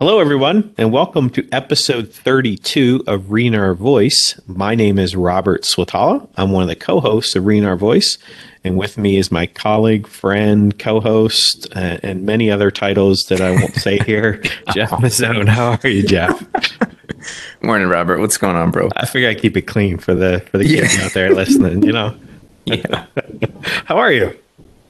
Hello, 0.00 0.18
everyone, 0.18 0.74
and 0.78 0.92
welcome 0.92 1.28
to 1.28 1.46
episode 1.52 2.10
32 2.10 3.04
of 3.06 3.30
Our 3.30 3.74
Voice. 3.74 4.40
My 4.46 4.74
name 4.74 4.98
is 4.98 5.14
Robert 5.14 5.62
Swatala. 5.64 6.26
I'm 6.38 6.52
one 6.52 6.62
of 6.62 6.70
the 6.70 6.74
co 6.76 7.00
hosts 7.00 7.36
of 7.36 7.46
Our 7.46 7.76
Voice, 7.76 8.16
and 8.64 8.78
with 8.78 8.96
me 8.96 9.18
is 9.18 9.30
my 9.30 9.44
colleague, 9.46 10.06
friend, 10.06 10.76
co 10.78 11.00
host, 11.00 11.68
uh, 11.76 11.98
and 12.02 12.24
many 12.24 12.50
other 12.50 12.70
titles 12.70 13.24
that 13.28 13.42
I 13.42 13.50
won't 13.50 13.74
say 13.74 13.98
here, 13.98 14.38
Jeff 14.72 14.90
Mazzone. 14.92 15.48
How 15.48 15.78
are 15.84 15.88
you, 15.88 16.02
Jeff? 16.02 16.46
Morning, 17.62 17.88
Robert. 17.88 18.20
What's 18.20 18.38
going 18.38 18.56
on, 18.56 18.70
bro? 18.70 18.88
I 18.96 19.04
figure 19.04 19.28
I 19.28 19.34
keep 19.34 19.54
it 19.54 19.62
clean 19.62 19.98
for 19.98 20.14
the 20.14 20.40
for 20.50 20.56
the 20.56 20.64
kids 20.64 20.96
Yeah. 20.96 21.04
out 21.04 21.12
there 21.12 21.34
listening, 21.34 21.82
you 21.82 21.92
know. 21.92 22.16
Yeah. 22.66 23.06
How 23.86 23.98
are 23.98 24.12
you? 24.12 24.38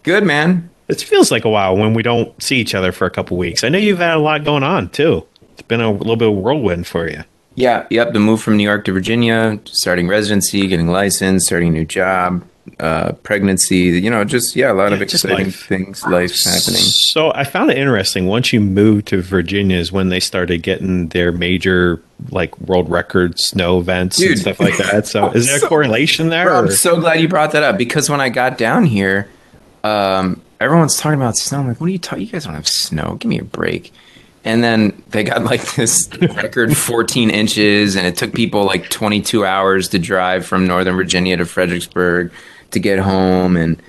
Good, 0.02 0.22
man. 0.24 0.68
It 0.90 1.00
feels 1.02 1.30
like 1.30 1.44
a 1.44 1.50
while 1.50 1.76
when 1.76 1.94
we 1.94 2.02
don't 2.02 2.40
see 2.42 2.56
each 2.56 2.74
other 2.74 2.92
for 2.92 3.06
a 3.06 3.10
couple 3.10 3.36
weeks. 3.36 3.64
I 3.64 3.68
know 3.68 3.78
you've 3.78 3.98
had 3.98 4.14
a 4.16 4.20
lot 4.20 4.44
going 4.44 4.62
on 4.62 4.88
too. 4.90 5.26
It's 5.52 5.62
been 5.62 5.80
a 5.80 5.90
little 5.90 6.16
bit 6.16 6.28
of 6.28 6.34
whirlwind 6.34 6.86
for 6.86 7.08
you. 7.08 7.24
Yeah, 7.54 7.86
yep. 7.90 8.12
The 8.12 8.20
move 8.20 8.40
from 8.40 8.56
New 8.56 8.64
York 8.64 8.84
to 8.86 8.92
Virginia, 8.92 9.58
starting 9.64 10.08
residency, 10.08 10.66
getting 10.66 10.88
licensed, 10.88 11.46
starting 11.46 11.68
a 11.68 11.72
new 11.72 11.84
job, 11.84 12.44
uh, 12.78 13.12
pregnancy. 13.24 13.76
You 13.76 14.08
know, 14.08 14.24
just 14.24 14.54
yeah, 14.56 14.72
a 14.72 14.74
lot 14.74 14.92
of 14.92 15.00
Yeah, 15.00 15.04
just 15.06 15.24
exciting 15.24 15.46
life. 15.46 15.66
things, 15.66 16.02
life 16.04 16.30
happening. 16.44 16.80
So 16.80 17.32
I 17.34 17.44
found 17.44 17.70
it 17.70 17.76
interesting. 17.76 18.26
Once 18.26 18.52
you 18.52 18.60
moved 18.60 19.08
to 19.08 19.20
Virginia, 19.20 19.76
is 19.78 19.90
when 19.92 20.08
they 20.08 20.20
started 20.20 20.62
getting 20.62 21.08
their 21.08 21.32
major 21.32 22.00
like 22.30 22.58
world 22.60 22.88
record 22.90 23.38
snow 23.38 23.78
events 23.80 24.20
and 24.22 24.38
stuff 24.38 24.60
like 24.60 24.78
that. 24.78 25.06
So 25.06 25.30
is 25.34 25.46
there 25.46 25.58
a 25.58 25.68
correlation 25.68 26.28
there? 26.28 26.46
Bro, 26.46 26.58
I'm 26.58 26.70
so 26.70 27.00
glad 27.00 27.20
you 27.20 27.28
brought 27.28 27.52
that 27.52 27.62
up 27.64 27.76
because 27.76 28.08
when 28.08 28.20
I 28.20 28.28
got 28.28 28.56
down 28.56 28.84
here, 28.86 29.28
um, 29.84 30.40
everyone's 30.60 30.96
talking 30.96 31.18
about 31.18 31.36
snow. 31.36 31.60
I'm 31.60 31.68
like, 31.68 31.80
what 31.80 31.86
are 31.86 31.90
you 31.90 31.98
talking? 31.98 32.26
You 32.26 32.30
guys 32.32 32.44
don't 32.44 32.54
have 32.54 32.68
snow. 32.68 33.16
Give 33.18 33.28
me 33.28 33.38
a 33.38 33.44
break. 33.44 33.92
And 34.44 34.62
then 34.62 35.02
they 35.08 35.24
got 35.24 35.42
like 35.44 35.74
this 35.74 36.08
record 36.20 36.76
14 36.76 37.30
inches, 37.30 37.96
and 37.96 38.06
it 38.06 38.16
took 38.16 38.32
people 38.32 38.64
like 38.64 38.88
22 38.90 39.44
hours 39.44 39.88
to 39.88 39.98
drive 39.98 40.46
from 40.46 40.66
Northern 40.66 40.96
Virginia 40.96 41.36
to 41.36 41.44
Fredericksburg 41.46 42.32
to 42.70 42.78
get 42.78 42.98
home. 42.98 43.56
And 43.56 43.82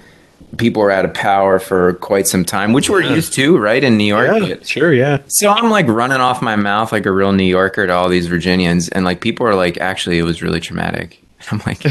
people 0.58 0.82
were 0.82 0.92
out 0.92 1.06
of 1.06 1.14
power 1.14 1.60
for 1.60 1.94
quite 1.96 2.28
some 2.28 2.44
time, 2.44 2.74
which 2.74 2.90
we're 2.90 3.02
used 3.02 3.34
to, 3.34 3.58
right? 3.58 3.84
In 3.84 3.98
New 3.98 4.04
York. 4.06 4.44
yeah, 4.44 4.56
sure, 4.64 4.94
yeah. 4.94 5.20
So 5.28 5.50
I'm 5.50 5.70
like 5.70 5.88
running 5.88 6.20
off 6.20 6.42
my 6.42 6.56
mouth 6.56 6.92
like 6.92 7.06
a 7.06 7.12
real 7.12 7.32
New 7.32 7.46
Yorker 7.46 7.88
to 7.88 7.94
all 7.94 8.10
these 8.10 8.28
Virginians, 8.28 8.90
and 8.90 9.06
like 9.06 9.22
people 9.22 9.46
are 9.48 9.56
like, 9.56 9.78
actually, 9.78 10.20
it 10.20 10.24
was 10.24 10.42
really 10.42 10.60
traumatic. 10.60 11.22
I'm 11.52 11.62
like, 11.66 11.84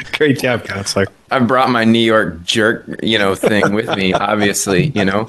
Great 0.16 0.38
job, 0.38 0.64
counselor. 0.64 1.06
I 1.30 1.38
brought 1.38 1.70
my 1.70 1.84
New 1.84 1.98
York 1.98 2.42
jerk, 2.42 2.84
you 3.02 3.18
know, 3.18 3.34
thing 3.34 3.72
with 3.72 3.88
me. 3.96 4.12
Obviously, 4.12 4.88
you 4.88 5.04
know, 5.04 5.28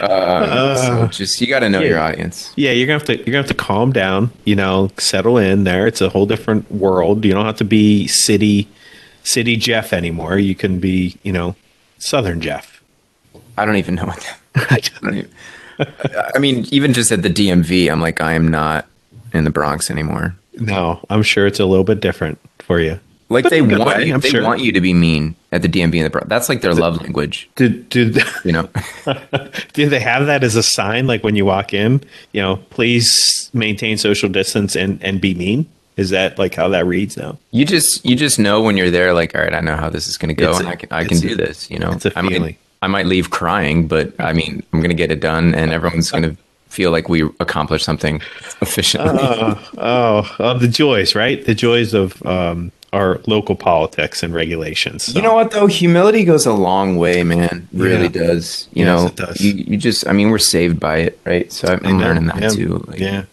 uh, 0.00 0.76
so 0.76 1.06
just 1.08 1.40
you 1.40 1.46
got 1.46 1.60
to 1.60 1.68
know 1.68 1.80
your 1.80 1.98
audience. 1.98 2.52
Yeah, 2.56 2.72
you're 2.72 2.86
gonna 2.86 2.98
have 2.98 3.06
to 3.06 3.16
you're 3.16 3.26
gonna 3.26 3.38
have 3.38 3.46
to 3.46 3.54
calm 3.54 3.92
down. 3.92 4.30
You 4.44 4.56
know, 4.56 4.90
settle 4.98 5.38
in 5.38 5.64
there. 5.64 5.86
It's 5.86 6.00
a 6.00 6.08
whole 6.08 6.26
different 6.26 6.70
world. 6.70 7.24
You 7.24 7.32
don't 7.32 7.46
have 7.46 7.58
to 7.58 7.64
be 7.64 8.06
city 8.06 8.68
city 9.22 9.56
Jeff 9.56 9.92
anymore. 9.92 10.38
You 10.38 10.54
can 10.54 10.80
be 10.80 11.16
you 11.22 11.32
know 11.32 11.56
Southern 11.98 12.40
Jeff. 12.40 12.82
I 13.56 13.64
don't 13.64 13.76
even 13.76 13.94
know 13.94 14.06
what 14.06 14.26
that. 14.54 14.72
I, 14.72 14.80
don't 15.00 15.14
even, 15.18 15.30
I 16.34 16.38
mean, 16.38 16.66
even 16.70 16.92
just 16.92 17.12
at 17.12 17.22
the 17.22 17.30
DMV, 17.30 17.90
I'm 17.90 18.00
like, 18.00 18.20
I 18.20 18.32
am 18.32 18.48
not 18.48 18.86
in 19.32 19.44
the 19.44 19.50
Bronx 19.50 19.90
anymore. 19.90 20.34
No, 20.60 21.04
I'm 21.10 21.22
sure 21.22 21.46
it's 21.46 21.58
a 21.60 21.66
little 21.66 21.84
bit 21.84 22.00
different 22.00 22.38
for 22.58 22.78
you. 22.80 23.00
Like 23.28 23.44
But 23.44 23.50
they 23.50 23.60
a 23.60 23.62
want 23.64 23.84
way, 23.98 24.06
you, 24.06 24.14
I'm 24.14 24.20
they 24.20 24.28
sure. 24.30 24.42
want 24.42 24.60
you 24.60 24.72
to 24.72 24.80
be 24.80 24.92
mean 24.92 25.36
at 25.52 25.62
the 25.62 25.68
DMV 25.68 25.94
and 25.96 26.04
the 26.06 26.10
Bronx. 26.10 26.28
That's 26.28 26.48
like 26.48 26.62
their 26.62 26.74
love 26.74 27.00
language, 27.00 27.48
Did 27.56 27.88
did 27.88 28.18
you 28.44 28.50
know. 28.52 28.68
do 29.72 29.88
they 29.88 30.00
have 30.00 30.26
that 30.26 30.42
as 30.42 30.56
a 30.56 30.62
sign 30.62 31.06
like 31.06 31.22
when 31.22 31.36
you 31.36 31.44
walk 31.44 31.72
in? 31.72 32.02
You 32.32 32.42
know, 32.42 32.56
please 32.70 33.48
maintain 33.54 33.98
social 33.98 34.28
distance 34.28 34.74
and 34.76 35.02
and 35.02 35.20
be 35.20 35.34
mean. 35.34 35.66
Is 35.96 36.10
that 36.10 36.38
like 36.38 36.54
how 36.54 36.68
that 36.70 36.86
reads 36.86 37.16
now? 37.16 37.38
You 37.52 37.64
just 37.64 38.04
you 38.04 38.16
just 38.16 38.38
know 38.38 38.60
when 38.62 38.76
you're 38.76 38.90
there, 38.90 39.12
like, 39.14 39.34
all 39.34 39.42
right, 39.42 39.54
I 39.54 39.60
know 39.60 39.76
how 39.76 39.90
this 39.90 40.08
is 40.08 40.16
going 40.16 40.34
to 40.34 40.34
go, 40.34 40.50
It's 40.50 40.58
and 40.60 40.68
a- 40.68 40.72
I 40.72 40.76
can 40.76 40.88
I 40.92 41.04
can 41.04 41.18
a- 41.18 41.20
do 41.20 41.34
this. 41.36 41.70
You 41.70 41.78
know, 41.78 41.92
it's 41.92 42.06
a 42.06 42.18
I 42.18 42.22
might 42.22 42.32
feeling. 42.32 42.56
I 42.82 42.86
might 42.88 43.06
leave 43.06 43.30
crying, 43.30 43.86
but 43.86 44.12
I 44.18 44.32
mean, 44.32 44.62
I'm 44.72 44.80
going 44.80 44.90
to 44.90 44.96
get 44.96 45.12
it 45.12 45.20
done, 45.20 45.54
and 45.54 45.70
everyone's 45.70 46.10
going 46.10 46.22
to 46.24 46.36
feel 46.70 46.90
like 46.90 47.08
we 47.08 47.22
accomplished 47.40 47.84
something 47.84 48.16
efficiently. 48.62 49.10
Oh, 49.78 50.36
oh, 50.38 50.58
the 50.58 50.68
joys, 50.68 51.14
right? 51.14 51.44
The 51.44 51.54
joys 51.54 51.92
of 51.94 52.24
um, 52.24 52.72
our 52.92 53.20
local 53.26 53.54
politics 53.56 54.22
and 54.22 54.32
regulations. 54.34 55.04
So, 55.04 55.12
You 55.12 55.22
know 55.22 55.34
what 55.34 55.50
though? 55.50 55.66
Humility 55.66 56.24
goes 56.24 56.46
a 56.46 56.52
long 56.52 56.96
way, 56.96 57.22
man. 57.22 57.68
Really 57.72 58.04
Yeah. 58.04 58.08
does. 58.26 58.68
You 58.72 58.84
Yes, 58.84 59.00
know, 59.00 59.06
it 59.08 59.16
does. 59.16 59.40
You, 59.40 59.52
you 59.52 59.76
just, 59.76 60.06
I 60.08 60.12
mean, 60.12 60.30
we're 60.30 60.38
saved 60.38 60.80
by 60.80 60.98
it, 60.98 61.20
right? 61.24 61.52
So 61.52 61.68
I'm, 61.68 61.84
I'm 61.86 61.98
learning 61.98 62.26
that 62.26 62.40
yeah. 62.40 62.48
too. 62.50 62.84
Like, 62.88 62.98
yeah. 63.00 63.24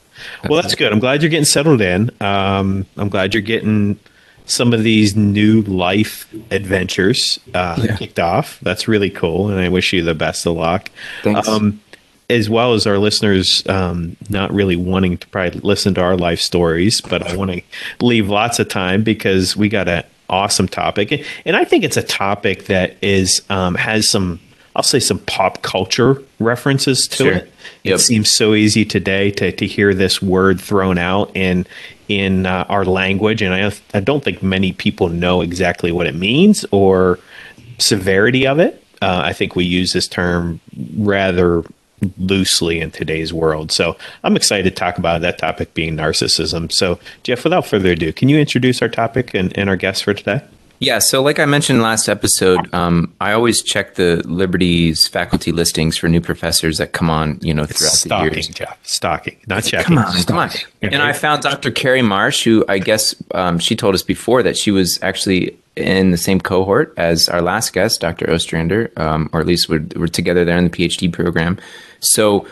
Well, 0.50 0.62
that's 0.62 0.76
good. 0.76 0.92
I'm 0.92 1.00
glad 1.00 1.22
you're 1.22 1.30
getting 1.30 1.46
settled 1.46 1.80
in. 1.82 2.10
Um, 2.22 2.86
I'm 2.98 3.10
glad 3.10 3.34
you're 3.34 3.42
getting 3.42 4.00
some 4.46 4.74
of 4.74 4.82
these 4.82 5.16
new 5.16 5.62
life 5.64 6.28
adventures 6.52 7.40
uh, 7.54 7.80
Yeah. 7.84 7.96
kicked 7.98 8.20
off. 8.20 8.60
That's 8.62 8.88
really 8.88 9.10
cool, 9.10 9.50
and 9.50 9.60
I 9.60 9.70
wish 9.70 9.94
you 9.94 10.02
the 10.04 10.16
best 10.16 10.46
of 10.48 10.56
luck. 10.56 10.90
Thanks. 11.24 11.48
Um, 11.48 11.82
as 12.30 12.50
well 12.50 12.74
as 12.74 12.86
our 12.86 12.98
listeners 12.98 13.64
um, 13.68 14.18
not 14.30 14.52
really 14.54 14.76
wanting 14.76 15.18
to 15.18 15.28
probably 15.28 15.60
listen 15.62 15.94
to 15.94 16.02
our 16.02 16.18
life 16.18 16.40
stories, 16.42 17.00
but 17.00 17.26
I 17.26 17.36
want 17.36 17.52
to 17.52 17.62
leave 18.02 18.28
lots 18.30 18.60
of 18.60 18.68
time 18.68 19.04
because 19.04 19.56
we 19.56 19.70
got 19.70 19.88
an 19.88 20.04
awesome 20.30 20.68
topic, 20.68 21.12
and, 21.12 21.26
and 21.46 21.56
I 21.56 21.64
think 21.64 21.84
it's 21.86 21.96
a 21.98 22.04
topic 22.04 22.66
that 22.66 22.98
is 23.02 23.42
um, 23.50 23.76
has 23.76 24.10
some, 24.10 24.42
I'll 24.76 24.84
say, 24.84 25.00
some 25.00 25.20
pop 25.20 25.62
culture 25.62 26.22
references 26.40 27.08
to 27.10 27.16
Sure. 27.16 27.34
it. 27.34 27.54
Yep. 27.84 27.96
It 27.96 28.00
seems 28.00 28.30
so 28.36 28.54
easy 28.54 28.84
today 28.84 29.32
to 29.32 29.52
to 29.54 29.66
hear 29.66 29.94
this 29.94 30.22
word 30.22 30.60
thrown 30.60 30.98
out 30.98 31.32
in 31.34 31.66
in 32.10 32.46
uh, 32.46 32.66
our 32.68 32.84
language, 32.84 33.42
and 33.42 33.54
I 33.54 33.72
I 33.94 34.02
don't 34.02 34.22
think 34.24 34.44
many 34.44 34.74
people 34.74 35.08
know 35.08 35.40
exactly 35.42 35.94
what 35.94 36.08
it 36.08 36.16
means 36.16 36.66
or 36.72 37.20
severity 37.80 38.46
of 38.46 38.60
it. 38.60 38.84
Uh, 39.02 39.22
I 39.24 39.32
think 39.32 39.56
we 39.56 39.64
use 39.64 39.94
this 39.94 40.08
term 40.08 40.60
rather 40.98 41.64
loosely 42.18 42.80
in 42.80 42.92
today's 42.92 43.34
world. 43.34 43.72
So 43.72 43.98
I'm 44.24 44.36
excited 44.36 44.64
to 44.64 44.72
talk 44.72 44.98
about 44.98 45.22
that 45.22 45.38
topic 45.38 45.74
being 45.74 45.96
narcissism. 45.96 46.72
So, 46.72 47.00
Jeff, 47.24 47.44
without 47.44 47.66
further 47.66 47.92
ado, 47.92 48.14
can 48.14 48.30
you 48.30 48.38
introduce 48.38 48.82
our 48.82 48.90
topic 48.90 49.34
and, 49.34 49.58
and 49.58 49.70
our 49.70 49.76
guest 49.76 50.04
for 50.04 50.14
today? 50.14 50.42
Yeah, 50.80 51.00
so 51.00 51.24
like 51.24 51.40
I 51.40 51.46
mentioned 51.46 51.82
last 51.82 52.08
episode, 52.08 52.72
um, 52.72 53.12
I 53.20 53.32
always 53.32 53.64
check 53.64 53.96
the 53.96 54.22
Liberty's 54.26 55.08
faculty 55.08 55.52
listings 55.52 55.98
for 55.98 56.08
new 56.08 56.22
professors 56.22 56.78
that 56.78 56.92
come 56.92 57.10
on, 57.10 57.40
you 57.42 57.52
know, 57.52 57.66
throughout 57.66 57.94
the 57.94 57.98
Stalking, 57.98 58.34
years. 58.34 58.48
Jeff. 58.50 58.78
Stalking, 58.84 59.38
not 59.48 59.64
checking. 59.64 59.96
Come 59.96 60.06
on, 60.06 60.24
come 60.24 60.38
on. 60.38 60.50
And 60.84 61.02
I 61.02 61.14
found 61.14 61.42
Dr. 61.42 61.72
Carrie 61.72 62.04
Marsh, 62.04 62.44
who 62.44 62.64
I 62.70 62.78
guess 62.78 63.16
um, 63.32 63.58
she 63.58 63.76
told 63.76 63.96
us 63.96 64.04
before 64.04 64.44
that 64.44 64.56
she 64.56 64.70
was 64.70 65.00
actually 65.02 65.58
in 65.78 66.12
the 66.12 66.18
same 66.18 66.42
cohort 66.42 66.94
as 66.98 67.30
our 67.30 67.42
last 67.42 67.72
guest, 67.74 68.02
Dr. 68.02 68.30
Ostrander, 68.30 68.92
um, 68.98 69.30
or 69.32 69.40
at 69.40 69.46
least 69.46 69.70
we're, 69.70 69.86
we're 69.96 70.08
together 70.08 70.44
there 70.44 70.58
in 70.58 70.64
the 70.64 70.70
PhD 70.70 71.12
program. 71.12 71.58
So 72.00 72.48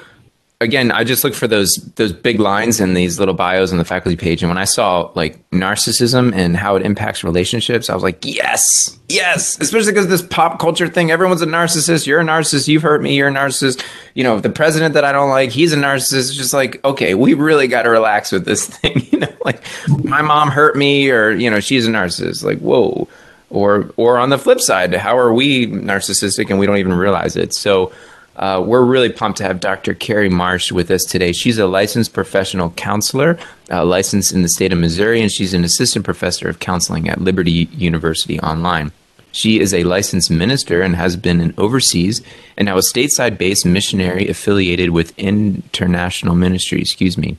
again, 0.62 0.92
I 0.92 1.04
just 1.04 1.24
look 1.24 1.34
for 1.34 1.48
those 1.48 1.76
those 1.96 2.14
big 2.14 2.40
lines 2.40 2.80
in 2.80 2.94
these 2.94 3.20
little 3.20 3.34
bios 3.34 3.72
on 3.72 3.78
the 3.78 3.86
faculty 3.86 4.16
page, 4.16 4.42
and 4.42 4.50
when 4.50 4.58
I 4.58 4.66
saw 4.66 5.12
like 5.16 5.48
narcissism 5.50 6.34
and 6.34 6.56
how 6.56 6.76
it 6.76 6.86
impacts 6.86 7.24
relationships, 7.24 7.90
I 7.90 7.94
was 7.94 8.04
like, 8.04 8.24
yes, 8.24 8.98
yes. 9.10 9.60
Especially 9.60 9.92
because 9.92 10.08
this 10.08 10.22
pop 10.22 10.60
culture 10.60 10.88
thing, 10.88 11.12
everyone's 11.12 11.42
a 11.42 11.48
narcissist. 11.48 12.08
You're 12.08 12.22
a 12.22 12.26
narcissist. 12.26 12.68
You've 12.68 12.84
hurt 12.84 13.02
me. 13.02 13.16
You're 13.16 13.28
a 13.28 13.34
narcissist. 13.34 13.84
You 14.14 14.24
know, 14.24 14.40
the 14.40 14.50
president 14.50 14.94
that 14.94 15.04
I 15.04 15.12
don't 15.12 15.30
like, 15.30 15.52
he's 15.52 15.74
a 15.74 15.78
narcissist. 15.78 16.20
It's 16.20 16.36
just 16.36 16.54
like, 16.54 16.84
okay, 16.86 17.16
we 17.16 17.34
really 17.34 17.68
got 17.68 17.84
to 17.84 17.90
relax 17.90 18.32
with 18.32 18.46
this 18.46 18.66
thing. 18.78 19.08
You 19.12 19.20
know, 19.20 19.34
like 19.44 19.62
my 20.04 20.22
mom 20.22 20.50
hurt 20.50 20.76
me, 20.76 21.10
or 21.12 21.32
you 21.32 21.50
know, 21.50 21.60
she's 21.60 21.88
a 21.88 21.92
narcissist. 21.92 22.44
Like, 22.44 22.60
whoa. 22.60 23.08
Or, 23.52 23.92
or 23.96 24.18
on 24.18 24.32
the 24.32 24.40
flip 24.40 24.60
side, 24.60 24.94
how 24.96 25.18
are 25.18 25.32
we 25.32 25.68
narcissistic 25.68 26.50
and 26.50 26.60
we 26.60 26.66
don't 26.66 26.78
even 26.78 26.94
realize 26.94 27.38
it? 27.38 27.54
So, 27.54 27.94
uh, 28.38 28.62
we're 28.66 28.84
really 28.84 29.09
pumped 29.09 29.38
to 29.38 29.44
have 29.44 29.59
Dr. 29.59 29.94
Carrie 29.94 30.30
Marsh 30.30 30.71
with 30.71 30.92
us 30.92 31.04
today. 31.04 31.31
She's 31.31 31.57
a 31.57 31.68
licensed 31.68 32.13
professional 32.13 32.71
counselor, 32.71 33.38
uh, 33.71 33.86
licensed 33.86 34.33
in 34.33 34.42
the 34.42 34.50
state 34.50 34.74
of 34.74 34.80
Missouri, 34.80 35.21
and 35.21 35.31
she's 35.31 35.54
an 35.54 35.63
assistant 35.63 36.04
professor 36.04 36.50
of 36.50 36.60
counseling 36.60 37.07
at 37.07 37.21
Liberty 37.21 37.69
University 37.74 38.39
Online. 38.42 38.92
She 39.31 39.60
is 39.60 39.74
a 39.74 39.83
licensed 39.83 40.31
minister 40.31 40.81
and 40.81 40.95
has 40.95 41.18
been 41.18 41.42
an 41.42 41.54
overseas 41.57 42.21
and 42.56 42.68
now 42.68 42.77
a 42.77 42.81
stateside 42.81 43.38
based 43.38 43.65
missionary 43.65 44.30
affiliated 44.30 44.92
with 44.92 45.18
International 45.19 46.36
Ministry, 46.36 46.80
excuse 46.80 47.18
me. 47.18 47.38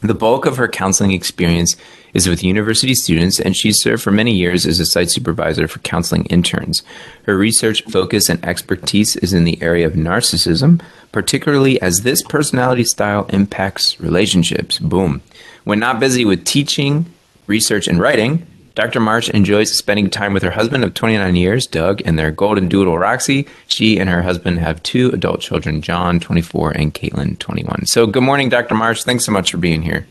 The 0.00 0.14
bulk 0.14 0.46
of 0.46 0.58
her 0.58 0.68
counseling 0.68 1.12
experience 1.12 1.76
is 2.14 2.28
with 2.28 2.44
university 2.44 2.94
students, 2.94 3.38
and 3.38 3.54
she 3.56 3.72
served 3.72 4.02
for 4.02 4.12
many 4.12 4.32
years 4.32 4.64
as 4.64 4.80
a 4.80 4.86
site 4.86 5.10
supervisor 5.10 5.68
for 5.68 5.80
counseling 5.80 6.24
interns. 6.26 6.82
Her 7.24 7.36
research 7.36 7.82
focus 7.84 8.28
and 8.28 8.42
expertise 8.44 9.16
is 9.16 9.32
in 9.32 9.44
the 9.44 9.60
area 9.60 9.86
of 9.86 9.92
narcissism, 9.92 10.80
particularly 11.12 11.80
as 11.82 12.00
this 12.00 12.22
personality 12.22 12.84
style 12.84 13.26
impacts 13.30 14.00
relationships. 14.00 14.78
Boom. 14.78 15.20
When 15.64 15.80
not 15.80 16.00
busy 16.00 16.24
with 16.24 16.44
teaching, 16.44 17.06
research, 17.46 17.88
and 17.88 17.98
writing, 17.98 18.46
Dr. 18.74 18.98
Marsh 18.98 19.28
enjoys 19.30 19.76
spending 19.76 20.10
time 20.10 20.32
with 20.32 20.42
her 20.42 20.50
husband 20.50 20.82
of 20.82 20.94
29 20.94 21.36
years, 21.36 21.66
Doug, 21.66 22.02
and 22.04 22.18
their 22.18 22.32
golden 22.32 22.68
doodle, 22.68 22.98
Roxy. 22.98 23.46
She 23.68 24.00
and 24.00 24.10
her 24.10 24.22
husband 24.22 24.58
have 24.58 24.82
two 24.82 25.10
adult 25.10 25.40
children, 25.40 25.80
John, 25.80 26.18
24, 26.18 26.72
and 26.72 26.92
Caitlin, 26.92 27.38
21. 27.38 27.86
So, 27.86 28.06
good 28.08 28.24
morning, 28.24 28.48
Dr. 28.48 28.74
Marsh. 28.74 29.04
Thanks 29.04 29.24
so 29.24 29.30
much 29.30 29.52
for 29.52 29.58
being 29.58 29.82
here. 29.82 30.08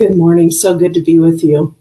Good 0.00 0.16
morning. 0.16 0.50
So 0.50 0.78
good 0.78 0.94
to 0.94 1.02
be 1.02 1.18
with 1.18 1.44
you. 1.44 1.76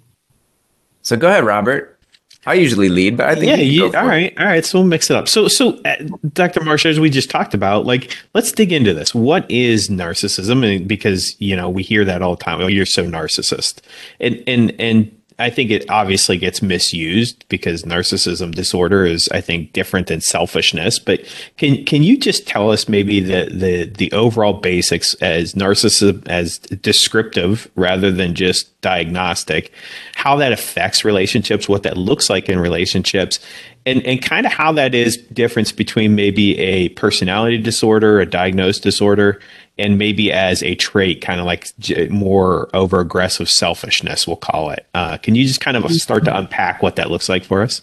So, 1.03 1.15
go 1.15 1.29
ahead, 1.29 1.45
Robert. 1.45 1.97
I 2.45 2.55
usually 2.55 2.89
lead, 2.89 3.15
but 3.15 3.27
I 3.27 3.35
think 3.35 3.45
yeah. 3.47 3.55
You, 3.55 3.85
all 3.85 4.05
right, 4.05 4.37
all 4.37 4.45
right. 4.45 4.65
So 4.65 4.79
we'll 4.79 4.87
mix 4.87 5.09
it 5.09 5.15
up. 5.15 5.29
So, 5.29 5.47
so 5.47 5.79
uh, 5.85 5.95
Dr. 6.33 6.61
Marsh, 6.61 6.85
as 6.85 6.99
we 6.99 7.09
just 7.09 7.29
talked 7.29 7.53
about, 7.53 7.85
like, 7.85 8.17
let's 8.33 8.51
dig 8.51 8.73
into 8.73 8.93
this. 8.93 9.15
What 9.15 9.49
is 9.49 9.87
narcissism? 9.87 10.65
And 10.65 10.85
because 10.85 11.39
you 11.39 11.55
know 11.55 11.69
we 11.69 11.81
hear 11.81 12.03
that 12.03 12.21
all 12.21 12.35
the 12.35 12.43
time. 12.43 12.59
Oh, 12.59 12.67
you're 12.67 12.85
so 12.85 13.05
narcissist, 13.05 13.79
and 14.19 14.43
and 14.47 14.75
and 14.81 15.18
I 15.39 15.49
think 15.49 15.71
it 15.71 15.89
obviously 15.89 16.37
gets 16.37 16.61
misused 16.61 17.45
because 17.47 17.83
narcissism 17.83 18.53
disorder 18.53 19.05
is, 19.05 19.29
I 19.29 19.39
think, 19.39 19.71
different 19.71 20.07
than 20.07 20.19
selfishness. 20.19 20.99
But 20.99 21.21
can 21.57 21.85
can 21.85 22.03
you 22.03 22.17
just 22.17 22.45
tell 22.45 22.71
us 22.71 22.89
maybe 22.89 23.21
the 23.21 23.49
the 23.51 23.85
the 23.85 24.11
overall 24.11 24.53
basics 24.53 25.13
as 25.15 25.53
narcissism 25.53 26.27
as 26.27 26.59
descriptive 26.59 27.71
rather 27.75 28.11
than 28.11 28.35
just 28.35 28.79
diagnostic, 28.81 29.71
how 30.15 30.35
that 30.35 30.51
affects 30.51 31.05
relationships, 31.05 31.69
what 31.69 31.83
that 31.83 31.97
looks 31.97 32.29
like 32.29 32.49
in 32.49 32.59
relationships, 32.59 33.39
and 33.85 34.05
and 34.05 34.21
kind 34.21 34.45
of 34.45 34.51
how 34.51 34.73
that 34.73 34.93
is 34.93 35.17
difference 35.17 35.71
between 35.71 36.15
maybe 36.15 36.59
a 36.59 36.89
personality 36.89 37.57
disorder, 37.57 38.19
a 38.19 38.25
diagnosed 38.25 38.83
disorder, 38.83 39.39
and 39.79 39.97
maybe 39.97 40.31
as 40.31 40.61
a 40.61 40.75
trait, 40.75 41.21
kind 41.21 41.39
of 41.39 41.45
like 41.45 41.71
more 42.09 42.69
over 42.73 42.99
aggressive 42.99 43.49
selfishness, 43.49 44.27
we'll 44.27 44.35
call 44.35 44.69
it. 44.69 44.85
Uh, 44.93 45.17
can 45.17 45.35
you 45.35 45.45
just 45.45 45.61
kind 45.61 45.77
of 45.77 45.89
start 45.91 46.25
to 46.25 46.37
unpack 46.37 46.83
what 46.83 46.97
that 46.97 47.09
looks 47.09 47.29
like 47.29 47.45
for 47.45 47.61
us? 47.61 47.81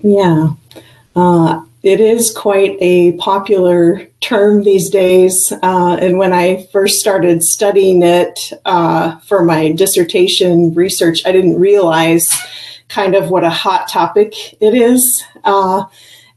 Yeah. 0.00 0.50
Uh, 1.16 1.62
it 1.82 1.98
is 1.98 2.32
quite 2.36 2.76
a 2.80 3.12
popular 3.12 4.06
term 4.20 4.64
these 4.64 4.90
days. 4.90 5.34
Uh, 5.62 5.96
and 6.00 6.18
when 6.18 6.32
I 6.32 6.66
first 6.72 6.96
started 6.96 7.42
studying 7.42 8.02
it 8.02 8.38
uh, 8.66 9.18
for 9.20 9.42
my 9.42 9.72
dissertation 9.72 10.74
research, 10.74 11.22
I 11.24 11.32
didn't 11.32 11.58
realize 11.58 12.26
kind 12.88 13.14
of 13.14 13.30
what 13.30 13.44
a 13.44 13.50
hot 13.50 13.88
topic 13.88 14.34
it 14.60 14.74
is. 14.74 15.24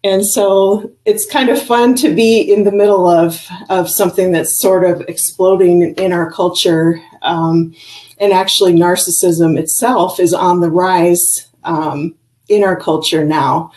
And 0.03 0.25
so 0.25 0.91
it's 1.05 1.25
kind 1.25 1.49
of 1.49 1.61
fun 1.61 1.95
to 1.95 2.13
be 2.13 2.41
in 2.41 2.65
the 2.65 2.71
middle 2.71 3.07
of, 3.07 3.47
of 3.69 3.89
something 3.89 4.31
that's 4.31 4.59
sort 4.59 4.83
of 4.83 5.01
exploding 5.07 5.95
in 5.95 6.11
our 6.11 6.29
culture. 6.29 7.01
Um, 7.21 7.73
and 8.17 8.33
actually, 8.33 8.73
narcissism 8.73 9.57
itself 9.57 10.19
is 10.19 10.33
on 10.33 10.59
the 10.59 10.69
rise 10.69 11.47
um, 11.63 12.15
in 12.49 12.63
our 12.63 12.77
culture 12.77 13.23
now. 13.23 13.71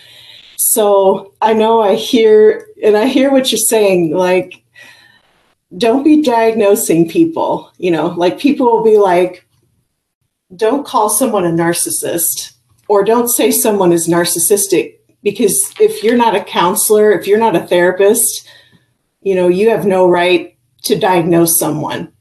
So 0.57 1.33
I 1.41 1.53
know 1.53 1.81
I 1.81 1.95
hear, 1.95 2.67
and 2.83 2.97
I 2.97 3.07
hear 3.07 3.31
what 3.31 3.53
you're 3.53 3.59
saying, 3.59 4.13
like, 4.13 4.65
don't 5.79 6.03
be 6.03 6.23
diagnosing 6.23 7.09
people. 7.09 7.71
You 7.79 7.93
know, 7.93 8.07
like 8.09 8.39
people 8.39 8.67
will 8.67 8.85
be 8.85 8.99
like, 8.99 9.47
don't 10.55 10.87
call 10.87 11.09
someone 11.09 11.45
a 11.45 11.51
narcissist 11.51 12.53
or 12.89 13.05
don't 13.05 13.29
say 13.29 13.51
someone 13.51 13.93
is 13.93 14.09
narcissistic 14.09 14.96
because 15.27 15.75
if 15.81 16.05
you're 16.05 16.17
not 16.17 16.37
a 16.37 16.45
counselor, 16.45 17.11
if 17.11 17.27
you're 17.27 17.37
not 17.37 17.57
a 17.57 17.67
therapist, 17.67 18.49
you 19.23 19.35
know, 19.35 19.49
you 19.49 19.71
have 19.71 19.85
no 19.85 20.09
right 20.09 20.57
to 20.85 20.97
diagnose 20.97 21.59
someone. 21.59 22.13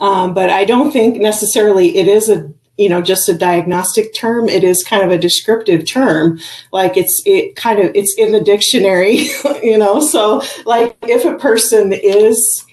Um, 0.00 0.34
but 0.34 0.50
I 0.50 0.64
don't 0.64 0.90
think 0.90 1.20
necessarily 1.20 1.96
it 1.96 2.08
is 2.08 2.28
a 2.28 2.52
you 2.76 2.88
know 2.88 3.00
just 3.00 3.28
a 3.28 3.38
diagnostic 3.38 4.12
term. 4.16 4.48
It 4.48 4.64
is 4.64 4.82
kind 4.82 5.04
of 5.04 5.12
a 5.12 5.18
descriptive 5.18 5.86
term. 5.86 6.40
Like 6.72 6.96
it's 6.96 7.22
it 7.24 7.54
kind 7.54 7.78
of 7.78 7.92
it's 7.94 8.16
in 8.18 8.32
the 8.32 8.40
dictionary 8.40 9.28
you 9.62 9.78
know? 9.78 10.00
So 10.00 10.42
like 10.66 10.96
if 11.02 11.24
a 11.24 11.38
person 11.38 11.92
is 11.92 12.64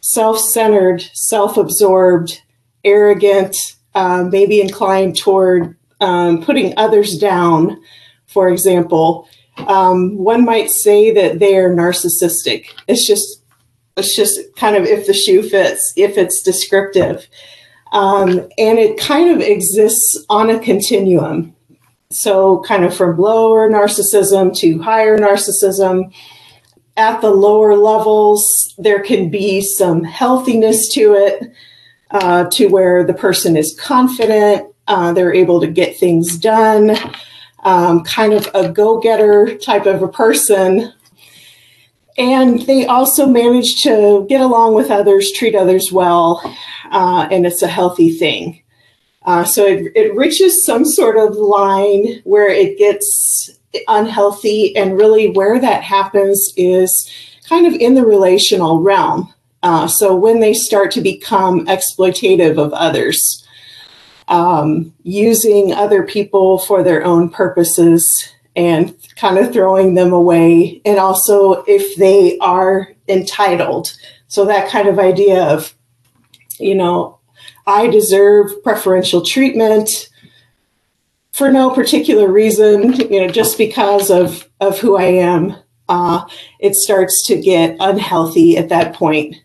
self-centered 0.00 1.02
self-absorbed 1.12 2.40
arrogant 2.84 3.56
um, 3.96 4.30
maybe 4.30 4.60
inclined 4.60 5.16
toward 5.18 5.76
um, 6.00 6.44
putting 6.44 6.72
others 6.76 7.18
down 7.18 7.82
for 8.32 8.48
example, 8.48 9.28
um, 9.66 10.16
one 10.16 10.44
might 10.44 10.70
say 10.70 11.12
that 11.12 11.38
they 11.38 11.56
are 11.56 11.70
narcissistic. 11.74 12.66
It's 12.88 13.06
just 13.06 13.42
it's 13.96 14.16
just 14.16 14.38
kind 14.56 14.74
of 14.74 14.84
if 14.84 15.06
the 15.06 15.12
shoe 15.12 15.42
fits, 15.42 15.92
if 15.96 16.16
it's 16.16 16.42
descriptive. 16.42 17.28
Um, 17.92 18.48
and 18.56 18.78
it 18.78 18.98
kind 18.98 19.30
of 19.30 19.40
exists 19.46 20.24
on 20.30 20.48
a 20.48 20.58
continuum. 20.58 21.54
So, 22.10 22.62
kind 22.62 22.84
of 22.84 22.96
from 22.96 23.18
lower 23.18 23.70
narcissism 23.70 24.56
to 24.58 24.80
higher 24.80 25.18
narcissism. 25.18 26.12
At 26.96 27.20
the 27.22 27.30
lower 27.30 27.76
levels, 27.76 28.74
there 28.76 29.00
can 29.00 29.30
be 29.30 29.62
some 29.62 30.04
healthiness 30.04 30.92
to 30.92 31.14
it, 31.14 31.52
uh, 32.10 32.44
to 32.52 32.66
where 32.66 33.02
the 33.02 33.14
person 33.14 33.56
is 33.56 33.74
confident, 33.80 34.72
uh, 34.88 35.12
they're 35.14 35.32
able 35.32 35.60
to 35.60 35.66
get 35.66 35.96
things 35.96 36.36
done 36.36 36.98
um, 37.62 38.04
kind 38.04 38.32
of 38.32 38.48
a 38.54 38.68
go 38.68 39.00
getter 39.00 39.56
type 39.56 39.86
of 39.86 40.02
a 40.02 40.08
person. 40.08 40.92
And 42.18 42.62
they 42.62 42.86
also 42.86 43.26
manage 43.26 43.82
to 43.82 44.26
get 44.28 44.40
along 44.40 44.74
with 44.74 44.90
others, 44.90 45.32
treat 45.32 45.54
others 45.54 45.90
well, 45.90 46.42
uh, 46.90 47.26
and 47.30 47.46
it's 47.46 47.62
a 47.62 47.68
healthy 47.68 48.16
thing. 48.16 48.62
Uh, 49.24 49.44
so 49.44 49.64
it, 49.64 49.92
it 49.94 50.16
reaches 50.16 50.64
some 50.64 50.84
sort 50.84 51.16
of 51.16 51.36
line 51.36 52.20
where 52.24 52.50
it 52.50 52.76
gets 52.76 53.50
unhealthy, 53.88 54.76
and 54.76 54.98
really 54.98 55.30
where 55.30 55.58
that 55.58 55.82
happens 55.82 56.52
is 56.56 57.10
kind 57.48 57.66
of 57.66 57.74
in 57.74 57.94
the 57.94 58.04
relational 58.04 58.80
realm. 58.80 59.32
Uh, 59.62 59.86
so 59.86 60.14
when 60.14 60.40
they 60.40 60.52
start 60.52 60.90
to 60.90 61.00
become 61.00 61.66
exploitative 61.66 62.58
of 62.58 62.72
others, 62.72 63.41
um, 64.28 64.94
using 65.02 65.72
other 65.72 66.02
people 66.02 66.58
for 66.58 66.82
their 66.82 67.04
own 67.04 67.28
purposes 67.28 68.04
and 68.54 68.94
kind 69.16 69.38
of 69.38 69.52
throwing 69.52 69.94
them 69.94 70.12
away. 70.12 70.80
And 70.84 70.98
also, 70.98 71.64
if 71.66 71.96
they 71.96 72.38
are 72.38 72.92
entitled. 73.08 73.96
So, 74.28 74.44
that 74.46 74.70
kind 74.70 74.88
of 74.88 74.98
idea 74.98 75.42
of, 75.44 75.74
you 76.58 76.74
know, 76.74 77.18
I 77.66 77.88
deserve 77.88 78.62
preferential 78.62 79.22
treatment 79.22 80.10
for 81.32 81.50
no 81.50 81.70
particular 81.70 82.30
reason, 82.30 82.92
you 82.92 83.20
know, 83.20 83.28
just 83.28 83.56
because 83.56 84.10
of, 84.10 84.48
of 84.60 84.78
who 84.78 84.96
I 84.96 85.04
am. 85.04 85.56
Uh, 85.88 86.24
it 86.58 86.74
starts 86.74 87.26
to 87.26 87.40
get 87.40 87.76
unhealthy 87.80 88.56
at 88.56 88.68
that 88.68 88.94
point. 88.94 89.36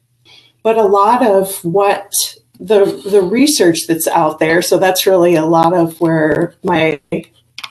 But 0.63 0.77
a 0.77 0.83
lot 0.83 1.25
of 1.25 1.63
what 1.63 2.11
the 2.59 3.01
the 3.09 3.21
research 3.21 3.87
that's 3.87 4.07
out 4.07 4.39
there. 4.39 4.61
So 4.61 4.77
that's 4.77 5.05
really 5.05 5.35
a 5.35 5.45
lot 5.45 5.73
of 5.73 5.99
where 5.99 6.55
my 6.63 6.99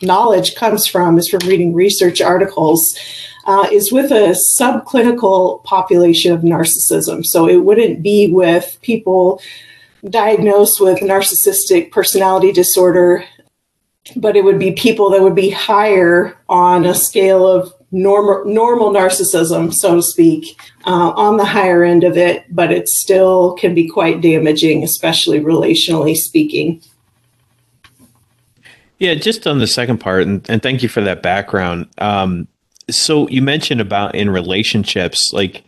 knowledge 0.03 0.55
comes 0.55 0.87
from 0.87 1.19
is 1.19 1.29
from 1.29 1.47
reading 1.49 1.75
research 1.75 2.21
articles. 2.21 2.97
Uh, 3.47 3.69
is 3.71 3.93
with 3.93 4.11
a 4.11 4.37
subclinical 4.59 5.63
population 5.63 6.33
of 6.33 6.41
narcissism. 6.41 7.25
So 7.25 7.49
it 7.49 7.59
wouldn't 7.59 8.03
be 8.03 8.27
with 8.27 8.77
people 8.83 9.41
diagnosed 10.11 10.81
with 10.81 10.99
narcissistic 10.99 11.93
personality 11.93 12.51
disorder, 12.51 13.25
but 14.17 14.37
it 14.37 14.43
would 14.43 14.59
be 14.59 14.73
people 14.73 15.11
that 15.11 15.23
would 15.23 15.37
be 15.37 15.51
higher 15.51 16.37
on 16.49 16.85
a 16.85 16.95
scale 16.95 17.47
of 17.47 17.73
normal 17.93 18.45
normal 18.45 18.91
narcissism, 18.91 19.73
so 19.73 19.97
to 19.97 20.03
speak, 20.03 20.61
uh, 20.87 21.11
on 21.11 21.37
the 21.37 21.45
higher 21.45 21.85
end 21.85 22.05
of 22.05 22.17
it, 22.17 22.45
but 22.55 22.73
it 22.73 22.89
still 22.89 23.55
can 23.55 23.75
be 23.75 23.89
quite 23.89 24.21
damaging, 24.21 24.83
especially 24.83 25.41
relationally 25.41 26.15
speaking. 26.15 26.83
Yeah, 28.99 29.15
just 29.15 29.47
on 29.47 29.59
the 29.59 29.67
second 29.67 29.99
part, 29.99 30.23
and, 30.23 30.49
and 30.49 30.63
thank 30.63 30.83
you 30.83 30.89
for 30.89 31.03
that 31.03 31.23
background. 31.23 31.87
Um, 31.99 32.49
so 32.89 33.29
you 33.29 33.43
mentioned 33.43 33.81
about 33.81 34.15
in 34.15 34.31
relationships, 34.31 35.33
like 35.33 35.65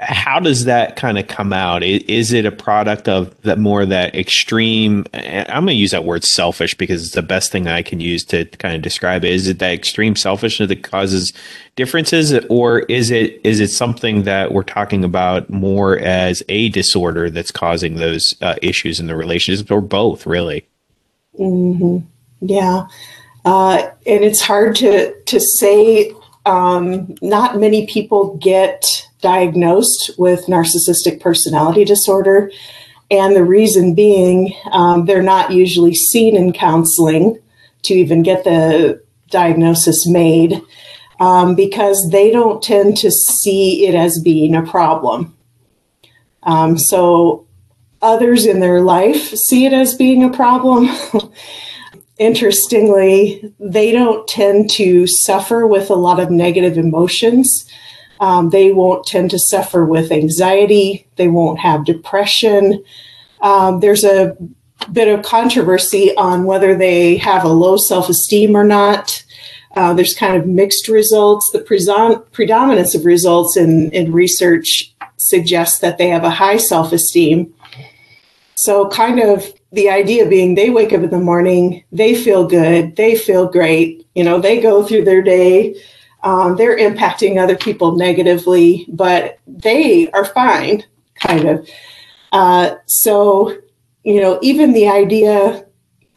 how 0.00 0.40
does 0.40 0.64
that 0.64 0.96
kind 0.96 1.18
of 1.18 1.26
come 1.28 1.52
out? 1.52 1.82
Is 1.82 2.32
it 2.32 2.46
a 2.46 2.52
product 2.52 3.06
of 3.06 3.38
that 3.42 3.58
more 3.58 3.84
that 3.84 4.14
extreme? 4.14 5.04
I'm 5.12 5.64
going 5.64 5.66
to 5.66 5.74
use 5.74 5.90
that 5.90 6.04
word 6.04 6.24
selfish 6.24 6.74
because 6.74 7.04
it's 7.04 7.14
the 7.14 7.22
best 7.22 7.52
thing 7.52 7.68
I 7.68 7.82
can 7.82 8.00
use 8.00 8.24
to 8.26 8.46
kind 8.46 8.74
of 8.74 8.80
describe 8.80 9.24
it. 9.24 9.32
Is 9.32 9.46
it 9.46 9.58
that 9.58 9.74
extreme 9.74 10.16
selfishness 10.16 10.68
that 10.68 10.82
causes 10.82 11.34
differences, 11.76 12.32
or 12.48 12.80
is 12.80 13.10
it 13.10 13.40
is 13.44 13.60
it 13.60 13.68
something 13.68 14.22
that 14.22 14.52
we're 14.52 14.62
talking 14.62 15.04
about 15.04 15.50
more 15.50 15.98
as 15.98 16.42
a 16.48 16.70
disorder 16.70 17.28
that's 17.28 17.52
causing 17.52 17.96
those 17.96 18.34
uh, 18.40 18.54
issues 18.62 19.00
in 19.00 19.06
the 19.06 19.16
relationships, 19.16 19.70
or 19.70 19.82
both, 19.82 20.26
really? 20.26 20.66
Mm-hmm. 21.38 21.98
Yeah, 22.40 22.86
uh, 23.44 23.82
and 24.06 24.24
it's 24.24 24.40
hard 24.40 24.76
to 24.76 25.14
to 25.24 25.40
say. 25.58 26.14
Um, 26.46 27.14
not 27.20 27.58
many 27.58 27.86
people 27.86 28.38
get 28.38 28.82
diagnosed 29.20 30.10
with 30.18 30.46
narcissistic 30.46 31.20
personality 31.20 31.84
disorder. 31.84 32.50
And 33.10 33.34
the 33.34 33.44
reason 33.44 33.94
being, 33.94 34.54
um, 34.70 35.06
they're 35.06 35.22
not 35.22 35.50
usually 35.52 35.94
seen 35.94 36.36
in 36.36 36.52
counseling. 36.52 37.38
to 37.82 37.94
even 37.94 38.22
get 38.22 38.44
the 38.44 39.02
diagnosis 39.30 40.06
made 40.06 40.60
um, 41.18 41.54
because 41.54 42.08
they 42.10 42.30
don't 42.30 42.62
tend 42.62 42.96
to 42.98 43.10
see 43.10 43.86
it 43.86 43.94
as 43.94 44.20
being 44.22 44.54
a 44.54 44.62
problem. 44.62 45.34
Um, 46.42 46.78
so 46.78 47.46
others 48.02 48.46
in 48.46 48.60
their 48.60 48.80
life 48.80 49.34
see 49.34 49.66
it 49.66 49.72
as 49.72 49.94
being 49.94 50.24
a 50.24 50.30
problem. 50.30 50.88
Interestingly, 52.18 53.54
they 53.58 53.92
don't 53.92 54.26
tend 54.28 54.70
to 54.72 55.06
suffer 55.06 55.66
with 55.66 55.90
a 55.90 55.94
lot 55.94 56.20
of 56.20 56.30
negative 56.30 56.76
emotions. 56.76 57.66
Um, 58.20 58.50
they 58.50 58.70
won't 58.70 59.06
tend 59.06 59.30
to 59.30 59.38
suffer 59.38 59.84
with 59.84 60.12
anxiety. 60.12 61.08
They 61.16 61.28
won't 61.28 61.58
have 61.58 61.84
depression. 61.84 62.84
Um, 63.40 63.80
there's 63.80 64.04
a 64.04 64.36
bit 64.92 65.08
of 65.08 65.24
controversy 65.24 66.14
on 66.16 66.44
whether 66.44 66.76
they 66.76 67.16
have 67.16 67.44
a 67.44 67.48
low 67.48 67.76
self 67.76 68.08
esteem 68.08 68.56
or 68.56 68.64
not. 68.64 69.24
Uh, 69.76 69.94
there's 69.94 70.14
kind 70.14 70.36
of 70.36 70.46
mixed 70.46 70.88
results. 70.88 71.48
The 71.52 71.60
predominance 72.32 72.94
of 72.94 73.04
results 73.04 73.56
in, 73.56 73.90
in 73.92 74.12
research 74.12 74.94
suggests 75.16 75.78
that 75.78 75.96
they 75.96 76.08
have 76.08 76.24
a 76.24 76.30
high 76.30 76.56
self 76.56 76.92
esteem. 76.92 77.54
So, 78.56 78.88
kind 78.88 79.20
of 79.20 79.46
the 79.72 79.88
idea 79.88 80.26
being 80.26 80.54
they 80.54 80.70
wake 80.70 80.92
up 80.92 81.02
in 81.02 81.10
the 81.10 81.18
morning, 81.18 81.84
they 81.92 82.14
feel 82.14 82.46
good, 82.46 82.96
they 82.96 83.16
feel 83.16 83.46
great, 83.46 84.06
you 84.14 84.24
know, 84.24 84.40
they 84.40 84.60
go 84.60 84.84
through 84.84 85.04
their 85.04 85.22
day, 85.22 85.76
um, 86.22 86.56
they're 86.56 86.76
impacting 86.76 87.38
other 87.38 87.56
people 87.56 87.96
negatively, 87.96 88.86
but 88.88 89.38
they 89.46 90.10
are 90.10 90.24
fine, 90.24 90.84
kind 91.14 91.48
of. 91.48 91.68
Uh, 92.32 92.74
so, 92.86 93.56
you 94.04 94.20
know, 94.20 94.38
even 94.42 94.72
the 94.72 94.88
idea 94.88 95.66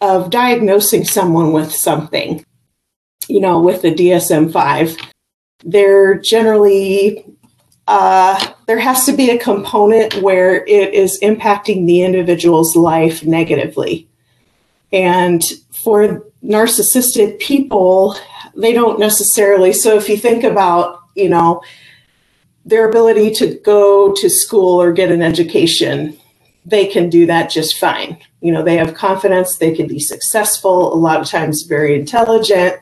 of 0.02 0.30
diagnosing 0.30 1.06
someone 1.06 1.54
with 1.54 1.74
something, 1.74 2.44
you 3.28 3.40
know, 3.40 3.62
with 3.62 3.82
the 3.82 3.94
DSM 3.94 4.52
5, 4.52 4.98
they're 5.64 6.16
generally, 6.16 7.26
uh, 7.88 8.54
there 8.68 8.80
has 8.80 9.06
to 9.06 9.14
be 9.14 9.30
a 9.30 9.40
component 9.40 10.22
where 10.22 10.66
it 10.66 10.94
is 10.94 11.20
impacting 11.22 11.88
the 11.88 12.02
individual's 12.02 12.76
life 12.76 13.24
negatively. 13.24 14.10
And 14.92 15.42
for 15.72 16.26
narcissistic 16.44 17.40
people, 17.40 18.18
they 18.56 18.74
don't 18.74 19.00
necessarily. 19.00 19.74
So 19.74 19.98
if 19.98 20.10
you 20.10 20.18
think 20.18 20.44
about, 20.44 21.00
you 21.16 21.30
know, 21.30 21.62
their 22.66 22.88
ability 22.90 23.32
to 23.32 23.56
go 23.64 24.14
to 24.14 24.30
school 24.30 24.82
or 24.82 24.94
get 24.94 25.12
an 25.12 25.22
education, 25.22 26.18
they 26.66 26.86
can 26.88 27.10
do 27.10 27.26
that 27.26 27.50
just 27.50 27.78
fine. 27.78 28.18
You 28.42 28.54
know, 28.54 28.64
they 28.64 28.78
have 28.78 28.94
confidence, 28.94 29.58
they 29.58 29.76
can 29.76 29.88
be 29.88 30.00
successful, 30.00 30.94
a 30.94 30.96
lot 30.96 31.20
of 31.20 31.28
times 31.28 31.64
very 31.64 32.00
intelligent. 32.00 32.76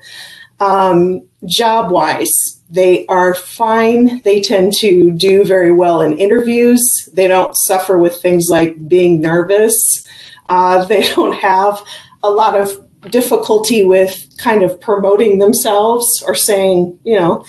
Um, 0.59 1.27
job 1.47 1.91
wise, 1.91 2.61
they 2.69 3.05
are 3.07 3.33
fine. 3.33 4.21
They 4.21 4.41
tend 4.41 4.73
to 4.73 5.11
do 5.11 5.43
very 5.43 5.71
well 5.71 6.01
in 6.01 6.17
interviews. 6.17 7.09
They 7.11 7.27
don't 7.27 7.55
suffer 7.55 7.97
with 7.97 8.21
things 8.21 8.47
like 8.49 8.87
being 8.87 9.19
nervous. 9.19 10.07
Uh, 10.47 10.85
they 10.91 11.01
don't 11.13 11.33
have 11.33 11.83
a 12.23 12.29
lot 12.29 12.55
of 12.55 12.87
difficulty 13.09 13.83
with 13.83 14.27
kind 14.37 14.63
of 14.63 14.79
promoting 14.79 15.39
themselves 15.39 16.23
or 16.25 16.35
saying, 16.35 16.99
you 17.03 17.15
know, 17.15 17.45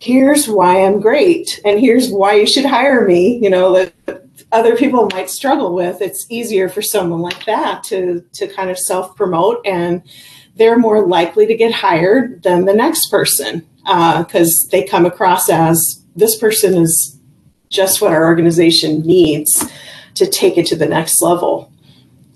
here's 0.00 0.48
why 0.48 0.84
I'm 0.84 1.00
great 1.00 1.60
and 1.64 1.80
here's 1.80 2.10
why 2.10 2.34
you 2.34 2.46
should 2.46 2.64
hire 2.64 3.06
me. 3.06 3.38
You 3.42 3.50
know, 3.50 3.72
that 3.72 4.24
other 4.52 4.76
people 4.76 5.08
might 5.12 5.30
struggle 5.30 5.74
with. 5.74 6.00
It's 6.00 6.26
easier 6.28 6.68
for 6.68 6.82
someone 6.82 7.20
like 7.20 7.44
that 7.46 7.82
to 7.84 8.24
to 8.34 8.48
kind 8.48 8.70
of 8.70 8.78
self 8.78 9.16
promote, 9.16 9.66
and 9.66 10.02
they're 10.56 10.78
more 10.78 11.06
likely 11.06 11.46
to 11.46 11.56
get 11.56 11.72
hired 11.72 12.42
than 12.42 12.64
the 12.64 12.74
next 12.74 13.10
person 13.10 13.66
because 13.84 14.66
uh, 14.66 14.70
they 14.70 14.84
come 14.84 15.06
across 15.06 15.48
as 15.48 16.02
this 16.14 16.36
person 16.36 16.74
is 16.74 17.18
just 17.70 18.00
what 18.00 18.12
our 18.12 18.24
organization 18.26 19.00
needs 19.02 19.70
to 20.14 20.26
take 20.26 20.58
it 20.58 20.66
to 20.66 20.76
the 20.76 20.86
next 20.86 21.22
level. 21.22 21.72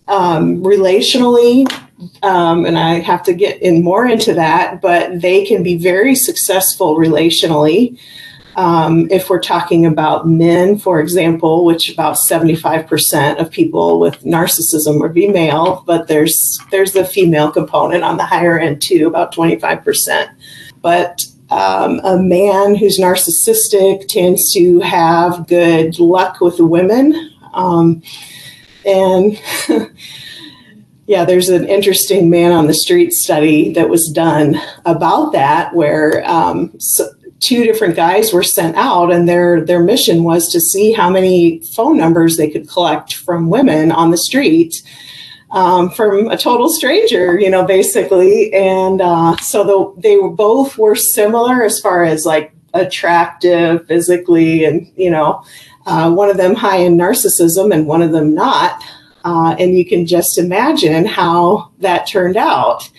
Um, 0.08 0.62
relationally, 0.62 1.66
um, 2.22 2.64
and 2.66 2.78
I 2.78 3.00
have 3.00 3.22
to 3.24 3.34
get 3.34 3.60
in 3.62 3.82
more 3.82 4.06
into 4.06 4.34
that, 4.34 4.80
but 4.80 5.20
they 5.20 5.44
can 5.44 5.62
be 5.62 5.76
very 5.76 6.14
successful 6.14 6.96
relationally. 6.96 7.98
Um, 8.56 9.10
if 9.10 9.30
we're 9.30 9.40
talking 9.40 9.86
about 9.86 10.28
men, 10.28 10.78
for 10.78 11.00
example, 11.00 11.64
which 11.64 11.90
about 11.90 12.18
75% 12.28 13.40
of 13.40 13.50
people 13.50 13.98
with 13.98 14.22
narcissism 14.24 15.00
would 15.00 15.14
be 15.14 15.28
male, 15.28 15.82
but 15.86 16.06
there's 16.06 16.58
there's 16.70 16.92
the 16.92 17.04
female 17.04 17.50
component 17.50 18.04
on 18.04 18.18
the 18.18 18.26
higher 18.26 18.58
end 18.58 18.82
too, 18.82 19.06
about 19.06 19.34
25%. 19.34 20.34
But 20.82 21.22
um, 21.50 22.00
a 22.04 22.18
man 22.18 22.74
who's 22.74 22.98
narcissistic 22.98 24.06
tends 24.08 24.52
to 24.54 24.80
have 24.80 25.46
good 25.46 25.98
luck 25.98 26.40
with 26.40 26.58
women. 26.58 27.30
Um, 27.54 28.02
and 28.84 29.40
yeah, 31.12 31.26
there's 31.26 31.50
an 31.50 31.68
interesting 31.68 32.30
man 32.30 32.52
on 32.52 32.68
the 32.68 32.72
street 32.72 33.12
study 33.12 33.70
that 33.74 33.90
was 33.90 34.10
done 34.14 34.58
about 34.86 35.32
that, 35.32 35.74
where 35.74 36.26
um, 36.26 36.72
so 36.80 37.06
two 37.38 37.64
different 37.64 37.96
guys 37.96 38.32
were 38.32 38.42
sent 38.42 38.76
out, 38.76 39.12
and 39.12 39.28
their 39.28 39.62
their 39.62 39.82
mission 39.82 40.24
was 40.24 40.50
to 40.52 40.58
see 40.58 40.90
how 40.90 41.10
many 41.10 41.60
phone 41.76 41.98
numbers 41.98 42.38
they 42.38 42.48
could 42.48 42.66
collect 42.66 43.12
from 43.12 43.50
women 43.50 43.92
on 43.92 44.10
the 44.10 44.16
street. 44.16 44.82
Um, 45.50 45.90
from 45.90 46.28
a 46.30 46.38
total 46.38 46.70
stranger, 46.70 47.38
you 47.38 47.50
know, 47.50 47.66
basically. 47.66 48.50
And 48.54 49.02
uh, 49.02 49.36
so 49.36 49.64
the, 49.64 50.00
they 50.00 50.16
were 50.16 50.30
both 50.30 50.78
were 50.78 50.96
similar 50.96 51.62
as 51.62 51.78
far 51.78 52.04
as 52.04 52.24
like 52.24 52.54
attractive 52.72 53.86
physically, 53.86 54.64
and 54.64 54.90
you 54.96 55.10
know, 55.10 55.44
uh, 55.84 56.10
one 56.10 56.30
of 56.30 56.38
them 56.38 56.54
high 56.54 56.78
in 56.78 56.96
narcissism 56.96 57.70
and 57.70 57.86
one 57.86 58.00
of 58.00 58.12
them 58.12 58.34
not. 58.34 58.82
Uh, 59.24 59.54
and 59.58 59.76
you 59.76 59.84
can 59.84 60.06
just 60.06 60.38
imagine 60.38 61.04
how 61.04 61.70
that 61.78 62.06
turned 62.06 62.36
out. 62.36 62.90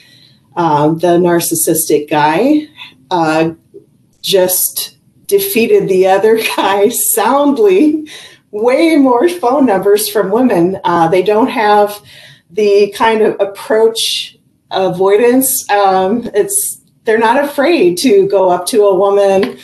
Um, 0.56 1.00
the 1.00 1.18
narcissistic 1.18 2.10
guy 2.10 2.68
uh, 3.10 3.51
just 4.22 4.98
defeated 5.27 5.89
the 5.89 6.08
other 6.08 6.38
guy 6.56 6.89
soundly. 6.89 8.08
Way 8.51 8.98
more 8.98 9.27
phone 9.30 9.65
numbers 9.65 10.08
from 10.08 10.30
women. 10.30 10.80
Uh, 10.84 11.08
they 11.08 11.24
don't 11.24 11.50
have 11.50 12.00
the 12.51 12.94
kind 12.96 13.22
of 13.22 13.36
approach 13.39 14.38
avoidance. 14.70 15.68
Um, 15.72 16.30
it's 16.36 16.82
they're 17.03 17.18
not 17.18 17.44
afraid 17.44 17.98
to 18.00 18.27
go 18.27 18.50
up 18.50 18.65
to 18.68 18.84
a 18.84 18.96
woman, 18.96 19.58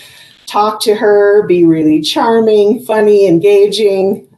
talk 0.46 0.82
to 0.84 0.96
her, 0.96 1.46
be 1.48 1.66
really 1.66 2.02
charming, 2.02 2.84
funny, 2.84 3.28
engaging, 3.28 4.29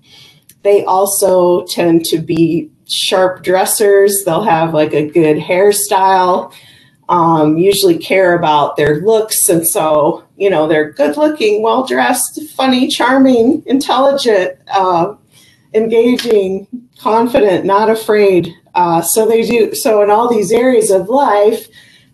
they 0.63 0.83
also 0.85 1.65
tend 1.65 2.05
to 2.05 2.19
be 2.19 2.69
sharp 2.87 3.43
dressers. 3.43 4.23
They'll 4.25 4.43
have 4.43 4.73
like 4.73 4.93
a 4.93 5.07
good 5.07 5.37
hairstyle, 5.37 6.53
um, 7.09 7.57
usually 7.57 7.97
care 7.97 8.35
about 8.35 8.77
their 8.77 9.01
looks. 9.01 9.49
And 9.49 9.67
so, 9.67 10.23
you 10.37 10.49
know, 10.49 10.67
they're 10.67 10.91
good 10.91 11.17
looking, 11.17 11.61
well 11.61 11.85
dressed, 11.85 12.41
funny, 12.55 12.87
charming, 12.87 13.63
intelligent, 13.65 14.57
uh, 14.71 15.15
engaging, 15.73 16.67
confident, 16.99 17.65
not 17.65 17.89
afraid. 17.89 18.53
Uh, 18.75 19.01
so 19.01 19.27
they 19.27 19.41
do, 19.41 19.73
so 19.75 20.01
in 20.01 20.09
all 20.09 20.29
these 20.29 20.51
areas 20.51 20.91
of 20.91 21.09
life, 21.09 21.67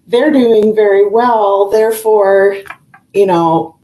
they're 0.08 0.32
doing 0.32 0.74
very 0.74 1.08
well. 1.08 1.70
Therefore, 1.70 2.58
you 3.14 3.26
know, 3.26 3.77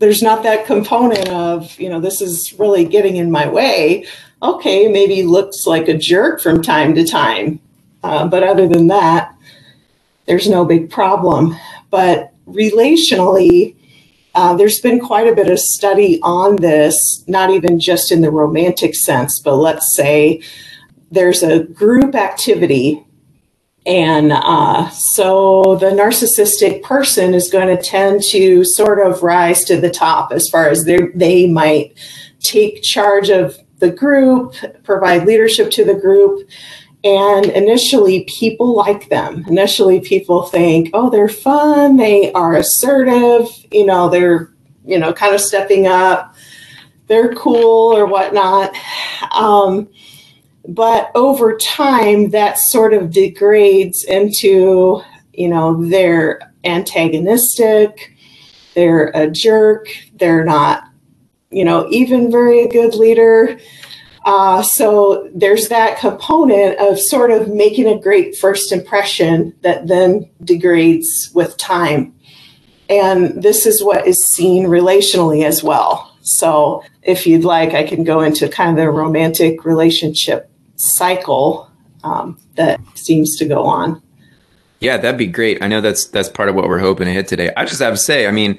there's 0.00 0.22
not 0.22 0.42
that 0.42 0.66
component 0.66 1.28
of, 1.28 1.78
you 1.78 1.88
know, 1.88 2.00
this 2.00 2.20
is 2.20 2.58
really 2.58 2.84
getting 2.84 3.16
in 3.16 3.30
my 3.30 3.46
way. 3.46 4.06
Okay, 4.42 4.88
maybe 4.88 5.22
looks 5.22 5.66
like 5.66 5.88
a 5.88 5.96
jerk 5.96 6.40
from 6.40 6.62
time 6.62 6.94
to 6.94 7.06
time. 7.06 7.60
Uh, 8.02 8.26
but 8.26 8.42
other 8.42 8.66
than 8.66 8.86
that, 8.86 9.34
there's 10.26 10.48
no 10.48 10.64
big 10.64 10.90
problem. 10.90 11.54
But 11.90 12.32
relationally, 12.46 13.76
uh, 14.34 14.56
there's 14.56 14.80
been 14.80 15.00
quite 15.00 15.28
a 15.28 15.34
bit 15.34 15.50
of 15.50 15.58
study 15.58 16.18
on 16.22 16.56
this, 16.56 17.22
not 17.26 17.50
even 17.50 17.78
just 17.78 18.10
in 18.10 18.22
the 18.22 18.30
romantic 18.30 18.94
sense, 18.94 19.38
but 19.40 19.56
let's 19.56 19.94
say 19.94 20.40
there's 21.10 21.42
a 21.42 21.64
group 21.64 22.14
activity 22.14 23.04
and 23.86 24.32
uh, 24.32 24.90
so 24.90 25.76
the 25.76 25.86
narcissistic 25.86 26.82
person 26.82 27.32
is 27.32 27.50
going 27.50 27.74
to 27.74 27.82
tend 27.82 28.22
to 28.24 28.64
sort 28.64 29.04
of 29.04 29.22
rise 29.22 29.64
to 29.64 29.80
the 29.80 29.90
top 29.90 30.32
as 30.32 30.48
far 30.48 30.68
as 30.68 30.84
they 30.84 31.48
might 31.48 31.94
take 32.40 32.82
charge 32.82 33.30
of 33.30 33.58
the 33.78 33.90
group, 33.90 34.54
provide 34.82 35.26
leadership 35.26 35.70
to 35.72 35.84
the 35.84 35.94
group. 35.94 36.48
And 37.02 37.46
initially, 37.46 38.24
people 38.24 38.76
like 38.76 39.08
them. 39.08 39.46
Initially, 39.48 40.00
people 40.00 40.42
think, 40.42 40.90
oh, 40.92 41.08
they're 41.08 41.30
fun, 41.30 41.96
they 41.96 42.30
are 42.32 42.56
assertive, 42.56 43.48
you 43.70 43.86
know, 43.86 44.10
they're, 44.10 44.52
you 44.84 44.98
know, 44.98 45.10
kind 45.14 45.34
of 45.34 45.40
stepping 45.40 45.86
up, 45.86 46.34
they're 47.06 47.34
cool 47.34 47.96
or 47.96 48.04
whatnot. 48.04 48.74
Um, 49.32 49.88
but 50.68 51.10
over 51.14 51.56
time, 51.56 52.30
that 52.30 52.58
sort 52.58 52.92
of 52.92 53.10
degrades 53.10 54.04
into, 54.04 55.00
you 55.32 55.48
know, 55.48 55.84
they're 55.86 56.40
antagonistic, 56.64 58.14
they're 58.74 59.10
a 59.14 59.28
jerk, 59.30 59.88
they're 60.14 60.44
not, 60.44 60.84
you 61.50 61.64
know, 61.64 61.88
even 61.90 62.30
very 62.30 62.68
good 62.68 62.94
leader. 62.94 63.58
Uh, 64.26 64.62
so 64.62 65.30
there's 65.34 65.68
that 65.68 65.98
component 65.98 66.78
of 66.78 66.98
sort 66.98 67.30
of 67.30 67.48
making 67.48 67.86
a 67.86 67.98
great 67.98 68.36
first 68.36 68.70
impression 68.70 69.54
that 69.62 69.88
then 69.88 70.28
degrades 70.44 71.30
with 71.34 71.56
time. 71.56 72.14
And 72.90 73.42
this 73.42 73.64
is 73.66 73.82
what 73.82 74.06
is 74.06 74.18
seen 74.34 74.66
relationally 74.66 75.44
as 75.44 75.62
well. 75.62 76.14
So 76.22 76.82
if 77.02 77.26
you'd 77.26 77.44
like, 77.44 77.72
I 77.72 77.84
can 77.84 78.04
go 78.04 78.20
into 78.20 78.48
kind 78.48 78.70
of 78.70 78.76
the 78.76 78.90
romantic 78.90 79.64
relationship 79.64 80.49
cycle 80.80 81.70
um, 82.04 82.38
that 82.56 82.80
seems 82.94 83.36
to 83.36 83.46
go 83.46 83.64
on. 83.64 84.02
Yeah, 84.80 84.96
that'd 84.96 85.18
be 85.18 85.26
great. 85.26 85.62
I 85.62 85.68
know 85.68 85.80
that's 85.80 86.06
that's 86.08 86.28
part 86.28 86.48
of 86.48 86.54
what 86.54 86.66
we're 86.66 86.78
hoping 86.78 87.06
to 87.06 87.12
hit 87.12 87.28
today. 87.28 87.52
I 87.56 87.66
just 87.66 87.80
have 87.80 87.94
to 87.94 87.98
say, 87.98 88.26
I 88.26 88.30
mean, 88.30 88.58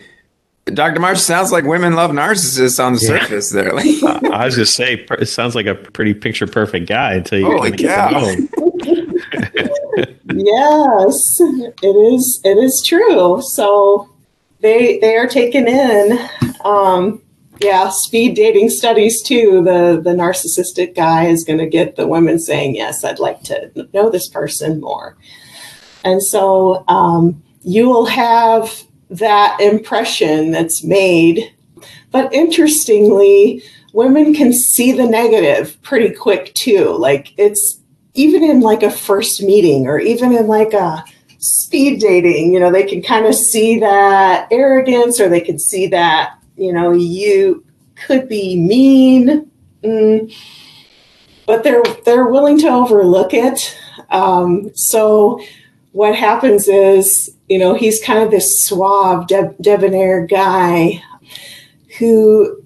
Dr. 0.65 0.99
Marsh 0.99 1.19
sounds 1.19 1.51
like 1.51 1.65
women 1.65 1.93
love 1.93 2.11
narcissists 2.11 2.83
on 2.83 2.93
the 2.93 2.99
yeah. 3.01 3.19
surface 3.19 3.49
there. 3.49 3.73
I 4.33 4.45
was 4.45 4.55
just 4.55 4.75
say 4.75 5.05
it 5.09 5.27
sounds 5.27 5.55
like 5.55 5.65
a 5.65 5.75
pretty 5.75 6.13
picture 6.13 6.45
perfect 6.45 6.87
guy 6.87 7.13
until 7.15 7.39
you 7.39 7.45
Holy 7.45 7.71
get 7.71 8.09
to 8.09 8.47
yes, 10.33 11.37
it 11.41 11.95
is. 12.13 12.41
It 12.43 12.57
is 12.57 12.83
true. 12.85 13.41
So 13.41 14.09
they 14.59 14.99
they 14.99 15.15
are 15.17 15.27
taken 15.27 15.67
in. 15.67 16.19
Um, 16.63 17.21
yeah, 17.61 17.89
speed 17.89 18.35
dating 18.35 18.69
studies 18.69 19.21
too. 19.21 19.63
The 19.63 20.01
the 20.03 20.15
narcissistic 20.15 20.95
guy 20.95 21.25
is 21.25 21.43
going 21.43 21.59
to 21.59 21.67
get 21.67 21.95
the 21.95 22.07
women 22.07 22.39
saying, 22.39 22.75
"Yes, 22.75 23.03
I'd 23.03 23.19
like 23.19 23.43
to 23.43 23.71
know 23.93 24.09
this 24.09 24.27
person 24.29 24.79
more," 24.81 25.15
and 26.03 26.21
so 26.21 26.83
um, 26.87 27.41
you 27.63 27.87
will 27.87 28.05
have 28.05 28.83
that 29.09 29.59
impression 29.59 30.51
that's 30.51 30.83
made. 30.83 31.53
But 32.11 32.33
interestingly, 32.33 33.63
women 33.93 34.33
can 34.33 34.53
see 34.53 34.91
the 34.91 35.07
negative 35.07 35.81
pretty 35.81 36.13
quick 36.13 36.53
too. 36.53 36.95
Like 36.97 37.33
it's 37.37 37.79
even 38.13 38.43
in 38.43 38.61
like 38.61 38.83
a 38.83 38.91
first 38.91 39.41
meeting 39.41 39.87
or 39.87 39.99
even 39.99 40.33
in 40.33 40.47
like 40.47 40.73
a 40.73 41.03
speed 41.39 41.99
dating, 41.99 42.53
you 42.53 42.59
know, 42.59 42.71
they 42.71 42.83
can 42.83 43.01
kind 43.01 43.25
of 43.25 43.35
see 43.35 43.79
that 43.79 44.47
arrogance 44.51 45.19
or 45.19 45.27
they 45.27 45.41
can 45.41 45.59
see 45.59 45.87
that, 45.87 46.37
you 46.61 46.71
know, 46.71 46.91
you 46.91 47.65
could 47.95 48.29
be 48.29 48.59
mean. 48.59 49.49
Mm, 49.83 50.33
but 51.47 51.63
they're 51.63 51.83
they're 52.05 52.27
willing 52.27 52.59
to 52.59 52.67
overlook 52.67 53.33
it. 53.33 53.77
Um, 54.09 54.71
so 54.75 55.41
what 55.91 56.15
happens 56.15 56.67
is 56.67 57.35
you 57.51 57.59
know, 57.59 57.73
he's 57.73 58.01
kind 58.01 58.23
of 58.23 58.31
this 58.31 58.63
suave, 58.65 59.27
debonair 59.27 60.25
guy 60.25 61.03
who 61.99 62.63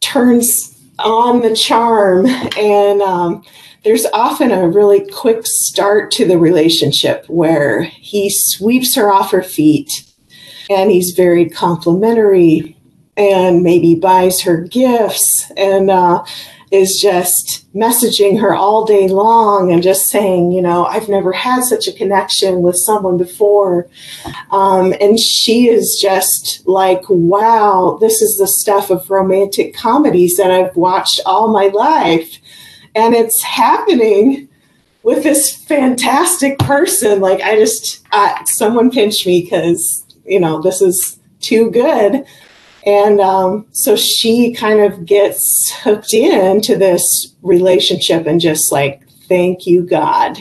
turns 0.00 0.74
on 0.98 1.42
the 1.42 1.54
charm. 1.54 2.24
And 2.56 3.02
um, 3.02 3.44
there's 3.84 4.06
often 4.14 4.52
a 4.52 4.66
really 4.66 5.06
quick 5.10 5.42
start 5.44 6.10
to 6.12 6.24
the 6.24 6.38
relationship 6.38 7.26
where 7.28 7.82
he 7.82 8.30
sweeps 8.30 8.96
her 8.96 9.12
off 9.12 9.32
her 9.32 9.42
feet 9.42 10.10
and 10.70 10.90
he's 10.90 11.10
very 11.10 11.50
complimentary 11.50 12.79
and 13.20 13.62
maybe 13.62 13.94
buys 13.94 14.40
her 14.40 14.62
gifts 14.62 15.52
and 15.54 15.90
uh, 15.90 16.24
is 16.70 16.98
just 17.02 17.66
messaging 17.74 18.40
her 18.40 18.54
all 18.54 18.86
day 18.86 19.08
long 19.08 19.70
and 19.70 19.82
just 19.82 20.06
saying, 20.06 20.52
you 20.52 20.62
know, 20.62 20.86
I've 20.86 21.08
never 21.08 21.30
had 21.30 21.62
such 21.64 21.86
a 21.86 21.92
connection 21.92 22.62
with 22.62 22.76
someone 22.76 23.18
before. 23.18 23.88
Um, 24.50 24.94
and 25.02 25.20
she 25.20 25.68
is 25.68 25.98
just 26.00 26.62
like, 26.66 27.02
wow, 27.10 27.98
this 28.00 28.22
is 28.22 28.38
the 28.38 28.48
stuff 28.48 28.88
of 28.88 29.10
romantic 29.10 29.74
comedies 29.74 30.36
that 30.38 30.50
I've 30.50 30.74
watched 30.74 31.20
all 31.26 31.52
my 31.52 31.66
life. 31.66 32.38
And 32.94 33.14
it's 33.14 33.42
happening 33.42 34.48
with 35.02 35.24
this 35.24 35.54
fantastic 35.54 36.58
person. 36.58 37.20
Like, 37.20 37.42
I 37.42 37.56
just, 37.56 38.02
uh, 38.12 38.42
someone 38.46 38.90
pinch 38.90 39.26
me 39.26 39.42
because, 39.42 40.06
you 40.24 40.40
know, 40.40 40.62
this 40.62 40.80
is 40.80 41.18
too 41.40 41.70
good. 41.70 42.24
And 42.86 43.20
um, 43.20 43.66
so 43.72 43.96
she 43.96 44.52
kind 44.52 44.80
of 44.80 45.04
gets 45.04 45.72
hooked 45.82 46.14
into 46.14 46.76
this 46.76 47.34
relationship 47.42 48.26
and 48.26 48.40
just 48.40 48.72
like, 48.72 49.06
thank 49.28 49.66
you, 49.66 49.82
God. 49.82 50.38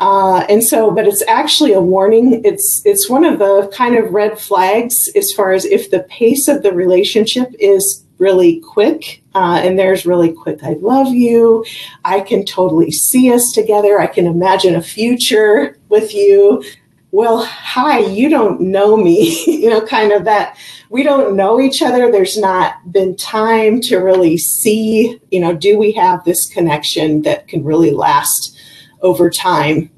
Uh, 0.00 0.46
and 0.48 0.64
so, 0.64 0.90
but 0.90 1.06
it's 1.06 1.22
actually 1.28 1.74
a 1.74 1.80
warning. 1.80 2.42
It's 2.44 2.80
it's 2.86 3.10
one 3.10 3.24
of 3.24 3.38
the 3.38 3.70
kind 3.74 3.96
of 3.96 4.12
red 4.12 4.38
flags 4.38 4.96
as 5.14 5.30
far 5.32 5.52
as 5.52 5.66
if 5.66 5.90
the 5.90 6.04
pace 6.04 6.48
of 6.48 6.62
the 6.62 6.72
relationship 6.72 7.54
is 7.58 8.02
really 8.16 8.60
quick, 8.60 9.22
uh, 9.34 9.60
and 9.62 9.78
there's 9.78 10.06
really 10.06 10.32
quick. 10.32 10.62
I 10.62 10.72
love 10.80 11.08
you. 11.08 11.66
I 12.02 12.20
can 12.20 12.46
totally 12.46 12.90
see 12.90 13.30
us 13.30 13.52
together. 13.54 14.00
I 14.00 14.06
can 14.06 14.26
imagine 14.26 14.74
a 14.74 14.82
future 14.82 15.78
with 15.90 16.14
you 16.14 16.64
well, 17.12 17.44
hi, 17.44 17.98
you 17.98 18.28
don't 18.28 18.60
know 18.60 18.96
me, 18.96 19.42
you 19.46 19.68
know, 19.68 19.84
kind 19.84 20.12
of 20.12 20.24
that 20.24 20.56
we 20.90 21.02
don't 21.02 21.36
know 21.36 21.60
each 21.60 21.82
other. 21.82 22.10
There's 22.10 22.38
not 22.38 22.92
been 22.92 23.16
time 23.16 23.80
to 23.82 23.98
really 23.98 24.38
see, 24.38 25.20
you 25.30 25.40
know, 25.40 25.54
do 25.54 25.78
we 25.78 25.92
have 25.92 26.24
this 26.24 26.48
connection 26.52 27.22
that 27.22 27.48
can 27.48 27.64
really 27.64 27.90
last 27.90 28.56
over 29.02 29.30
time? 29.30 29.90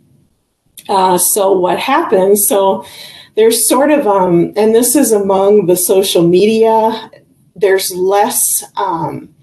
Uh, 0.88 1.18
so, 1.18 1.52
what 1.52 1.78
happens? 1.78 2.46
So, 2.48 2.84
there's 3.34 3.68
sort 3.68 3.90
of, 3.90 4.06
um, 4.06 4.52
and 4.56 4.74
this 4.74 4.94
is 4.94 5.12
among 5.12 5.66
the 5.66 5.76
social 5.76 6.26
media, 6.26 7.10
there's 7.54 7.90
less. 7.94 8.40
Um, 8.76 9.34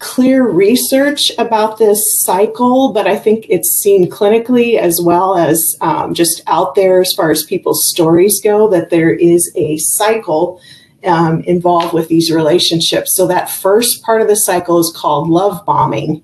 clear 0.00 0.48
research 0.48 1.30
about 1.38 1.78
this 1.78 1.98
cycle, 2.22 2.92
but 2.92 3.06
I 3.06 3.16
think 3.16 3.46
it's 3.48 3.80
seen 3.82 4.10
clinically 4.10 4.78
as 4.78 5.00
well 5.02 5.36
as 5.36 5.76
um, 5.82 6.14
just 6.14 6.42
out 6.46 6.74
there 6.74 7.00
as 7.00 7.12
far 7.16 7.30
as 7.30 7.44
people's 7.44 7.88
stories 7.90 8.40
go 8.42 8.68
that 8.70 8.90
there 8.90 9.12
is 9.12 9.52
a 9.56 9.76
cycle 9.76 10.60
um, 11.04 11.42
involved 11.42 11.92
with 11.92 12.08
these 12.08 12.32
relationships. 12.32 13.14
So 13.14 13.26
that 13.26 13.50
first 13.50 14.02
part 14.02 14.22
of 14.22 14.28
the 14.28 14.36
cycle 14.36 14.78
is 14.78 14.92
called 14.96 15.28
love 15.28 15.64
bombing. 15.66 16.22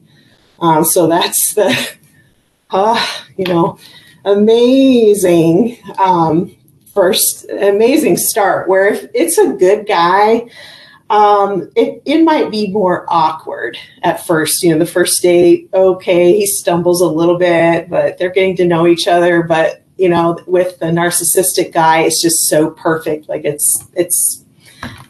Um, 0.59 0.85
so 0.85 1.07
that's 1.07 1.55
the, 1.55 1.91
uh, 2.71 3.07
you 3.37 3.45
know, 3.45 3.79
amazing 4.25 5.77
um, 5.99 6.57
first, 6.95 7.47
amazing 7.51 8.17
start 8.17 8.69
where 8.69 8.89
if 8.89 9.11
it's 9.15 9.37
a 9.37 9.53
good 9.53 9.87
guy, 9.87 10.49
um, 11.09 11.71
it, 11.77 12.03
it 12.05 12.25
might 12.25 12.51
be 12.51 12.73
more 12.73 13.05
awkward 13.09 13.79
at 14.03 14.27
first. 14.27 14.63
You 14.63 14.73
know, 14.73 14.79
the 14.79 14.87
first 14.87 15.23
date, 15.23 15.69
okay, 15.73 16.37
he 16.37 16.47
stumbles 16.47 17.01
a 17.01 17.07
little 17.07 17.39
bit, 17.39 17.89
but 17.89 18.19
they're 18.19 18.31
getting 18.31 18.57
to 18.57 18.65
know 18.65 18.87
each 18.87 19.07
other. 19.07 19.43
But 19.43 19.85
you 19.97 20.09
know, 20.09 20.39
with 20.47 20.79
the 20.79 20.87
narcissistic 20.87 21.73
guy, 21.73 22.01
it's 22.03 22.21
just 22.21 22.49
so 22.49 22.71
perfect. 22.71 23.29
Like 23.29 23.45
it's 23.45 23.85
it's 23.95 24.45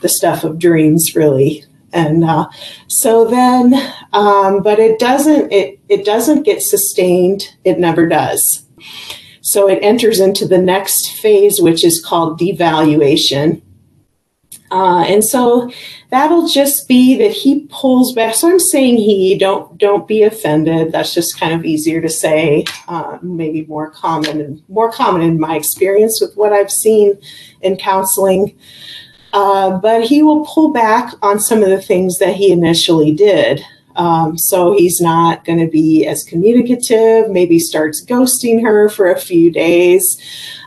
the 0.00 0.08
stuff 0.08 0.44
of 0.44 0.58
dreams, 0.58 1.14
really. 1.16 1.64
And 1.92 2.24
uh, 2.24 2.48
so 2.88 3.24
then, 3.24 3.74
um, 4.12 4.62
but 4.62 4.78
it 4.78 4.98
doesn't 4.98 5.50
it 5.50 5.80
it 5.88 6.04
doesn't 6.04 6.42
get 6.42 6.60
sustained. 6.60 7.56
It 7.64 7.78
never 7.78 8.06
does. 8.06 8.66
So 9.40 9.68
it 9.68 9.78
enters 9.80 10.20
into 10.20 10.46
the 10.46 10.58
next 10.58 11.12
phase, 11.22 11.58
which 11.60 11.84
is 11.84 12.04
called 12.04 12.38
devaluation. 12.38 13.62
Uh, 14.70 15.04
and 15.06 15.24
so 15.24 15.70
that'll 16.10 16.48
just 16.48 16.88
be 16.88 17.16
that 17.18 17.30
he 17.30 17.66
pulls 17.70 18.12
back. 18.12 18.34
So 18.34 18.50
I'm 18.50 18.58
saying 18.58 18.96
he 18.96 19.36
don't 19.38 19.78
don't 19.78 20.08
be 20.08 20.22
offended. 20.22 20.92
That's 20.92 21.14
just 21.14 21.38
kind 21.38 21.54
of 21.54 21.64
easier 21.64 22.00
to 22.00 22.08
say. 22.08 22.64
Uh, 22.88 23.18
maybe 23.22 23.64
more 23.66 23.90
common 23.90 24.40
and 24.40 24.62
more 24.68 24.90
common 24.90 25.22
in 25.22 25.38
my 25.38 25.56
experience 25.56 26.20
with 26.20 26.36
what 26.36 26.52
I've 26.52 26.70
seen 26.70 27.18
in 27.62 27.76
counseling. 27.76 28.56
Uh, 29.32 29.78
but 29.78 30.02
he 30.02 30.22
will 30.22 30.46
pull 30.46 30.72
back 30.72 31.12
on 31.22 31.38
some 31.38 31.62
of 31.62 31.68
the 31.68 31.82
things 31.82 32.18
that 32.18 32.34
he 32.34 32.50
initially 32.50 33.12
did. 33.12 33.64
Um, 33.96 34.36
so 34.36 34.76
he's 34.76 35.00
not 35.00 35.44
going 35.44 35.58
to 35.58 35.68
be 35.68 36.06
as 36.06 36.22
communicative. 36.22 37.30
Maybe 37.30 37.58
starts 37.58 38.04
ghosting 38.04 38.62
her 38.62 38.88
for 38.88 39.10
a 39.10 39.18
few 39.18 39.50
days 39.50 40.16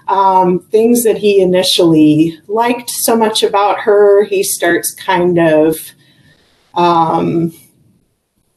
um, 0.10 0.60
things 0.72 1.04
that 1.04 1.18
he 1.18 1.40
initially 1.40 2.38
liked 2.48 2.90
so 2.90 3.16
much 3.16 3.44
about 3.44 3.80
her, 3.82 4.24
he 4.26 4.44
starts 4.44 4.94
kind 4.94 5.38
of 5.38 5.78
um, 6.74 7.54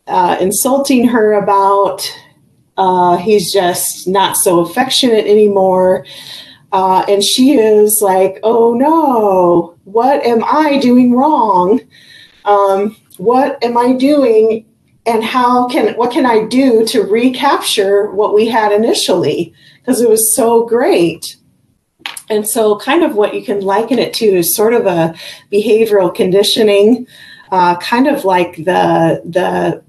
uh, 0.07 0.37
insulting 0.41 1.07
her 1.09 1.35
about. 1.35 2.03
Uh, 2.79 3.19
he's 3.19 3.53
just 3.53 4.09
not 4.09 4.37
so 4.37 4.61
affectionate 4.61 5.27
anymore. 5.27 6.07
Uh, 6.73 7.05
and 7.07 7.23
she 7.23 7.53
is 7.53 8.01
like, 8.01 8.41
oh 8.43 8.73
no, 8.73 9.77
what 9.85 10.25
am 10.25 10.43
I 10.43 10.79
doing 10.79 11.12
wrong? 11.12 11.81
Um, 12.47 12.97
what 13.19 13.62
am 13.62 13.77
I 13.77 13.93
doing 13.93 14.65
and 15.05 15.23
how 15.23 15.69
can 15.69 15.95
what 15.95 16.12
can 16.12 16.25
I 16.25 16.45
do 16.47 16.87
to 16.87 17.03
recapture 17.03 18.11
what 18.12 18.35
we 18.35 18.47
had 18.47 18.73
initially 18.73 19.53
because 19.83 20.01
it 20.01 20.09
was 20.09 20.35
so 20.35 20.65
great. 20.65 21.37
And 22.33 22.49
so, 22.49 22.79
kind 22.79 23.03
of 23.03 23.14
what 23.14 23.35
you 23.35 23.45
can 23.45 23.61
liken 23.61 23.99
it 23.99 24.14
to 24.14 24.25
is 24.25 24.57
sort 24.57 24.73
of 24.73 24.87
a 24.87 25.14
behavioral 25.53 26.14
conditioning, 26.14 27.07
uh, 27.51 27.77
kind 27.77 28.09
of 28.09 28.25
like 28.25 28.57
the 28.57 29.21
the 29.25 29.83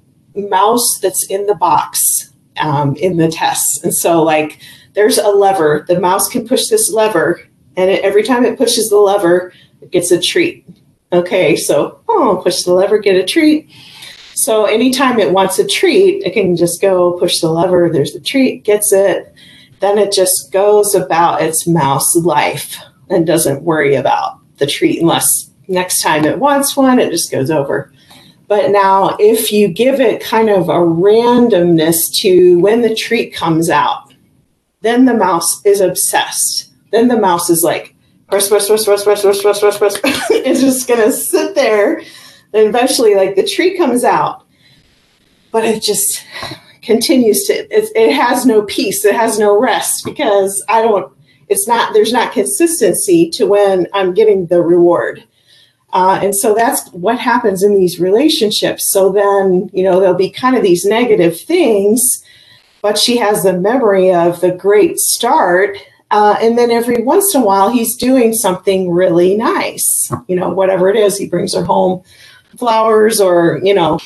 mouse 0.49 0.99
that's 1.01 1.25
in 1.27 1.45
the 1.45 1.56
box 1.56 2.34
um, 2.60 2.97
in 2.97 3.15
the 3.15 3.29
tests. 3.29 3.82
And 3.82 3.95
so, 3.95 4.21
like, 4.21 4.60
there's 4.93 5.17
a 5.17 5.29
lever. 5.29 5.86
The 5.88 6.01
mouse 6.01 6.27
can 6.27 6.45
push 6.45 6.67
this 6.67 6.91
lever, 6.91 7.41
and 7.77 7.89
it, 7.89 8.03
every 8.03 8.23
time 8.23 8.43
it 8.43 8.58
pushes 8.58 8.89
the 8.89 8.97
lever, 8.97 9.53
it 9.82 9.91
gets 9.91 10.12
a 10.12 10.19
treat. 10.19 10.67
Okay, 11.13 11.56
so 11.56 12.01
oh, 12.10 12.41
push 12.43 12.63
the 12.63 12.73
lever, 12.73 12.97
get 12.97 13.15
a 13.15 13.23
treat. 13.23 13.69
So 14.36 14.65
anytime 14.65 15.17
it 15.19 15.32
wants 15.32 15.60
a 15.60 15.67
treat, 15.67 16.25
it 16.25 16.34
can 16.34 16.58
just 16.58 16.82
go 16.82 17.13
push 17.13 17.39
the 17.39 17.49
lever. 17.49 17.89
There's 17.89 18.12
the 18.12 18.19
treat, 18.19 18.65
gets 18.65 18.91
it. 18.91 19.34
Then 19.84 19.98
it 19.98 20.13
just 20.13 20.50
goes 20.54 20.96
about 20.96 21.41
its 21.41 21.67
mouse 21.67 22.15
life 22.15 22.78
and 23.10 23.28
doesn't 23.28 23.63
worry 23.63 23.96
about 23.96 24.39
the 24.56 24.65
treat 24.65 25.02
unless 25.02 25.52
next 25.67 26.02
time 26.02 26.24
it 26.24 26.39
wants 26.39 26.78
one, 26.78 27.00
it 27.00 27.12
just 27.12 27.30
goes 27.30 27.52
over. 27.52 27.91
But 28.48 28.72
now, 28.72 29.17
if 29.19 29.52
you 29.52 29.67
give 29.67 30.00
it 30.00 30.24
kind 30.24 30.50
of 30.50 30.69
a 30.69 30.80
randomness 30.80 31.98
to 32.19 32.62
when 32.62 32.80
the 32.80 32.96
treat 32.96 33.36
comes 33.36 33.69
out, 33.69 34.13
then 34.80 35.04
the 35.04 35.15
mouse 35.15 35.62
is 35.65 35.82
obsessed. 35.82 36.72
Then 36.93 37.10
the 37.10 37.19
mouse 37.19 37.50
is 37.50 37.62
like, 37.62 37.93
press, 38.30 38.48
press, 38.48 38.69
press, 38.69 38.86
press, 38.86 39.04
press, 39.04 39.22
press, 39.22 39.41
press, 39.41 39.60
press, 39.60 40.00
press. 40.00 40.32
it's 40.32 40.62
just 40.62 40.88
going 40.88 41.02
to 41.02 41.12
sit 41.12 41.56
there. 41.56 41.98
And 42.54 42.69
eventually, 42.69 43.15
like 43.15 43.36
the 43.36 43.46
treat 43.46 43.76
comes 43.76 44.06
out, 44.06 44.46
but 45.52 45.65
it 45.65 45.84
just 45.84 46.24
continues 46.84 47.46
to, 47.46 47.54
it, 47.54 47.89
it 47.96 48.13
has 48.13 48.46
no 48.46 48.63
peace. 48.63 49.04
It 49.06 49.15
has 49.15 49.39
no 49.39 49.60
rest 49.60 50.06
because 50.06 50.63
I 50.69 50.82
don't, 50.82 51.12
it's 51.50 51.67
not, 51.67 51.93
there's 51.93 52.13
not 52.13 52.34
consistency 52.34 53.30
to 53.32 53.46
when 53.46 53.88
I'm 53.93 54.13
getting 54.13 54.48
the 54.48 54.62
reward. 54.62 55.24
Uh, 55.91 56.19
and 56.24 56.36
so 56.36 56.56
that's 56.56 56.89
what 56.89 57.19
happens 57.19 57.62
in 57.63 57.76
these 57.76 58.00
relationships. 58.00 58.91
So 58.91 59.12
then, 59.12 59.69
you 59.74 59.84
know, 59.84 60.00
there'll 60.00 60.15
be 60.15 60.32
kind 60.32 60.56
of 60.56 60.63
these 60.63 60.86
negative 60.86 61.39
things, 61.39 62.02
but 62.82 62.98
she 62.98 63.17
has 63.17 63.43
the 63.43 63.54
memory 63.54 64.12
of 64.13 64.41
the 64.41 64.52
great 64.52 64.98
start. 64.98 65.78
Uh, 66.10 66.36
and 66.41 66.58
then 66.58 66.72
every 66.72 67.04
once 67.04 67.34
in 67.36 67.41
a 67.41 67.46
while, 67.46 67.69
he's 67.69 67.96
doing 67.96 68.34
something 68.34 68.91
really 68.91 69.38
nice, 69.38 70.12
you 70.28 70.36
know, 70.36 70.50
whatever 70.50 70.89
it 70.89 70.96
is. 70.96 71.17
He 71.17 71.28
brings 71.28 71.54
her 71.54 71.63
home 71.63 72.04
flowers 72.58 73.22
or, 73.22 73.60
you 73.63 73.74
know, 73.74 74.00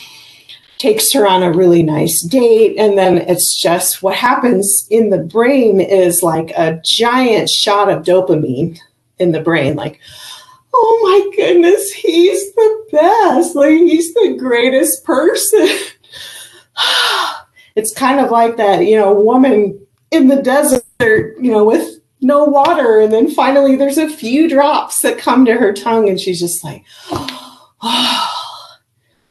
takes 0.77 1.11
her 1.13 1.27
on 1.27 1.43
a 1.43 1.51
really 1.51 1.83
nice 1.83 2.21
date. 2.23 2.77
And 2.77 2.97
then 2.97 3.17
it's 3.17 3.59
just 3.61 4.03
what 4.03 4.15
happens 4.15 4.87
in 4.89 5.09
the 5.09 5.17
brain 5.17 5.81
is 5.81 6.21
like 6.21 6.51
a 6.51 6.81
giant 6.85 7.49
shot 7.49 7.89
of 7.89 8.03
dopamine 8.03 8.79
in 9.19 9.31
the 9.31 9.41
brain. 9.41 9.75
Like, 9.75 9.99
oh 10.73 10.99
my 11.03 11.35
goodness, 11.35 11.91
he's 11.91 12.53
the 12.53 12.85
best. 12.91 13.55
Like, 13.55 13.71
he's 13.71 14.13
the 14.13 14.35
greatest 14.37 15.03
person. 15.03 15.67
it's 17.75 17.93
kind 17.93 18.19
of 18.19 18.31
like 18.31 18.57
that, 18.57 18.85
you 18.85 18.97
know, 18.97 19.13
woman 19.13 19.79
in 20.11 20.27
the 20.27 20.41
desert, 20.41 20.83
you 20.99 21.51
know, 21.51 21.65
with 21.65 21.99
no 22.21 22.43
water. 22.43 22.99
And 22.99 23.11
then 23.11 23.29
finally 23.29 23.75
there's 23.75 23.97
a 23.97 24.09
few 24.09 24.47
drops 24.49 25.01
that 25.01 25.17
come 25.17 25.45
to 25.45 25.53
her 25.53 25.73
tongue, 25.73 26.09
and 26.09 26.19
she's 26.19 26.39
just 26.39 26.63
like, 26.63 26.83
oh. 27.11 28.26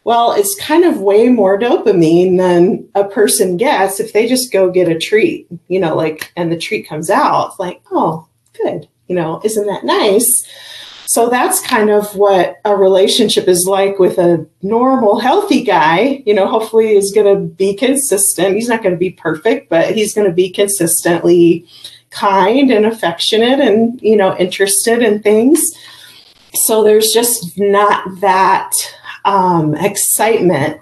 Well, 0.07 0.31
it's 0.31 0.55
kind 0.61 0.85
of 0.85 1.01
way 1.01 1.31
more 1.31 1.59
dopamine 1.59 2.39
than 2.39 2.89
a 2.95 3.03
person 3.03 3.57
gets 3.57 3.99
if 3.99 4.13
they 4.13 4.29
just 4.29 4.53
go 4.53 4.71
get 4.71 4.89
a 4.89 4.97
treat, 4.97 5.49
you 5.67 5.81
know, 5.81 5.97
like, 5.97 6.33
and 6.37 6.53
the 6.53 6.57
treat 6.57 6.89
comes 6.89 7.11
out, 7.11 7.49
It's 7.49 7.59
like, 7.59 7.83
oh, 7.91 8.29
good, 8.63 8.87
you 9.09 9.17
know, 9.17 9.41
isn't 9.43 9.67
that 9.67 9.85
nice? 9.85 10.47
So 11.07 11.29
that's 11.29 11.61
kind 11.61 11.91
of 11.91 12.15
what 12.15 12.61
a 12.65 12.77
relationship 12.77 13.49
is 13.49 13.67
like 13.67 13.99
with 13.99 14.19
a 14.19 14.47
normal, 14.63 15.19
healthy 15.19 15.65
guy. 15.65 16.23
You 16.25 16.35
know, 16.35 16.47
hopefully 16.47 16.93
is 16.93 17.11
going 17.13 17.35
to 17.35 17.41
be 17.41 17.75
consistent. 17.75 18.55
He's 18.55 18.69
not 18.69 18.85
going 18.85 18.95
to 18.95 18.99
be 19.01 19.11
perfect, 19.11 19.69
but 19.69 19.93
he's 19.93 20.15
going 20.15 20.29
to 20.29 20.33
be 20.33 20.51
consistently 20.51 21.67
kind 22.11 22.71
and 22.71 22.87
affectionate 22.87 23.59
and, 23.59 24.01
you 24.01 24.15
know, 24.15 24.37
interested 24.37 25.03
in 25.03 25.21
things. 25.21 25.61
So 26.55 26.85
there's 26.85 27.11
just 27.13 27.59
not 27.59 28.21
that 28.21 28.71
um, 29.27 29.75
excitement 29.75 30.81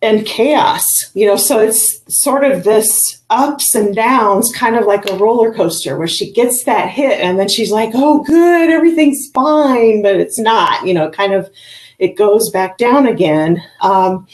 and 0.00 0.24
chaos, 0.24 0.84
you 1.14 1.26
know. 1.26 1.36
So 1.36 1.58
it's 1.58 2.00
sort 2.08 2.44
of 2.44 2.64
this 2.64 3.22
ups 3.28 3.74
and 3.74 3.94
downs, 3.94 4.52
kind 4.52 4.76
of 4.76 4.86
like 4.86 5.10
a 5.10 5.16
roller 5.16 5.52
coaster, 5.52 5.98
where 5.98 6.08
she 6.08 6.32
gets 6.32 6.64
that 6.64 6.88
hit 6.88 7.20
and 7.20 7.38
then 7.38 7.48
she's 7.48 7.72
like, 7.72 7.90
"Oh, 7.94 8.22
good, 8.22 8.70
everything's 8.70 9.28
fine," 9.34 10.02
but 10.02 10.16
it's 10.16 10.38
not, 10.38 10.86
you 10.86 10.94
know. 10.94 11.10
Kind 11.10 11.34
of, 11.34 11.50
it 11.98 12.16
goes 12.16 12.50
back 12.50 12.78
down 12.78 13.06
again. 13.06 13.62
Um, 13.80 14.26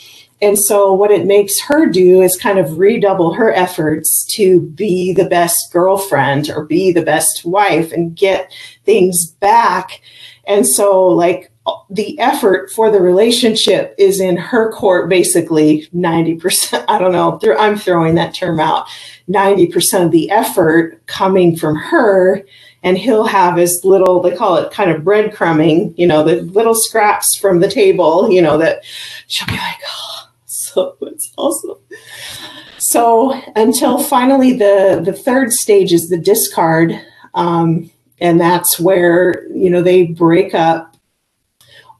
and 0.42 0.58
so, 0.58 0.92
what 0.92 1.12
it 1.12 1.24
makes 1.24 1.60
her 1.62 1.86
do 1.86 2.20
is 2.20 2.36
kind 2.36 2.58
of 2.58 2.78
redouble 2.78 3.32
her 3.34 3.52
efforts 3.52 4.24
to 4.34 4.60
be 4.60 5.12
the 5.12 5.28
best 5.28 5.72
girlfriend 5.72 6.50
or 6.50 6.64
be 6.64 6.90
the 6.90 7.02
best 7.02 7.44
wife 7.44 7.92
and 7.92 8.16
get 8.16 8.52
things 8.84 9.26
back. 9.40 10.02
And 10.44 10.66
so, 10.66 11.06
like, 11.06 11.51
the 11.90 12.18
effort 12.18 12.70
for 12.70 12.90
the 12.90 13.00
relationship 13.00 13.94
is 13.96 14.18
in 14.18 14.36
her 14.36 14.72
court 14.72 15.08
basically 15.08 15.86
90% 15.94 16.84
i 16.88 16.98
don't 16.98 17.12
know. 17.12 17.38
I'm 17.58 17.76
throwing 17.76 18.16
that 18.16 18.34
term 18.34 18.58
out. 18.58 18.88
90% 19.28 20.06
of 20.06 20.10
the 20.10 20.30
effort 20.30 21.06
coming 21.06 21.56
from 21.56 21.76
her 21.76 22.44
and 22.82 22.98
he'll 22.98 23.26
have 23.26 23.56
his 23.56 23.80
little 23.84 24.20
they 24.20 24.34
call 24.34 24.56
it 24.56 24.72
kind 24.72 24.90
of 24.90 25.02
breadcrumbing 25.02 25.96
you 25.96 26.06
know 26.06 26.24
the 26.24 26.42
little 26.42 26.74
scraps 26.74 27.38
from 27.40 27.60
the 27.60 27.70
table 27.70 28.30
you 28.30 28.42
know 28.42 28.58
that 28.58 28.84
she'll 29.28 29.46
be 29.46 29.52
like 29.52 29.78
oh 29.86 30.12
so 30.72 30.96
it's 31.02 31.32
awesome. 31.36 31.76
So 32.78 33.40
until 33.56 34.02
finally 34.02 34.52
the 34.52 35.00
the 35.04 35.12
third 35.12 35.52
stage 35.52 35.92
is 35.92 36.08
the 36.08 36.18
discard 36.18 37.00
um, 37.34 37.90
and 38.20 38.40
that's 38.40 38.78
where 38.80 39.46
you 39.48 39.70
know 39.70 39.82
they 39.82 40.04
break 40.04 40.54
up 40.54 40.91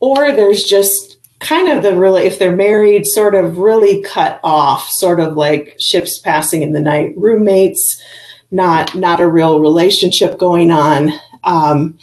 or 0.02 0.32
there's 0.32 0.64
just 0.64 1.18
kind 1.38 1.68
of 1.68 1.82
the 1.82 1.96
really 1.96 2.24
if 2.24 2.38
they're 2.38 2.54
married 2.54 3.06
sort 3.06 3.34
of 3.34 3.58
really 3.58 4.02
cut 4.02 4.40
off 4.42 4.88
sort 4.90 5.20
of 5.20 5.36
like 5.36 5.76
ships 5.80 6.18
passing 6.18 6.62
in 6.62 6.72
the 6.72 6.80
night 6.80 7.14
roommates 7.16 8.02
not 8.50 8.94
not 8.96 9.20
a 9.20 9.28
real 9.28 9.60
relationship 9.60 10.38
going 10.38 10.70
on. 10.70 11.12
Um, 11.44 11.98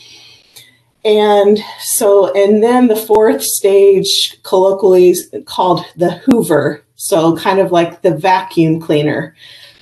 and 1.06 1.60
so 1.80 2.34
and 2.34 2.64
then 2.64 2.88
the 2.88 2.96
fourth 2.96 3.44
stage 3.44 4.38
colloquially 4.44 5.16
called 5.46 5.86
the 5.96 6.12
hoover. 6.12 6.84
So 6.96 7.38
kind 7.38 7.60
of 7.60 7.72
like 7.72 8.02
the 8.02 8.16
vacuum 8.16 8.82
cleaner 8.82 9.36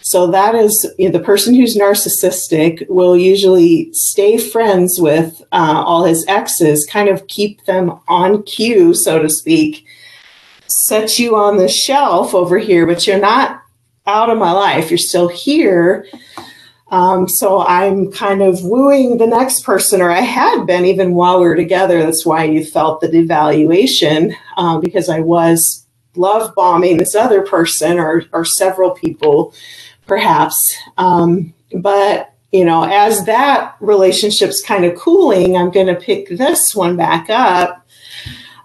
so 0.09 0.27
that 0.27 0.55
is 0.55 0.89
you 0.97 1.09
know, 1.09 1.17
the 1.17 1.23
person 1.23 1.53
who's 1.53 1.75
narcissistic 1.75 2.87
will 2.87 3.17
usually 3.17 3.89
stay 3.91 4.37
friends 4.37 4.99
with 5.01 5.41
uh, 5.51 5.83
all 5.85 6.05
his 6.05 6.25
exes, 6.29 6.87
kind 6.89 7.09
of 7.09 7.27
keep 7.27 7.65
them 7.65 7.99
on 8.07 8.43
cue, 8.43 8.93
so 8.93 9.21
to 9.21 9.29
speak, 9.29 9.85
set 10.69 11.19
you 11.19 11.35
on 11.35 11.57
the 11.57 11.67
shelf 11.67 12.33
over 12.33 12.57
here, 12.57 12.87
but 12.87 13.05
you're 13.05 13.19
not 13.19 13.61
out 14.05 14.29
of 14.29 14.37
my 14.37 14.53
life. 14.53 14.89
You're 14.89 14.97
still 14.97 15.27
here. 15.27 16.07
Um, 16.89 17.27
so 17.27 17.59
I'm 17.59 18.09
kind 18.09 18.41
of 18.41 18.63
wooing 18.63 19.17
the 19.17 19.27
next 19.27 19.65
person, 19.65 20.01
or 20.01 20.09
I 20.09 20.21
had 20.21 20.65
been 20.65 20.85
even 20.85 21.15
while 21.15 21.41
we 21.41 21.47
were 21.47 21.55
together. 21.57 22.01
That's 22.01 22.25
why 22.25 22.45
you 22.45 22.63
felt 22.63 23.01
the 23.01 23.09
devaluation, 23.09 24.33
uh, 24.55 24.77
because 24.79 25.09
I 25.09 25.19
was 25.19 25.85
love 26.15 26.55
bombing 26.55 26.95
this 26.95 27.13
other 27.13 27.41
person 27.41 27.99
or, 27.99 28.23
or 28.31 28.45
several 28.45 28.91
people 28.91 29.53
perhaps. 30.07 30.57
Um, 30.97 31.53
but 31.73 32.33
you 32.51 32.63
know, 32.63 32.83
as 32.83 33.25
that 33.25 33.75
relationship's 33.81 34.61
kind 34.61 34.85
of 34.85 34.97
cooling, 34.97 35.57
I'm 35.57 35.69
going 35.69 35.87
to 35.87 35.95
pick 35.95 36.29
this 36.29 36.73
one 36.73 36.95
back 36.95 37.29
up. 37.29 37.85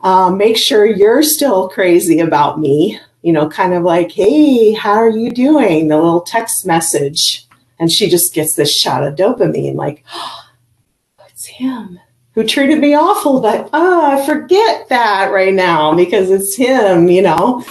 Um, 0.03 0.39
make 0.39 0.57
sure 0.57 0.87
you're 0.87 1.23
still 1.23 1.69
crazy 1.69 2.21
about 2.21 2.61
me. 2.61 2.99
You 3.23 3.33
know, 3.33 3.49
kind 3.49 3.73
of 3.73 3.83
like, 3.83 4.11
hey, 4.11 4.73
how 4.73 4.95
are 4.95 5.11
you 5.11 5.31
doing? 5.31 5.89
The 5.89 5.97
little 5.97 6.23
text 6.23 6.67
message. 6.67 7.47
And 7.79 7.91
she 7.91 8.09
just 8.09 8.35
gets 8.35 8.55
this 8.55 8.77
shot 8.77 9.05
of 9.05 9.17
dopamine, 9.17 9.75
like, 9.75 10.05
oh, 10.15 10.45
it's 11.29 11.47
him 11.47 11.99
who 12.35 12.45
treated 12.45 12.79
me 12.79 12.95
awful, 12.95 13.41
but 13.41 13.69
oh, 13.73 14.13
I 14.13 14.25
forget 14.27 14.89
that 14.89 15.33
right 15.33 15.53
now 15.53 15.95
because 15.95 16.31
it's 16.31 16.57
him, 16.57 17.09
you 17.09 17.23
know. 17.23 17.65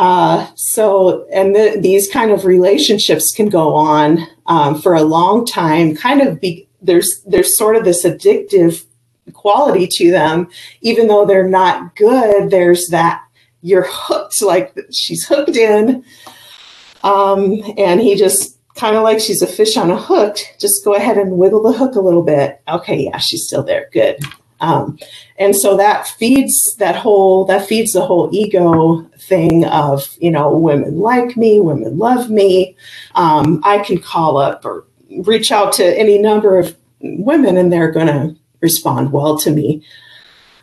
Uh, 0.00 0.46
so, 0.54 1.26
and 1.30 1.54
the, 1.54 1.76
these 1.78 2.10
kind 2.10 2.30
of 2.30 2.46
relationships 2.46 3.34
can 3.36 3.50
go 3.50 3.74
on 3.74 4.26
um, 4.46 4.80
for 4.80 4.94
a 4.94 5.02
long 5.02 5.44
time. 5.44 5.94
Kind 5.94 6.22
of 6.22 6.40
be 6.40 6.66
there's 6.80 7.22
there's 7.26 7.58
sort 7.58 7.76
of 7.76 7.84
this 7.84 8.02
addictive 8.06 8.82
quality 9.34 9.86
to 9.92 10.10
them, 10.10 10.48
even 10.80 11.06
though 11.06 11.26
they're 11.26 11.46
not 11.46 11.94
good. 11.96 12.50
There's 12.50 12.88
that 12.88 13.22
you're 13.60 13.86
hooked, 13.86 14.40
like 14.42 14.74
she's 14.90 15.26
hooked 15.28 15.56
in. 15.56 16.02
Um, 17.02 17.62
and 17.76 18.00
he 18.00 18.16
just 18.16 18.58
kind 18.76 18.96
of 18.96 19.02
like 19.02 19.20
she's 19.20 19.42
a 19.42 19.46
fish 19.46 19.76
on 19.76 19.90
a 19.90 20.00
hook. 20.00 20.38
Just 20.58 20.82
go 20.82 20.94
ahead 20.94 21.18
and 21.18 21.32
wiggle 21.32 21.62
the 21.62 21.76
hook 21.76 21.94
a 21.94 22.00
little 22.00 22.22
bit. 22.22 22.62
Okay, 22.66 23.04
yeah, 23.04 23.18
she's 23.18 23.44
still 23.44 23.62
there. 23.62 23.90
Good. 23.92 24.16
Um, 24.60 24.98
and 25.38 25.56
so 25.56 25.76
that 25.76 26.06
feeds 26.06 26.76
that 26.78 26.96
whole 26.96 27.44
that 27.46 27.66
feeds 27.66 27.92
the 27.92 28.04
whole 28.04 28.28
ego 28.32 29.02
thing 29.18 29.64
of 29.66 30.16
you 30.20 30.30
know 30.30 30.54
women 30.54 30.98
like 30.98 31.36
me, 31.36 31.60
women 31.60 31.98
love 31.98 32.30
me. 32.30 32.76
Um, 33.14 33.60
I 33.64 33.78
can 33.78 33.98
call 33.98 34.36
up 34.36 34.64
or 34.64 34.84
reach 35.24 35.50
out 35.50 35.72
to 35.74 35.98
any 35.98 36.18
number 36.18 36.58
of 36.58 36.76
women, 37.00 37.56
and 37.56 37.72
they're 37.72 37.90
going 37.90 38.06
to 38.06 38.36
respond 38.60 39.12
well 39.12 39.38
to 39.38 39.50
me. 39.50 39.82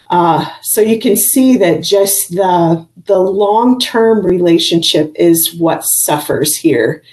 Uh, 0.10 0.46
so 0.62 0.80
you 0.80 1.00
can 1.00 1.18
see 1.18 1.58
that 1.58 1.84
just 1.84 2.30
the 2.30 2.88
the 3.06 3.20
long 3.20 3.80
term 3.80 4.26
relationship 4.26 5.12
is 5.16 5.56
what 5.58 5.82
suffers 5.82 6.56
here. 6.56 7.04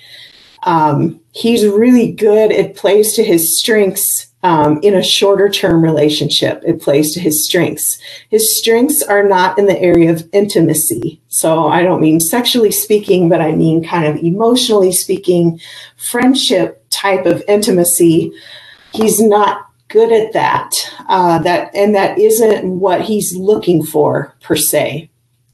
Um, 0.64 1.20
he's 1.33 1.66
really 1.66 2.12
good. 2.12 2.51
It 2.51 2.77
plays 2.77 3.14
to 3.14 3.25
his 3.25 3.59
strengths 3.59 4.29
um, 4.44 4.78
in 4.83 4.94
a 4.94 5.02
shorter 5.02 5.48
term 5.48 5.83
relationship. 5.83 6.62
It 6.64 6.80
plays 6.80 7.12
to 7.14 7.20
his 7.20 7.46
strengths. 7.46 7.98
His 8.28 8.59
strengths 8.59 9.02
are 9.02 9.26
not 9.26 9.59
in 9.59 9.66
the 9.66 9.80
area 9.80 10.12
of 10.12 10.28
intimacy. 10.33 11.20
So 11.28 11.66
I 11.66 11.83
don't 11.83 12.02
mean 12.02 12.20
sexually 12.20 12.70
speaking, 12.70 13.30
but 13.30 13.40
I 13.40 13.52
mean 13.52 13.83
kind 13.83 14.04
of 14.04 14.22
emotionally 14.22 14.92
speaking, 14.92 15.59
friendship 15.96 16.85
type 16.90 17.24
of 17.24 17.42
intimacy. 17.48 18.33
He's 18.92 19.18
not 19.18 19.66
good 19.88 20.12
at 20.12 20.35
that. 20.35 20.70
Uh, 21.09 21.38
that 21.38 21.74
and 21.74 21.94
that 21.94 22.18
isn't 22.18 22.68
what 22.68 23.00
he's 23.00 23.35
looking 23.35 23.83
for 23.83 24.37
per 24.42 24.57
se. 24.57 25.11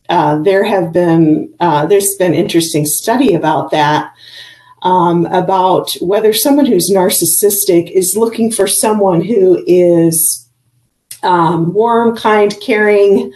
Uh, 0.09 0.43
there 0.43 0.65
have 0.65 0.93
been 0.93 1.55
uh, 1.61 1.87
there's 1.87 2.17
been 2.19 2.35
interesting 2.35 2.85
study 2.85 3.35
about 3.35 3.71
that 3.71 4.13
um, 4.83 5.27
about 5.27 5.93
whether 6.01 6.33
someone 6.33 6.67
who's 6.67 6.91
narcissistic 6.91 7.91
is 7.91 8.17
looking 8.17 8.51
for 8.51 8.67
someone 8.67 9.21
who 9.21 9.63
is 9.67 10.49
um, 11.23 11.73
warm, 11.75 12.17
kind, 12.17 12.59
caring, 12.61 13.33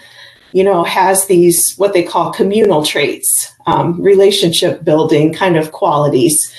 you 0.52 0.64
know, 0.64 0.85
has 0.85 1.26
these 1.26 1.74
what 1.76 1.92
they 1.92 2.02
call 2.02 2.33
communal 2.33 2.85
traits, 2.85 3.52
um, 3.66 4.00
relationship 4.00 4.85
building 4.85 5.35
kind 5.35 5.57
of 5.57 5.72
qualities, 5.72 6.52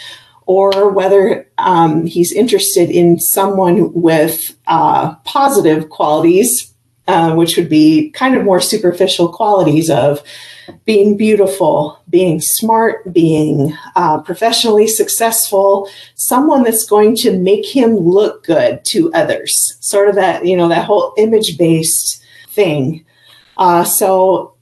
or 0.45 0.89
whether 0.89 1.49
um, 1.57 2.05
he's 2.05 2.31
interested 2.31 2.89
in 2.89 3.19
someone 3.19 3.91
with 3.93 4.55
uh, 4.67 5.15
positive 5.23 5.89
qualities, 5.89 6.74
uh, 7.07 7.35
which 7.35 7.55
would 7.57 7.69
be 7.69 8.09
kind 8.11 8.35
of 8.35 8.43
more 8.43 8.59
superficial 8.59 9.31
qualities 9.31 9.89
of 9.89 10.23
being 10.85 11.15
beautiful, 11.15 12.01
being 12.09 12.41
smart, 12.41 13.13
being 13.13 13.75
uh, 13.95 14.19
professionally 14.21 14.87
successful, 14.87 15.87
someone 16.15 16.63
that's 16.63 16.85
going 16.85 17.15
to 17.15 17.37
make 17.37 17.65
him 17.65 17.95
look 17.95 18.43
good 18.45 18.83
to 18.85 19.13
others. 19.13 19.77
Sort 19.81 20.09
of 20.09 20.15
that, 20.15 20.45
you 20.45 20.57
know, 20.57 20.67
that 20.67 20.85
whole 20.85 21.13
image 21.17 21.57
based 21.57 22.23
thing. 22.49 23.05
Uh, 23.57 23.83
so 23.83 24.55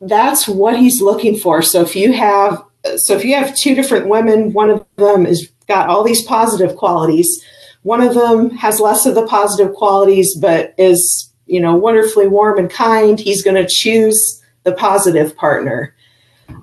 that's 0.00 0.48
what 0.48 0.78
he's 0.78 1.00
looking 1.00 1.36
for. 1.36 1.62
So 1.62 1.82
if 1.82 1.94
you 1.94 2.12
have 2.12 2.62
so 2.96 3.16
if 3.16 3.24
you 3.24 3.34
have 3.34 3.56
two 3.56 3.74
different 3.74 4.08
women, 4.08 4.52
one 4.52 4.70
of 4.70 4.86
them 4.96 5.26
is 5.26 5.50
got 5.66 5.88
all 5.88 6.04
these 6.04 6.24
positive 6.24 6.76
qualities. 6.76 7.44
One 7.82 8.00
of 8.00 8.14
them 8.14 8.50
has 8.50 8.80
less 8.80 9.06
of 9.06 9.14
the 9.14 9.26
positive 9.26 9.74
qualities, 9.74 10.36
but 10.36 10.74
is 10.78 11.32
you 11.48 11.60
know 11.60 11.74
wonderfully 11.74 12.28
warm 12.28 12.58
and 12.58 12.70
kind. 12.70 13.18
He's 13.18 13.42
going 13.42 13.56
to 13.56 13.68
choose 13.68 14.42
the 14.64 14.72
positive 14.72 15.36
partner, 15.36 15.94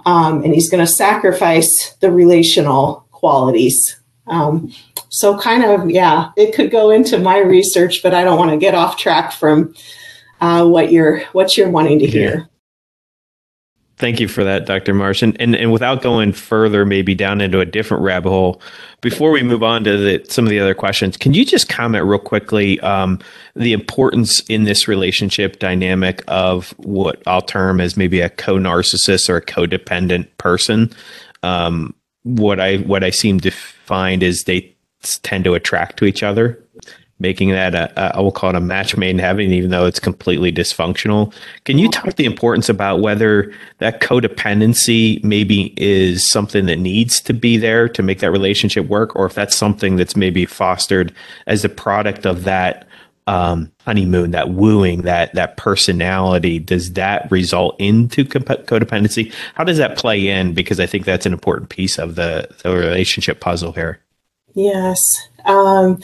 um, 0.06 0.44
and 0.44 0.54
he's 0.54 0.70
going 0.70 0.86
to 0.86 0.92
sacrifice 0.92 1.96
the 2.02 2.12
relational 2.12 3.06
qualities. 3.12 4.00
Um, 4.28 4.72
so 5.10 5.38
kind 5.38 5.64
of 5.64 5.90
yeah, 5.90 6.32
it 6.38 6.54
could 6.54 6.72
go 6.72 6.92
into 6.92 7.18
my 7.18 7.40
research, 7.40 8.02
but 8.04 8.14
I 8.14 8.24
don't 8.24 8.40
want 8.40 8.52
to 8.52 8.58
get 8.58 8.76
off 8.76 8.98
track 8.98 9.32
from 9.32 9.74
uh, 10.42 10.66
what 10.66 10.92
you're 10.92 11.20
what 11.34 11.58
you're 11.58 11.70
wanting 11.70 12.00
to 12.00 12.06
hear. 12.06 12.50
Thank 13.98 14.20
you 14.20 14.28
for 14.28 14.44
that, 14.44 14.66
Dr. 14.66 14.94
Marsh. 14.94 15.22
And, 15.22 15.40
and, 15.40 15.56
and 15.56 15.72
without 15.72 16.02
going 16.02 16.34
further, 16.34 16.86
maybe 16.86 17.16
down 17.16 17.40
into 17.40 17.62
a 17.62 17.66
different 17.66 18.04
rabbit 18.04 18.30
hole, 18.30 18.62
before 19.00 19.32
we 19.32 19.42
move 19.42 19.64
on 19.64 19.86
to 19.86 19.98
the, 19.98 20.26
some 20.28 20.44
of 20.44 20.50
the 20.50 20.60
other 20.60 20.74
questions, 20.74 21.16
can 21.16 21.34
you 21.34 21.46
just 21.46 21.70
comment 21.70 22.04
real 22.04 22.20
quickly 22.20 22.78
um, 22.82 23.20
the 23.56 23.72
importance 23.72 24.42
in 24.50 24.66
this 24.66 24.90
relationship 24.90 25.60
dynamic 25.60 26.24
of 26.28 26.72
what 26.78 27.24
I'll 27.26 27.42
term 27.42 27.80
as 27.80 27.96
maybe 27.96 28.20
a 28.20 28.30
co-narcissist 28.30 29.30
or 29.30 29.38
a 29.38 29.46
codependent 29.46 30.28
person? 30.38 30.92
Um, 31.42 31.96
what 32.24 32.60
I 32.60 32.78
what 32.78 33.04
I 33.04 33.12
seem 33.12 33.40
to 33.42 33.52
find 33.52 34.24
is 34.24 34.44
they 34.44 34.76
tend 35.22 35.44
to 35.44 35.54
attract 35.54 35.98
to 35.98 36.06
each 36.06 36.24
other 36.24 36.60
making 37.26 37.50
that 37.50 37.74
a, 37.74 37.92
a, 38.00 38.18
I 38.18 38.22
will 38.22 38.32
call 38.32 38.52
it 38.52 38.56
a 38.56 38.62
match 38.62 38.96
made 38.96 39.10
in 39.10 39.20
heaven, 39.20 39.52
even 39.52 39.72
though 39.72 39.88
it's 39.88 40.00
completely 40.00 40.52
dysfunctional. 40.52 41.34
Can 41.64 41.80
you 41.80 41.90
talk 41.90 42.14
the 42.16 42.26
importance 42.26 42.70
about 42.70 43.02
whether 43.02 43.52
that 43.80 44.00
codependency 44.00 45.24
maybe 45.24 45.74
is 45.76 46.30
something 46.30 46.68
that 46.68 46.78
needs 46.78 47.20
to 47.22 47.34
be 47.34 47.58
there 47.58 47.90
to 47.90 48.04
make 48.04 48.20
that 48.20 48.30
relationship 48.30 48.88
work, 48.88 49.16
or 49.16 49.26
if 49.26 49.34
that's 49.34 49.56
something 49.56 49.96
that's 49.96 50.16
maybe 50.16 50.46
fostered 50.46 51.12
as 51.48 51.66
a 51.66 51.70
product 51.70 52.28
of 52.28 52.44
that 52.44 52.88
um, 53.28 53.72
honeymoon, 53.86 54.30
that 54.32 54.52
wooing, 54.52 55.02
that 55.02 55.34
that 55.34 55.58
personality? 55.58 56.60
Does 56.60 56.94
that 56.94 57.32
result 57.32 57.76
into 57.80 58.24
codependency? 58.24 59.34
How 59.56 59.64
does 59.64 59.80
that 59.80 59.98
play 59.98 60.28
in? 60.28 60.54
Because 60.54 60.80
I 60.80 60.86
think 60.86 61.06
that's 61.06 61.26
an 61.26 61.34
important 61.34 61.70
piece 61.70 61.98
of 61.98 62.14
the, 62.14 62.48
the 62.62 62.70
relationship 62.70 63.40
puzzle 63.40 63.72
here. 63.72 64.00
Yes. 64.54 65.00
Um, 65.46 66.00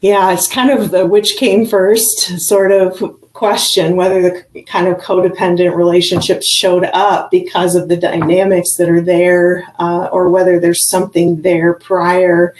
yeah, 0.00 0.32
it's 0.32 0.48
kind 0.48 0.70
of 0.70 0.90
the 0.90 1.06
which 1.06 1.36
came 1.36 1.66
first 1.66 2.38
sort 2.38 2.72
of 2.72 3.18
question 3.38 3.94
whether 3.94 4.44
the 4.52 4.62
kind 4.64 4.88
of 4.88 4.98
codependent 4.98 5.72
relationships 5.76 6.44
showed 6.44 6.82
up 6.92 7.30
because 7.30 7.76
of 7.76 7.88
the 7.88 7.96
dynamics 7.96 8.74
that 8.76 8.88
are 8.88 9.00
there 9.00 9.64
uh, 9.78 10.08
or 10.10 10.28
whether 10.28 10.58
there's 10.58 10.88
something 10.88 11.40
there 11.42 11.74
prior. 11.74 12.52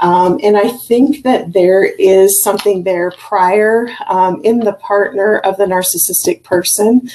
Um, 0.00 0.40
and 0.42 0.56
I 0.56 0.70
think 0.70 1.22
that 1.22 1.52
there 1.52 1.84
is 1.84 2.42
something 2.42 2.82
there 2.82 3.12
prior 3.12 3.88
um, 4.08 4.40
in 4.42 4.58
the 4.58 4.72
partner 4.72 5.38
of 5.38 5.56
the 5.56 5.66
narcissistic 5.66 6.42
person. 6.42 7.08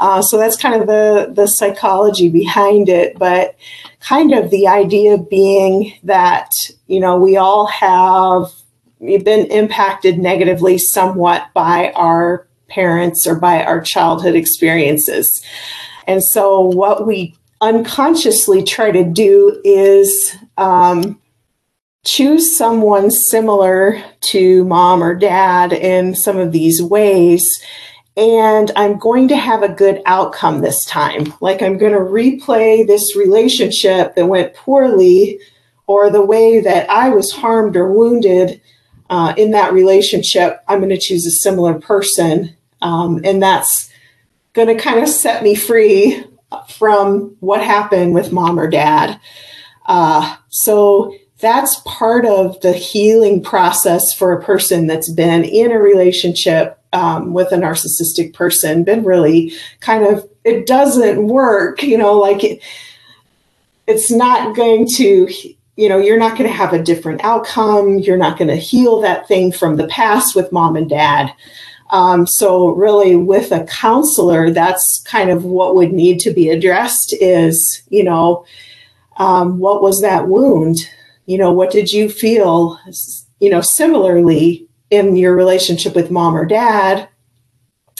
Uh, 0.00 0.20
so 0.20 0.36
that's 0.36 0.56
kind 0.56 0.80
of 0.80 0.88
the, 0.88 1.32
the 1.32 1.46
psychology 1.46 2.28
behind 2.28 2.88
it. 2.88 3.16
But 3.16 3.56
kind 4.00 4.34
of 4.34 4.50
the 4.50 4.66
idea 4.66 5.18
being 5.18 5.94
that, 6.02 6.50
you 6.88 6.98
know, 6.98 7.16
we 7.16 7.36
all 7.36 7.68
have 7.68 8.50
we've 8.98 9.24
been 9.24 9.46
impacted 9.46 10.18
negatively 10.18 10.78
somewhat 10.78 11.48
by 11.54 11.92
our 11.92 12.46
parents 12.68 13.26
or 13.26 13.36
by 13.36 13.62
our 13.62 13.80
childhood 13.80 14.34
experiences. 14.34 15.42
And 16.06 16.22
so, 16.22 16.60
what 16.60 17.06
we 17.06 17.36
unconsciously 17.60 18.62
try 18.62 18.90
to 18.90 19.04
do 19.04 19.60
is 19.64 20.36
um, 20.56 21.20
choose 22.04 22.56
someone 22.56 23.10
similar 23.10 24.02
to 24.20 24.64
mom 24.64 25.02
or 25.02 25.14
dad 25.14 25.72
in 25.72 26.14
some 26.14 26.38
of 26.38 26.52
these 26.52 26.82
ways. 26.82 27.44
And 28.16 28.70
I'm 28.76 28.98
going 28.98 29.28
to 29.28 29.36
have 29.36 29.62
a 29.62 29.68
good 29.68 30.00
outcome 30.06 30.60
this 30.60 30.84
time. 30.86 31.34
Like, 31.40 31.60
I'm 31.60 31.76
going 31.76 31.92
to 31.92 31.98
replay 31.98 32.86
this 32.86 33.14
relationship 33.14 34.14
that 34.14 34.26
went 34.26 34.54
poorly 34.54 35.38
or 35.86 36.08
the 36.08 36.24
way 36.24 36.60
that 36.60 36.88
I 36.88 37.10
was 37.10 37.30
harmed 37.30 37.76
or 37.76 37.92
wounded 37.92 38.60
uh, 39.10 39.34
in 39.36 39.52
that 39.52 39.72
relationship, 39.72 40.62
I'm 40.68 40.78
going 40.78 40.90
to 40.90 40.98
choose 40.98 41.26
a 41.26 41.30
similar 41.30 41.74
person. 41.74 42.56
Um, 42.82 43.20
and 43.24 43.42
that's 43.42 43.90
going 44.52 44.68
to 44.68 44.82
kind 44.82 45.02
of 45.02 45.08
set 45.08 45.42
me 45.42 45.54
free 45.54 46.24
from 46.68 47.36
what 47.40 47.62
happened 47.62 48.14
with 48.14 48.32
mom 48.32 48.58
or 48.58 48.68
dad. 48.68 49.20
Uh, 49.86 50.36
so 50.48 51.14
that's 51.38 51.80
part 51.84 52.24
of 52.24 52.60
the 52.60 52.72
healing 52.72 53.42
process 53.42 54.02
for 54.16 54.32
a 54.32 54.42
person 54.42 54.86
that's 54.86 55.10
been 55.10 55.44
in 55.44 55.70
a 55.70 55.78
relationship 55.78 56.78
um, 56.92 57.34
with 57.34 57.52
a 57.52 57.56
narcissistic 57.56 58.32
person, 58.32 58.84
been 58.84 59.04
really 59.04 59.52
kind 59.80 60.06
of, 60.06 60.28
it 60.44 60.66
doesn't 60.66 61.26
work, 61.26 61.82
you 61.82 61.98
know, 61.98 62.14
like 62.14 62.42
it, 62.42 62.62
it's 63.86 64.10
not 64.10 64.56
going 64.56 64.88
to 64.94 65.28
you 65.76 65.88
know, 65.88 65.98
you're 65.98 66.18
not 66.18 66.38
going 66.38 66.48
to 66.48 66.56
have 66.56 66.72
a 66.72 66.82
different 66.82 67.22
outcome. 67.22 67.98
You're 67.98 68.16
not 68.16 68.38
going 68.38 68.48
to 68.48 68.56
heal 68.56 69.00
that 69.00 69.28
thing 69.28 69.52
from 69.52 69.76
the 69.76 69.86
past 69.88 70.34
with 70.34 70.52
mom 70.52 70.76
and 70.76 70.88
dad. 70.88 71.32
Um, 71.90 72.26
so 72.26 72.70
really 72.70 73.14
with 73.14 73.52
a 73.52 73.64
counselor, 73.64 74.50
that's 74.50 75.02
kind 75.06 75.30
of 75.30 75.44
what 75.44 75.76
would 75.76 75.92
need 75.92 76.18
to 76.20 76.32
be 76.32 76.48
addressed 76.48 77.14
is, 77.20 77.82
you 77.88 78.02
know, 78.02 78.44
um, 79.18 79.58
what 79.58 79.82
was 79.82 80.00
that 80.00 80.28
wound? 80.28 80.78
You 81.26 81.38
know, 81.38 81.52
what 81.52 81.70
did 81.70 81.92
you 81.92 82.08
feel, 82.08 82.78
you 83.38 83.50
know, 83.50 83.60
similarly 83.60 84.66
in 84.90 85.16
your 85.16 85.34
relationship 85.34 85.94
with 85.94 86.10
mom 86.10 86.36
or 86.36 86.46
dad 86.46 87.08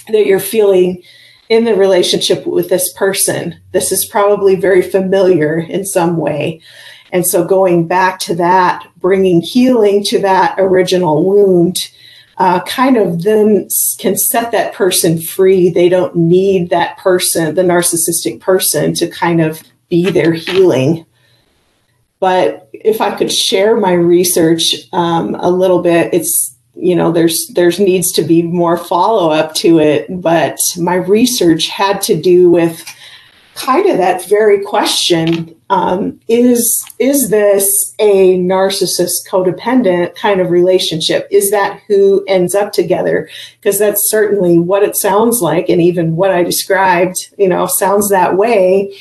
that 0.09 0.27
you're 0.27 0.41
feeling 0.41 1.03
in 1.49 1.65
the 1.65 1.75
relationship 1.75 2.47
with 2.47 2.69
this 2.69 2.93
person. 2.95 3.61
This 3.73 3.93
is 3.93 4.09
probably 4.11 4.57
very 4.57 4.83
familiar 4.83 5.59
in 5.59 5.85
some 5.85 6.17
way. 6.17 6.61
And 7.13 7.27
so 7.27 7.45
going 7.45 7.87
back 7.87 8.19
to 8.21 8.35
that, 8.37 8.87
bringing 8.99 9.41
healing 9.41 10.03
to 10.05 10.21
that 10.21 10.57
original 10.59 11.25
wound, 11.25 11.77
uh, 12.39 12.61
kind 12.65 12.97
of 12.97 13.23
then 13.23 13.69
can 13.99 14.17
set 14.17 14.53
that 14.53 14.75
person 14.75 15.21
free. 15.21 15.71
They 15.71 15.89
don't 15.89 16.15
need 16.15 16.71
that 16.71 16.99
person, 16.99 17.55
the 17.55 17.63
narcissistic 17.63 18.41
person, 18.41 18.95
to 18.95 19.09
kind 19.09 19.41
of 19.41 19.63
be 19.89 20.11
their 20.11 20.33
healing. 20.33 21.07
But 22.19 22.69
if 22.73 23.01
I 23.01 23.15
could 23.17 23.33
share 23.33 23.77
my 23.77 23.93
research 23.93 24.75
um, 24.93 25.35
a 25.37 25.51
little 25.51 25.83
bit, 25.83 26.13
it's 26.13 26.55
you 26.75 26.95
know 26.95 27.11
there's 27.11 27.51
there's 27.55 27.81
needs 27.81 28.13
to 28.13 28.23
be 28.23 28.43
more 28.43 28.77
follow 28.77 29.31
up 29.31 29.55
to 29.57 29.79
it. 29.79 30.07
But 30.11 30.59
my 30.77 30.97
research 30.97 31.69
had 31.69 32.03
to 32.03 32.21
do 32.21 32.51
with 32.51 32.85
kind 33.55 33.89
of 33.89 33.97
that 33.97 34.29
very 34.29 34.63
question 34.63 35.56
um, 35.69 36.21
is 36.29 36.85
is 36.99 37.29
this 37.31 37.95
a 37.99 38.39
narcissist 38.39 39.27
codependent 39.29 40.15
kind 40.15 40.41
of 40.41 40.51
relationship? 40.51 41.27
Is 41.31 41.51
that 41.51 41.81
who 41.89 42.25
ends 42.29 42.55
up 42.55 42.73
together? 42.73 43.29
Because 43.61 43.79
that's 43.79 44.09
certainly 44.09 44.59
what 44.59 44.83
it 44.83 44.97
sounds 44.97 45.41
like 45.41 45.69
and 45.69 45.81
even 45.81 46.17
what 46.17 46.31
i 46.31 46.43
described 46.43 47.17
you 47.39 47.49
know 47.49 47.67
sounds 47.67 48.09
that 48.11 48.37
way. 48.37 48.97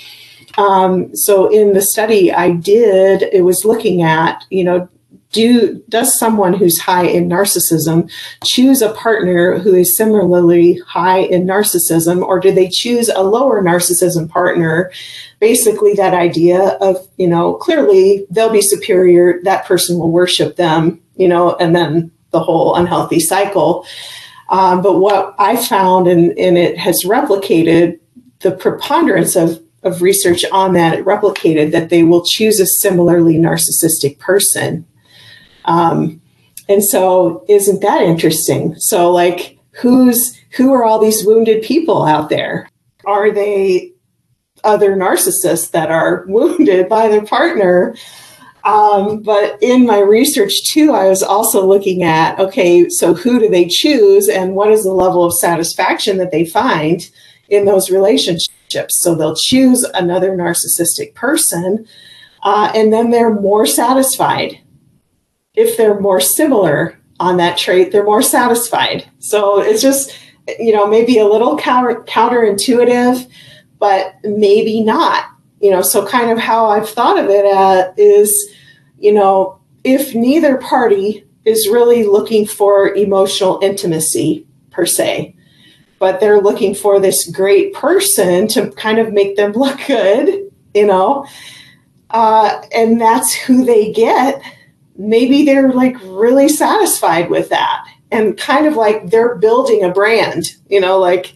Um, 0.58 1.16
so 1.16 1.50
in 1.50 1.74
the 1.74 1.82
study 1.82 2.32
I 2.32 2.52
did, 2.52 3.24
it 3.34 3.44
was 3.44 3.66
looking 3.66 4.04
at, 4.04 4.46
you 4.50 4.64
know, 4.64 4.88
do 5.36 5.84
does 5.90 6.18
someone 6.18 6.54
who's 6.54 6.80
high 6.80 7.06
in 7.06 7.30
narcissism 7.30 8.10
choose 8.44 8.82
a 8.82 8.94
partner 8.94 9.60
who 9.60 9.76
is 9.76 9.98
similarly 9.98 10.80
high 10.88 11.20
in 11.20 11.46
narcissism, 11.46 12.26
or 12.26 12.40
do 12.40 12.52
they 12.52 12.70
choose 12.70 13.10
a 13.10 13.22
lower 13.22 13.62
narcissism 13.62 14.30
partner? 14.30 14.92
Basically, 15.40 15.94
that 15.94 16.14
idea 16.14 16.60
of, 16.88 16.96
you 17.18 17.28
know, 17.28 17.54
clearly 17.56 18.26
they'll 18.32 18.52
be 18.52 18.62
superior, 18.62 19.42
that 19.44 19.66
person 19.66 20.00
will 20.00 20.12
worship 20.12 20.56
them, 20.56 21.02
you 21.18 21.28
know, 21.28 21.56
and 21.58 21.76
then 21.76 22.12
the 22.32 22.40
whole 22.40 22.76
unhealthy 22.76 23.20
cycle. 23.20 23.86
Um, 24.50 24.82
but 24.82 25.00
what 25.00 25.36
I 25.38 25.58
found, 25.58 26.08
and, 26.08 26.38
and 26.40 26.58
it 26.58 26.78
has 26.78 27.04
replicated 27.06 28.00
the 28.40 28.52
preponderance 28.52 29.36
of 29.36 29.62
of 29.84 30.02
research 30.02 30.44
on 30.52 30.74
that 30.74 30.98
it 30.98 31.06
replicated 31.06 31.72
that 31.72 31.90
they 31.90 32.04
will 32.04 32.24
choose 32.26 32.60
a 32.60 32.66
similarly 32.82 33.36
narcissistic 33.36 34.18
person. 34.18 34.84
Um, 35.66 36.22
and 36.68 36.84
so, 36.84 37.46
isn't 37.48 37.82
that 37.82 38.02
interesting? 38.02 38.76
So, 38.78 39.12
like, 39.12 39.60
who's 39.72 40.40
who 40.52 40.74
are 40.74 40.84
all 40.84 41.00
these 41.00 41.26
wounded 41.26 41.64
people 41.64 42.06
out 42.06 42.30
there? 42.30 42.70
Are 43.06 43.32
they 43.32 43.92
other 44.64 44.96
narcissists 44.96 45.72
that 45.72 45.92
are 45.92 46.26
wounded 46.28 46.90
by 46.90 47.08
their 47.08 47.26
partner? 47.26 47.96
Um, 48.64 49.22
but 49.22 49.62
in 49.62 49.86
my 49.86 50.00
research 50.00 50.54
too, 50.68 50.92
I 50.92 51.08
was 51.08 51.22
also 51.22 51.66
looking 51.66 52.02
at 52.02 52.40
okay, 52.40 52.90
so 52.90 53.14
who 53.14 53.40
do 53.40 53.48
they 53.48 53.68
choose, 53.68 54.28
and 54.28 54.56
what 54.56 54.72
is 54.72 54.84
the 54.84 54.94
level 54.94 55.24
of 55.24 55.34
satisfaction 55.34 56.18
that 56.18 56.32
they 56.32 56.46
find 56.46 57.08
in 57.50 57.66
those 57.66 57.92
relationships? 57.92 59.00
So 59.02 59.14
they'll 59.14 59.36
choose 59.36 59.84
another 59.94 60.32
narcissistic 60.32 61.14
person, 61.14 61.88
uh, 62.42 62.72
and 62.74 62.92
then 62.92 63.12
they're 63.12 63.34
more 63.34 63.68
satisfied. 63.68 64.60
If 65.56 65.78
they're 65.78 66.00
more 66.00 66.20
similar 66.20 67.00
on 67.20 67.38
that 67.38 67.58
trait, 67.58 67.92
they're 67.92 68.04
more 68.04 68.22
satisfied. 68.22 69.10
So 69.20 69.62
it's 69.62 69.82
just, 69.82 70.18
you 70.60 70.74
know, 70.74 70.88
maybe 70.88 71.18
a 71.18 71.28
little 71.28 71.58
counter, 71.58 72.04
counterintuitive, 72.08 73.30
but 73.80 74.16
maybe 74.24 74.82
not. 74.82 75.26
You 75.62 75.72
know, 75.72 75.82
so 75.82 76.06
kind 76.06 76.32
of 76.32 76.38
how 76.38 76.68
I've 76.68 76.90
thought 76.90 77.18
of 77.18 77.30
it 77.30 77.46
uh, 77.46 77.92
is, 77.98 78.54
you 79.00 79.14
know, 79.14 79.60
if 79.84 80.14
neither 80.14 80.58
party 80.58 81.26
is 81.46 81.70
really 81.70 82.04
looking 82.04 82.46
for 82.46 82.94
emotional 82.94 83.60
intimacy 83.62 84.46
per 84.72 84.86
se, 84.86 85.36
but 86.00 86.20
they're 86.20 86.42
looking 86.42 86.76
for 86.76 87.00
this 87.00 87.30
great 87.30 87.74
person 87.74 88.48
to 88.50 88.72
kind 88.72 89.00
of 89.00 89.14
make 89.14 89.36
them 89.36 89.52
look 89.56 89.80
good, 89.88 90.52
you 90.74 90.86
know, 90.86 91.26
uh, 92.10 92.62
and 92.74 93.00
that's 93.00 93.34
who 93.34 93.66
they 93.66 93.92
get. 93.92 94.42
Maybe 94.98 95.44
they're 95.44 95.72
like 95.74 95.98
really 96.04 96.50
satisfied 96.50 97.30
with 97.30 97.50
that 97.50 97.86
and 98.12 98.38
kind 98.38 98.66
of 98.66 98.76
like 98.76 99.10
they're 99.10 99.36
building 99.36 99.84
a 99.84 99.92
brand, 99.92 100.46
you 100.70 100.80
know, 100.80 101.00
like 101.00 101.34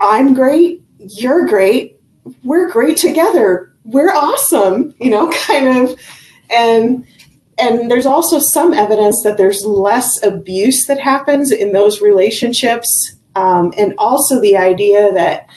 I'm 0.00 0.34
great, 0.34 0.82
you're 0.98 1.46
great, 1.46 2.00
we're 2.44 2.70
great 2.70 2.96
together, 2.96 3.72
we're 3.84 4.12
awesome, 4.12 4.94
you 5.00 5.10
know, 5.10 5.30
kind 5.46 5.66
of. 5.66 6.00
And 6.50 7.06
and 7.58 7.90
there's 7.90 8.06
also 8.06 8.38
some 8.38 8.74
evidence 8.74 9.22
that 9.22 9.38
there's 9.38 9.64
less 9.64 10.22
abuse 10.22 10.86
that 10.86 11.00
happens 11.00 11.50
in 11.50 11.72
those 11.72 12.02
relationships 12.02 13.16
um, 13.34 13.72
and 13.78 13.94
also 13.98 14.40
the 14.40 14.56
idea 14.56 15.12
that 15.12 15.48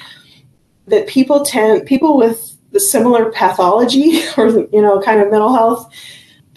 that 0.88 1.08
people 1.08 1.44
tend 1.44 1.86
people 1.86 2.18
with 2.18 2.58
the 2.72 2.80
similar 2.80 3.32
pathology 3.32 4.22
or 4.38 4.50
you 4.50 4.82
know 4.82 5.02
kind 5.02 5.20
of 5.22 5.30
mental 5.30 5.54
health 5.54 5.94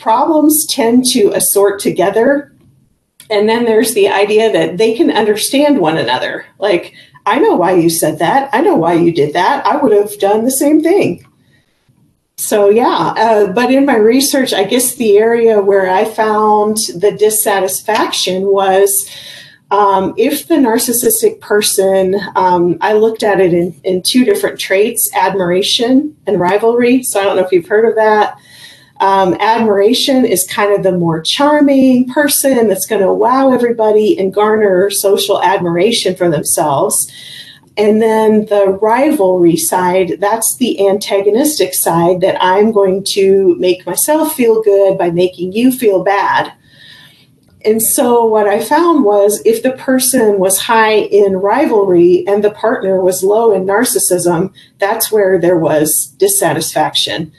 problems 0.02 0.66
tend 0.68 1.04
to 1.12 1.30
assort 1.30 1.80
together. 1.80 2.52
And 3.30 3.48
then 3.48 3.64
there's 3.64 3.94
the 3.94 4.08
idea 4.08 4.52
that 4.52 4.76
they 4.76 4.94
can 4.94 5.10
understand 5.10 5.78
one 5.78 5.96
another. 5.96 6.44
Like 6.58 6.94
i 7.24 7.38
know 7.38 7.54
why 7.54 7.72
you 7.72 7.88
said 7.88 8.18
that. 8.18 8.50
I 8.52 8.60
know 8.60 8.74
why 8.74 8.94
you 8.94 9.12
did 9.12 9.32
that. 9.34 9.64
I 9.64 9.76
would 9.76 9.92
have 9.92 10.18
done 10.18 10.44
the 10.44 10.50
same 10.50 10.82
thing. 10.82 11.24
So 12.36 12.70
yeah, 12.70 13.14
uh, 13.16 13.52
but 13.52 13.70
in 13.70 13.86
my 13.86 13.96
research, 13.96 14.52
I 14.52 14.64
guess 14.64 14.96
the 14.96 15.16
area 15.18 15.62
where 15.62 15.88
I 15.88 16.04
found 16.04 16.76
the 16.96 17.12
dissatisfaction 17.12 18.46
was 18.46 18.90
um, 19.70 20.12
if 20.16 20.48
the 20.48 20.56
narcissistic 20.56 21.40
person, 21.40 22.16
um, 22.34 22.76
I 22.80 22.94
looked 22.94 23.22
at 23.22 23.40
it 23.40 23.54
in, 23.54 23.80
in 23.84 24.02
two 24.02 24.24
different 24.24 24.58
traits 24.58 25.08
admiration 25.14 26.16
and 26.26 26.40
rivalry. 26.40 27.04
So 27.04 27.20
I 27.20 27.24
don't 27.24 27.36
know 27.36 27.44
if 27.44 27.52
you've 27.52 27.68
heard 27.68 27.88
of 27.88 27.94
that. 27.94 28.36
Um, 29.02 29.34
admiration 29.40 30.24
is 30.24 30.46
kind 30.48 30.72
of 30.72 30.84
the 30.84 30.96
more 30.96 31.20
charming 31.20 32.08
person 32.08 32.68
that's 32.68 32.86
going 32.86 33.02
to 33.02 33.12
wow 33.12 33.52
everybody 33.52 34.16
and 34.16 34.32
garner 34.32 34.90
social 34.90 35.42
admiration 35.42 36.14
for 36.14 36.30
themselves. 36.30 37.10
And 37.76 38.00
then 38.00 38.46
the 38.46 38.78
rivalry 38.80 39.56
side, 39.56 40.18
that's 40.20 40.56
the 40.60 40.86
antagonistic 40.86 41.74
side 41.74 42.20
that 42.20 42.40
I'm 42.40 42.70
going 42.70 43.04
to 43.14 43.56
make 43.56 43.84
myself 43.84 44.36
feel 44.36 44.62
good 44.62 44.96
by 44.98 45.10
making 45.10 45.52
you 45.52 45.72
feel 45.72 46.04
bad. 46.04 46.52
And 47.64 47.82
so 47.82 48.24
what 48.24 48.46
I 48.46 48.62
found 48.62 49.04
was 49.04 49.42
if 49.44 49.64
the 49.64 49.72
person 49.72 50.38
was 50.38 50.60
high 50.60 50.94
in 50.94 51.38
rivalry 51.38 52.24
and 52.28 52.44
the 52.44 52.52
partner 52.52 53.02
was 53.02 53.24
low 53.24 53.52
in 53.52 53.64
narcissism, 53.64 54.52
that's 54.78 55.10
where 55.10 55.40
there 55.40 55.58
was 55.58 56.14
dissatisfaction 56.18 57.32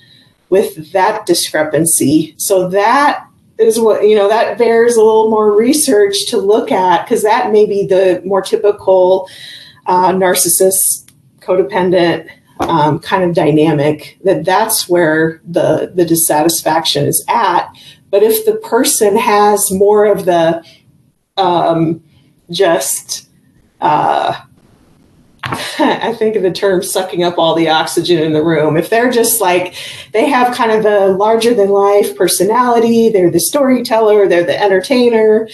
with 0.54 0.92
that 0.92 1.26
discrepancy. 1.26 2.36
So 2.38 2.70
that 2.70 3.26
is 3.58 3.80
what, 3.80 4.08
you 4.08 4.16
know, 4.16 4.30
that 4.30 4.60
bears 4.60 4.96
a 4.96 5.02
little 5.02 5.32
more 5.32 5.58
research 5.58 6.28
to 6.28 6.38
look 6.38 6.72
at 6.72 7.04
because 7.04 7.24
that 7.24 7.52
may 7.52 7.66
be 7.66 7.88
the 7.88 8.22
more 8.24 8.44
typical 8.44 9.28
uh, 9.88 10.12
narcissist, 10.12 11.10
codependent 11.40 12.30
um, 12.60 13.00
kind 13.00 13.24
of 13.24 13.34
dynamic, 13.34 14.20
that 14.26 14.46
that's 14.46 14.88
where 14.88 15.42
the, 15.44 15.92
the 15.96 16.06
dissatisfaction 16.06 17.08
is 17.08 17.26
at. 17.28 17.68
But 18.12 18.22
if 18.22 18.46
the 18.46 18.58
person 18.58 19.18
has 19.18 19.72
more 19.72 20.06
of 20.06 20.26
the 20.26 20.64
um, 21.36 22.04
just, 22.52 23.28
uh, 23.82 24.40
I 25.80 26.14
think 26.14 26.36
of 26.36 26.44
the 26.44 26.52
term 26.52 26.84
sucking 26.84 27.24
up 27.24 27.38
all 27.38 27.56
the 27.56 27.70
oxygen 27.70 28.22
in 28.22 28.34
the 28.34 28.44
room. 28.44 28.78
If 28.78 28.90
they're 28.90 29.12
just 29.12 29.42
like, 29.42 29.76
they 30.12 30.30
have 30.30 30.56
kind 30.56 30.72
of 30.72 30.86
a 30.86 31.08
larger 31.14 31.54
than 31.54 31.70
life 31.70 32.16
personality, 32.16 33.10
they're 33.10 33.32
the 33.32 33.40
storyteller, 33.40 34.28
they're 34.28 34.46
the 34.46 34.62
entertainer, 34.62 35.48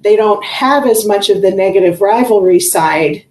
they 0.00 0.16
don't 0.16 0.44
have 0.44 0.86
as 0.86 1.06
much 1.06 1.30
of 1.30 1.42
the 1.42 1.50
negative 1.50 2.00
rivalry 2.00 2.60
side 2.60 3.24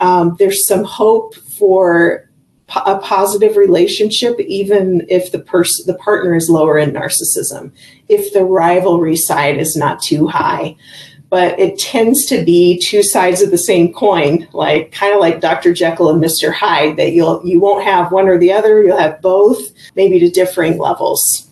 um, 0.00 0.36
there's 0.38 0.66
some 0.66 0.84
hope 0.84 1.34
for 1.34 2.28
a 2.74 2.98
positive 2.98 3.56
relationship, 3.56 4.38
even 4.40 5.06
if 5.08 5.32
the 5.32 5.38
person, 5.38 5.86
the 5.86 5.98
partner 5.98 6.34
is 6.34 6.48
lower 6.48 6.78
in 6.78 6.90
narcissism, 6.90 7.72
if 8.08 8.32
the 8.32 8.44
rivalry 8.44 9.16
side 9.16 9.58
is 9.58 9.76
not 9.76 10.02
too 10.02 10.26
high. 10.26 10.76
But 11.34 11.58
it 11.58 11.80
tends 11.80 12.26
to 12.26 12.44
be 12.44 12.78
two 12.78 13.02
sides 13.02 13.42
of 13.42 13.50
the 13.50 13.58
same 13.58 13.92
coin, 13.92 14.46
like 14.52 14.92
kind 14.92 15.12
of 15.12 15.18
like 15.18 15.40
Dr. 15.40 15.72
Jekyll 15.74 16.08
and 16.08 16.22
Mr. 16.22 16.52
Hyde, 16.52 16.96
that 16.96 17.10
you'll 17.10 17.44
you 17.44 17.58
won't 17.58 17.82
have 17.82 18.12
one 18.12 18.28
or 18.28 18.38
the 18.38 18.52
other, 18.52 18.84
you'll 18.84 18.98
have 18.98 19.20
both, 19.20 19.58
maybe 19.96 20.20
to 20.20 20.30
differing 20.30 20.78
levels. 20.78 21.50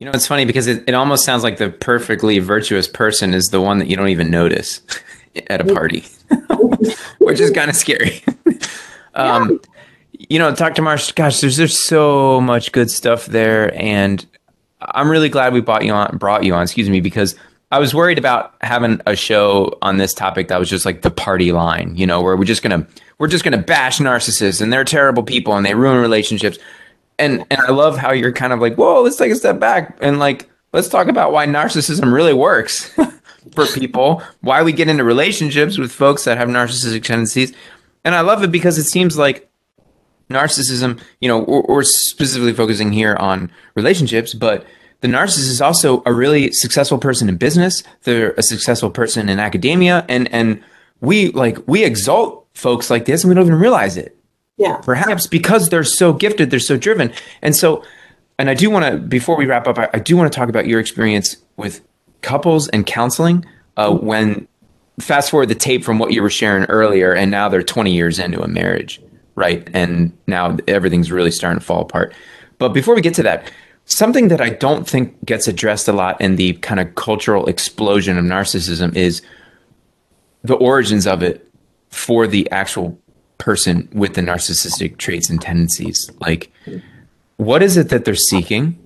You 0.00 0.06
know, 0.06 0.10
it's 0.12 0.26
funny 0.26 0.44
because 0.46 0.66
it, 0.66 0.82
it 0.88 0.94
almost 0.94 1.24
sounds 1.24 1.44
like 1.44 1.58
the 1.58 1.70
perfectly 1.70 2.40
virtuous 2.40 2.88
person 2.88 3.34
is 3.34 3.44
the 3.52 3.60
one 3.60 3.78
that 3.78 3.86
you 3.86 3.96
don't 3.96 4.08
even 4.08 4.32
notice 4.32 4.80
at 5.46 5.60
a 5.60 5.72
party. 5.72 6.04
which 7.18 7.38
is 7.38 7.52
kind 7.52 7.70
of 7.70 7.76
scary. 7.76 8.20
um. 9.14 9.60
You 10.28 10.40
know, 10.40 10.52
Dr. 10.52 10.82
Marsh, 10.82 11.12
gosh, 11.12 11.40
there's 11.40 11.56
there's 11.56 11.86
so 11.86 12.40
much 12.40 12.72
good 12.72 12.90
stuff 12.90 13.26
there, 13.26 13.72
and 13.80 14.26
I'm 14.80 15.08
really 15.08 15.28
glad 15.28 15.52
we 15.52 15.60
brought 15.60 15.84
you 15.84 15.92
on. 15.92 16.16
Brought 16.16 16.42
you 16.42 16.52
on, 16.52 16.64
excuse 16.64 16.90
me, 16.90 17.00
because 17.00 17.36
I 17.70 17.78
was 17.78 17.94
worried 17.94 18.18
about 18.18 18.54
having 18.60 19.00
a 19.06 19.16
show 19.16 19.76
on 19.82 19.96
this 19.96 20.14
topic 20.14 20.48
that 20.48 20.58
was 20.58 20.68
just 20.68 20.84
like 20.84 21.02
the 21.02 21.10
party 21.10 21.52
line, 21.52 21.96
you 21.96 22.06
know, 22.06 22.22
where 22.22 22.36
we're 22.36 22.44
just 22.44 22.62
gonna 22.62 22.86
we're 23.18 23.28
just 23.28 23.44
gonna 23.44 23.58
bash 23.58 23.98
narcissists 23.98 24.60
and 24.60 24.72
they're 24.72 24.84
terrible 24.84 25.22
people 25.22 25.56
and 25.56 25.64
they 25.66 25.74
ruin 25.74 26.00
relationships. 26.00 26.58
And 27.18 27.44
and 27.50 27.60
I 27.60 27.70
love 27.70 27.96
how 27.96 28.12
you're 28.12 28.32
kind 28.32 28.52
of 28.52 28.60
like, 28.60 28.76
whoa, 28.76 29.02
let's 29.02 29.16
take 29.16 29.32
a 29.32 29.36
step 29.36 29.58
back 29.58 29.98
and 30.00 30.18
like 30.18 30.48
let's 30.72 30.88
talk 30.88 31.08
about 31.08 31.32
why 31.32 31.46
narcissism 31.46 32.12
really 32.12 32.34
works 32.34 32.92
for 33.52 33.66
people, 33.66 34.22
why 34.40 34.62
we 34.62 34.72
get 34.72 34.88
into 34.88 35.04
relationships 35.04 35.78
with 35.78 35.92
folks 35.92 36.24
that 36.24 36.38
have 36.38 36.48
narcissistic 36.48 37.02
tendencies. 37.02 37.52
And 38.04 38.14
I 38.14 38.20
love 38.20 38.42
it 38.42 38.52
because 38.52 38.78
it 38.78 38.84
seems 38.84 39.16
like 39.16 39.48
narcissism, 40.30 41.00
you 41.20 41.28
know, 41.28 41.38
we're, 41.38 41.62
we're 41.62 41.84
specifically 41.84 42.52
focusing 42.52 42.92
here 42.92 43.16
on 43.16 43.50
relationships, 43.74 44.34
but 44.34 44.66
the 45.04 45.10
narcissist 45.10 45.50
is 45.50 45.60
also 45.60 46.02
a 46.06 46.14
really 46.14 46.50
successful 46.52 46.96
person 46.96 47.28
in 47.28 47.36
business. 47.36 47.82
They're 48.04 48.32
a 48.38 48.42
successful 48.42 48.88
person 48.88 49.28
in 49.28 49.38
academia, 49.38 50.06
and 50.08 50.32
and 50.32 50.64
we 51.02 51.28
like 51.32 51.58
we 51.68 51.84
exalt 51.84 52.46
folks 52.54 52.88
like 52.88 53.04
this, 53.04 53.22
and 53.22 53.28
we 53.28 53.34
don't 53.34 53.44
even 53.44 53.58
realize 53.58 53.98
it. 53.98 54.16
Yeah, 54.56 54.78
perhaps 54.78 55.26
because 55.26 55.68
they're 55.68 55.84
so 55.84 56.14
gifted, 56.14 56.50
they're 56.50 56.58
so 56.58 56.78
driven, 56.78 57.12
and 57.42 57.54
so. 57.54 57.84
And 58.38 58.48
I 58.48 58.54
do 58.54 58.68
want 58.68 58.84
to, 58.84 58.98
before 58.98 59.36
we 59.36 59.46
wrap 59.46 59.68
up, 59.68 59.78
I, 59.78 59.88
I 59.92 59.98
do 60.00 60.16
want 60.16 60.32
to 60.32 60.36
talk 60.36 60.48
about 60.48 60.66
your 60.66 60.80
experience 60.80 61.36
with 61.56 61.82
couples 62.22 62.66
and 62.68 62.84
counseling 62.84 63.44
uh, 63.76 63.90
mm-hmm. 63.90 64.06
when 64.06 64.48
fast 64.98 65.30
forward 65.30 65.50
the 65.50 65.54
tape 65.54 65.84
from 65.84 66.00
what 66.00 66.12
you 66.12 66.20
were 66.22 66.30
sharing 66.30 66.64
earlier, 66.64 67.12
and 67.12 67.30
now 67.30 67.48
they're 67.50 67.62
20 67.62 67.92
years 67.92 68.18
into 68.18 68.42
a 68.42 68.48
marriage, 68.48 69.02
right? 69.36 69.68
And 69.74 70.16
now 70.26 70.56
everything's 70.66 71.12
really 71.12 71.30
starting 71.30 71.60
to 71.60 71.64
fall 71.64 71.82
apart. 71.82 72.12
But 72.58 72.70
before 72.70 72.94
we 72.94 73.02
get 73.02 73.14
to 73.14 73.22
that, 73.24 73.52
something 73.86 74.28
that 74.28 74.40
I 74.40 74.50
don't 74.50 74.88
think 74.88 75.24
gets 75.24 75.48
addressed 75.48 75.88
a 75.88 75.92
lot 75.92 76.20
in 76.20 76.36
the 76.36 76.54
kind 76.54 76.80
of 76.80 76.94
cultural 76.94 77.46
explosion 77.46 78.18
of 78.18 78.24
narcissism 78.24 78.94
is 78.96 79.22
the 80.42 80.54
origins 80.54 81.06
of 81.06 81.22
it 81.22 81.48
for 81.90 82.26
the 82.26 82.50
actual 82.50 82.98
person 83.38 83.88
with 83.92 84.14
the 84.14 84.20
narcissistic 84.20 84.96
traits 84.98 85.28
and 85.28 85.40
tendencies. 85.40 86.10
Like, 86.20 86.50
what 87.36 87.62
is 87.62 87.76
it 87.76 87.88
that 87.90 88.04
they're 88.04 88.14
seeking? 88.14 88.78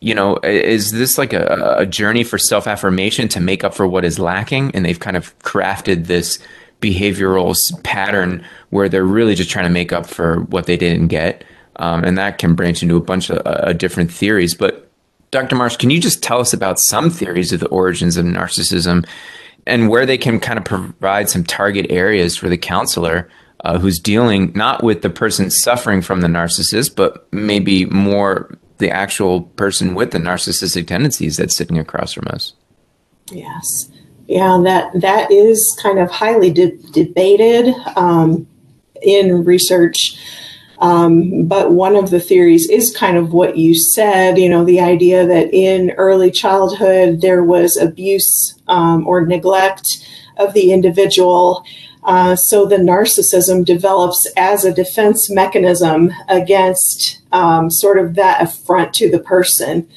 You 0.00 0.14
know, 0.14 0.38
is 0.42 0.92
this 0.92 1.16
like 1.16 1.32
a, 1.32 1.76
a 1.78 1.86
journey 1.86 2.22
for 2.22 2.38
self 2.38 2.66
affirmation 2.66 3.28
to 3.28 3.40
make 3.40 3.64
up 3.64 3.74
for 3.74 3.86
what 3.86 4.04
is 4.04 4.18
lacking? 4.18 4.70
And 4.74 4.84
they've 4.84 5.00
kind 5.00 5.16
of 5.16 5.36
crafted 5.40 6.06
this 6.06 6.38
behavioral 6.80 7.56
pattern 7.82 8.44
where 8.70 8.88
they're 8.88 9.04
really 9.04 9.34
just 9.34 9.50
trying 9.50 9.64
to 9.64 9.70
make 9.70 9.92
up 9.92 10.06
for 10.06 10.42
what 10.42 10.66
they 10.66 10.76
didn't 10.76 11.08
get 11.08 11.42
um, 11.76 12.04
and 12.04 12.18
that 12.18 12.38
can 12.38 12.54
branch 12.54 12.82
into 12.82 12.96
a 12.96 13.00
bunch 13.00 13.30
of 13.30 13.42
uh, 13.46 13.72
different 13.72 14.10
theories. 14.10 14.54
But 14.54 14.90
Dr. 15.30 15.56
Marsh, 15.56 15.76
can 15.76 15.90
you 15.90 16.00
just 16.00 16.22
tell 16.22 16.40
us 16.40 16.52
about 16.52 16.78
some 16.78 17.10
theories 17.10 17.52
of 17.52 17.60
the 17.60 17.68
origins 17.68 18.16
of 18.16 18.24
narcissism 18.24 19.06
and 19.66 19.88
where 19.88 20.06
they 20.06 20.18
can 20.18 20.38
kind 20.40 20.58
of 20.58 20.64
provide 20.64 21.28
some 21.28 21.44
target 21.44 21.86
areas 21.90 22.36
for 22.36 22.48
the 22.48 22.56
counselor 22.56 23.28
uh, 23.64 23.78
who's 23.78 23.98
dealing 23.98 24.52
not 24.54 24.84
with 24.84 25.02
the 25.02 25.10
person 25.10 25.50
suffering 25.50 26.02
from 26.02 26.20
the 26.20 26.28
narcissist, 26.28 26.94
but 26.94 27.26
maybe 27.32 27.84
more 27.86 28.56
the 28.78 28.90
actual 28.90 29.42
person 29.42 29.94
with 29.94 30.10
the 30.12 30.18
narcissistic 30.18 30.86
tendencies 30.86 31.36
that's 31.36 31.56
sitting 31.56 31.78
across 31.78 32.12
from 32.12 32.28
us? 32.28 32.52
Yes. 33.32 33.90
Yeah, 34.28 34.60
that 34.64 35.00
that 35.00 35.30
is 35.30 35.78
kind 35.80 35.98
of 35.98 36.10
highly 36.10 36.50
de- 36.50 36.76
debated 36.92 37.74
um, 37.96 38.46
in 39.02 39.44
research 39.44 40.18
um, 40.78 41.44
but 41.46 41.72
one 41.72 41.96
of 41.96 42.10
the 42.10 42.20
theories 42.20 42.68
is 42.68 42.94
kind 42.96 43.16
of 43.16 43.32
what 43.32 43.56
you 43.56 43.74
said, 43.74 44.38
you 44.38 44.48
know, 44.48 44.64
the 44.64 44.80
idea 44.80 45.26
that 45.26 45.52
in 45.52 45.92
early 45.92 46.30
childhood 46.30 47.20
there 47.20 47.42
was 47.42 47.76
abuse 47.76 48.54
um, 48.68 49.06
or 49.06 49.24
neglect 49.24 49.86
of 50.36 50.52
the 50.52 50.72
individual. 50.72 51.64
Uh, 52.04 52.36
so 52.36 52.66
the 52.66 52.76
narcissism 52.76 53.64
develops 53.64 54.30
as 54.36 54.64
a 54.64 54.72
defense 54.72 55.30
mechanism 55.30 56.12
against 56.28 57.20
um, 57.32 57.70
sort 57.70 57.98
of 57.98 58.14
that 58.14 58.42
affront 58.42 58.92
to 58.94 59.10
the 59.10 59.18
person. 59.18 59.88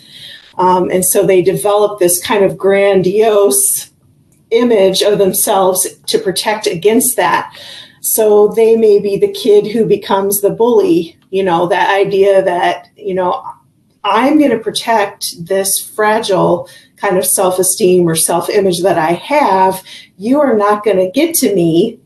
Um, 0.57 0.89
and 0.89 1.05
so 1.05 1.25
they 1.25 1.41
develop 1.41 1.99
this 1.99 2.23
kind 2.23 2.43
of 2.43 2.57
grandiose 2.57 3.91
image 4.51 5.01
of 5.01 5.19
themselves 5.19 5.88
to 6.07 6.17
protect 6.17 6.67
against 6.67 7.15
that. 7.17 7.55
So 8.02 8.50
they 8.50 8.76
may 8.76 9.00
be 9.00 9.18
the 9.18 9.32
kid 9.32 9.68
who 9.68 9.86
becomes 9.86 10.41
the 10.41 10.50
bully, 10.50 11.18
you 11.30 11.43
know, 11.43 11.68
that 11.68 11.89
idea 11.89 12.41
that, 12.43 12.88
you 12.95 13.14
know, 13.14 13.43
I'm 14.04 14.38
going 14.38 14.52
to 14.52 14.60
protect 14.60 15.45
this 15.45 15.80
fragile 15.80 16.70
kind 16.97 17.18
of 17.18 17.26
self 17.26 17.60
esteem 17.60 18.08
or 18.08 18.16
self 18.16 18.50
image 18.50 18.82
that 18.82 18.97
I 18.97 19.14
have. 19.14 19.84
You 20.18 20.39
are 20.39 20.56
not 20.56 20.84
going 20.84 20.97
to 20.97 21.12
get 21.12 21.36
to 21.36 21.54
me. 21.54 22.00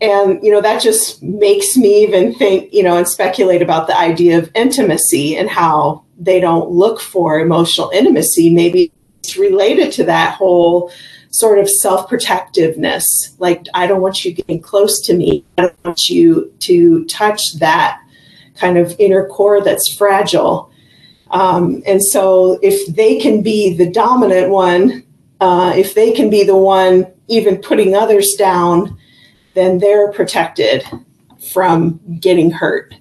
And, 0.00 0.42
you 0.42 0.50
know, 0.50 0.60
that 0.60 0.82
just 0.82 1.22
makes 1.22 1.76
me 1.76 2.02
even 2.02 2.34
think, 2.34 2.72
you 2.72 2.82
know, 2.82 2.96
and 2.96 3.08
speculate 3.08 3.62
about 3.62 3.86
the 3.86 3.96
idea 3.96 4.38
of 4.38 4.50
intimacy 4.54 5.36
and 5.36 5.48
how 5.48 6.04
they 6.18 6.40
don't 6.40 6.70
look 6.70 7.00
for 7.00 7.38
emotional 7.38 7.90
intimacy. 7.90 8.50
Maybe 8.50 8.92
it's 9.20 9.36
related 9.36 9.92
to 9.92 10.04
that 10.04 10.34
whole 10.34 10.90
sort 11.32 11.58
of 11.58 11.68
self 11.68 12.08
protectiveness. 12.08 13.04
Like, 13.38 13.66
I 13.74 13.86
don't 13.86 14.00
want 14.00 14.24
you 14.24 14.32
getting 14.32 14.60
close 14.60 15.00
to 15.06 15.14
me. 15.14 15.44
I 15.58 15.62
don't 15.62 15.84
want 15.84 16.04
you 16.08 16.52
to 16.60 17.04
touch 17.06 17.40
that 17.58 18.00
kind 18.54 18.78
of 18.78 18.94
inner 18.98 19.26
core 19.26 19.62
that's 19.62 19.94
fragile. 19.94 20.70
Um, 21.30 21.82
and 21.86 22.02
so, 22.02 22.58
if 22.62 22.94
they 22.94 23.18
can 23.18 23.42
be 23.42 23.76
the 23.76 23.90
dominant 23.90 24.50
one, 24.50 25.04
uh, 25.40 25.72
if 25.76 25.94
they 25.94 26.12
can 26.12 26.30
be 26.30 26.44
the 26.44 26.56
one 26.56 27.06
even 27.28 27.56
putting 27.56 27.94
others 27.94 28.34
down, 28.38 28.96
then 29.54 29.78
they're 29.78 30.12
protected 30.12 30.84
from 31.52 32.00
getting 32.20 32.50
hurt. 32.50 32.94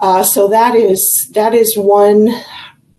Uh, 0.00 0.22
so 0.22 0.48
that 0.48 0.74
is 0.74 1.28
that 1.34 1.54
is 1.54 1.76
one 1.76 2.28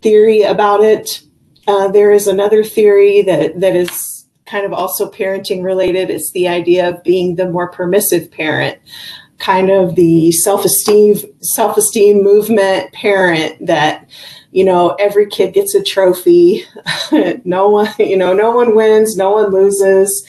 theory 0.01 0.43
about 0.43 0.81
it. 0.81 1.21
Uh, 1.67 1.87
there 1.89 2.11
is 2.11 2.27
another 2.27 2.63
theory 2.63 3.21
that 3.21 3.59
that 3.59 3.75
is 3.75 4.18
kind 4.49 4.65
of 4.65 4.73
also 4.73 5.09
parenting 5.09 5.63
related. 5.63 6.09
It's 6.09 6.31
the 6.31 6.47
idea 6.47 6.89
of 6.89 7.03
being 7.03 7.35
the 7.35 7.49
more 7.49 7.69
permissive 7.69 8.31
parent, 8.31 8.79
kind 9.37 9.69
of 9.69 9.95
the 9.95 10.31
self-esteem 10.31 11.17
self-esteem 11.41 12.23
movement 12.23 12.91
parent 12.93 13.65
that 13.65 14.09
you 14.51 14.63
know 14.63 14.95
every 14.99 15.27
kid 15.27 15.53
gets 15.53 15.75
a 15.75 15.83
trophy. 15.83 16.65
No 17.45 17.69
one 17.69 17.93
you 17.99 18.17
know 18.17 18.33
no 18.33 18.51
one 18.51 18.75
wins 18.75 19.15
no 19.15 19.31
one 19.31 19.51
loses. 19.51 20.25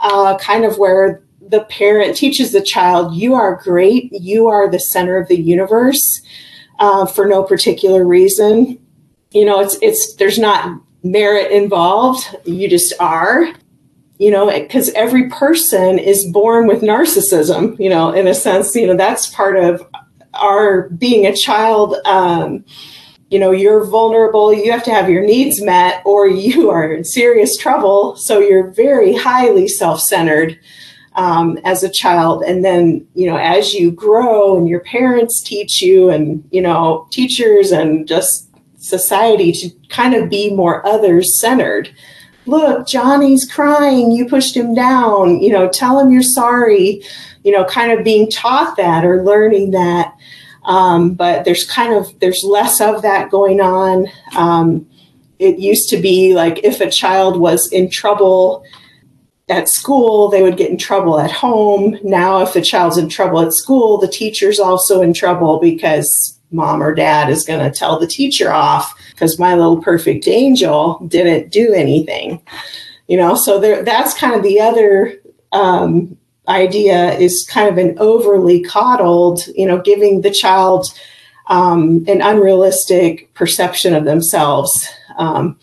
Uh, 0.00 0.38
kind 0.38 0.64
of 0.64 0.78
where 0.78 1.22
the 1.40 1.64
parent 1.64 2.16
teaches 2.16 2.52
the 2.52 2.62
child 2.62 3.14
you 3.14 3.34
are 3.34 3.56
great. 3.56 4.10
You 4.12 4.48
are 4.48 4.70
the 4.70 4.78
center 4.78 5.16
of 5.18 5.28
the 5.28 5.40
universe 5.40 6.22
uh, 6.78 7.06
for 7.06 7.26
no 7.26 7.42
particular 7.42 8.06
reason. 8.06 8.78
You 9.32 9.44
know 9.44 9.60
it's 9.60 9.76
it's 9.82 10.14
there's 10.16 10.38
not 10.38 10.80
merit 11.02 11.50
involved 11.50 12.36
you 12.44 12.68
just 12.68 12.92
are 13.00 13.52
you 14.20 14.30
know, 14.30 14.50
because 14.50 14.90
every 14.90 15.30
person 15.30 15.98
is 15.98 16.26
born 16.30 16.66
with 16.66 16.82
narcissism, 16.82 17.80
you 17.80 17.88
know, 17.88 18.12
in 18.12 18.28
a 18.28 18.34
sense, 18.34 18.76
you 18.76 18.86
know, 18.86 18.94
that's 18.94 19.30
part 19.30 19.56
of 19.56 19.82
our 20.34 20.90
being 20.90 21.24
a 21.24 21.34
child. 21.34 21.96
Um, 22.04 22.62
you 23.30 23.38
know, 23.38 23.50
you're 23.50 23.86
vulnerable, 23.86 24.52
you 24.52 24.70
have 24.72 24.84
to 24.84 24.90
have 24.90 25.08
your 25.08 25.24
needs 25.24 25.62
met, 25.62 26.02
or 26.04 26.28
you 26.28 26.68
are 26.70 26.92
in 26.92 27.02
serious 27.02 27.56
trouble. 27.56 28.14
So 28.16 28.40
you're 28.40 28.70
very 28.72 29.16
highly 29.16 29.66
self 29.66 30.00
centered. 30.00 30.60
Um, 31.16 31.58
as 31.64 31.82
a 31.82 31.90
child. 31.90 32.44
And 32.44 32.64
then, 32.64 33.04
you 33.14 33.26
know, 33.26 33.36
as 33.36 33.74
you 33.74 33.90
grow 33.90 34.56
and 34.56 34.68
your 34.68 34.78
parents 34.78 35.42
teach 35.42 35.82
you, 35.82 36.08
and, 36.08 36.48
you 36.52 36.62
know, 36.62 37.08
teachers 37.10 37.72
and 37.72 38.06
just 38.06 38.48
society 38.80 39.52
to 39.52 39.70
kind 39.88 40.14
of 40.14 40.28
be 40.28 40.52
more 40.52 40.84
others 40.86 41.38
centered 41.40 41.90
look, 42.46 42.86
Johnny's 42.86 43.50
crying, 43.50 44.10
you 44.10 44.26
pushed 44.26 44.56
him 44.56 44.74
down, 44.74 45.40
you 45.40 45.50
know, 45.50 45.68
tell 45.68 45.98
him 45.98 46.10
you're 46.10 46.22
sorry, 46.22 47.02
you 47.44 47.52
know, 47.52 47.64
kind 47.64 47.92
of 47.92 48.04
being 48.04 48.30
taught 48.30 48.76
that 48.76 49.04
or 49.04 49.22
learning 49.22 49.70
that. 49.70 50.14
Um, 50.64 51.14
but 51.14 51.44
there's 51.44 51.64
kind 51.64 51.94
of 51.94 52.18
there's 52.20 52.42
less 52.44 52.80
of 52.80 53.02
that 53.02 53.30
going 53.30 53.60
on. 53.60 54.06
Um, 54.36 54.86
it 55.38 55.58
used 55.58 55.88
to 55.90 55.96
be 55.96 56.34
like 56.34 56.62
if 56.64 56.80
a 56.80 56.90
child 56.90 57.40
was 57.40 57.72
in 57.72 57.88
trouble 57.88 58.62
at 59.48 59.68
school, 59.68 60.28
they 60.28 60.42
would 60.42 60.58
get 60.58 60.70
in 60.70 60.76
trouble 60.76 61.18
at 61.18 61.30
home. 61.30 61.98
Now, 62.04 62.42
if 62.42 62.52
the 62.52 62.60
child's 62.60 62.98
in 62.98 63.08
trouble 63.08 63.40
at 63.40 63.54
school, 63.54 63.98
the 63.98 64.06
teacher's 64.06 64.60
also 64.60 65.00
in 65.00 65.14
trouble 65.14 65.58
because 65.58 66.38
mom 66.50 66.82
or 66.82 66.94
dad 66.94 67.30
is 67.30 67.44
going 67.44 67.60
to 67.60 67.76
tell 67.76 67.98
the 67.98 68.06
teacher 68.06 68.52
off 68.52 68.94
because 69.10 69.38
my 69.38 69.54
little 69.54 69.82
perfect 69.82 70.26
angel 70.26 70.98
didn't 71.08 71.50
do 71.50 71.72
anything. 71.72 72.40
You 73.06 73.16
know, 73.16 73.34
so 73.34 73.58
there 73.58 73.82
that's 73.82 74.14
kind 74.14 74.34
of 74.34 74.42
the 74.42 74.60
other 74.60 75.14
um, 75.52 76.16
idea 76.48 77.14
is 77.18 77.46
kind 77.50 77.68
of 77.68 77.78
an 77.78 77.98
overly 77.98 78.62
coddled, 78.62 79.46
you 79.56 79.66
know, 79.66 79.80
giving 79.80 80.20
the 80.20 80.30
child 80.30 80.86
um, 81.46 82.04
an 82.06 82.22
unrealistic 82.22 83.32
perception 83.34 83.94
of 83.94 84.04
themselves. 84.04 84.88
Um, 85.18 85.58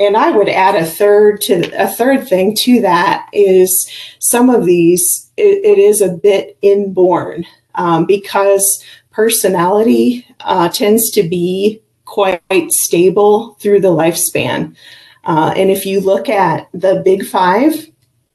and 0.00 0.16
I 0.16 0.30
would 0.30 0.48
add 0.48 0.76
a 0.76 0.86
third 0.86 1.40
to 1.42 1.70
a 1.80 1.88
third 1.88 2.28
thing 2.28 2.54
to 2.60 2.80
that 2.82 3.28
is 3.32 3.90
some 4.20 4.50
of 4.50 4.64
these 4.64 5.30
it, 5.36 5.64
it 5.64 5.78
is 5.78 6.00
a 6.00 6.08
bit 6.08 6.56
inborn 6.62 7.44
um, 7.74 8.06
because 8.06 8.84
personality 9.18 10.24
uh, 10.42 10.68
tends 10.68 11.10
to 11.10 11.24
be 11.24 11.82
quite 12.04 12.70
stable 12.70 13.56
through 13.60 13.80
the 13.80 13.88
lifespan. 13.88 14.76
Uh, 15.24 15.52
and 15.56 15.70
if 15.70 15.84
you 15.84 16.00
look 16.00 16.28
at 16.28 16.68
the 16.72 17.02
big 17.04 17.26
five, 17.26 17.88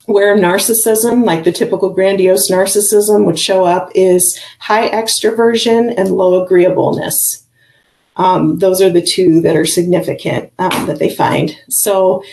where 0.07 0.36
narcissism, 0.38 1.23
like 1.23 1.45
the 1.45 1.53
typical 1.53 1.89
grandiose 1.89 2.51
narcissism, 2.51 3.23
would 3.25 3.39
show 3.39 3.63
up 3.63 3.91
is 3.95 4.38
high 4.59 4.89
extroversion 4.89 5.93
and 5.97 6.09
low 6.09 6.43
agreeableness. 6.43 7.47
Um, 8.17 8.59
those 8.59 8.81
are 8.81 8.89
the 8.89 9.01
two 9.01 9.39
that 9.39 9.55
are 9.55 9.65
significant 9.65 10.51
um, 10.59 10.86
that 10.88 10.99
they 10.99 11.15
find. 11.15 11.57
So 11.69 12.25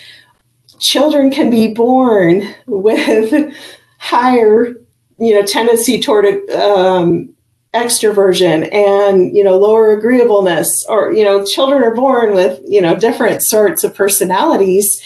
children 0.80 1.30
can 1.30 1.50
be 1.50 1.72
born 1.72 2.52
with 2.66 3.54
higher, 3.98 4.74
you 5.18 5.34
know, 5.34 5.46
tendency 5.46 6.00
toward 6.00 6.26
um, 6.50 7.32
extroversion 7.74 8.72
and 8.72 9.36
you 9.36 9.44
know 9.44 9.58
lower 9.58 9.92
agreeableness, 9.92 10.84
or 10.88 11.12
you 11.12 11.24
know, 11.24 11.44
children 11.44 11.82
are 11.82 11.94
born 11.94 12.34
with 12.34 12.60
you 12.66 12.80
know 12.80 12.96
different 12.96 13.42
sorts 13.42 13.84
of 13.84 13.94
personalities 13.94 15.02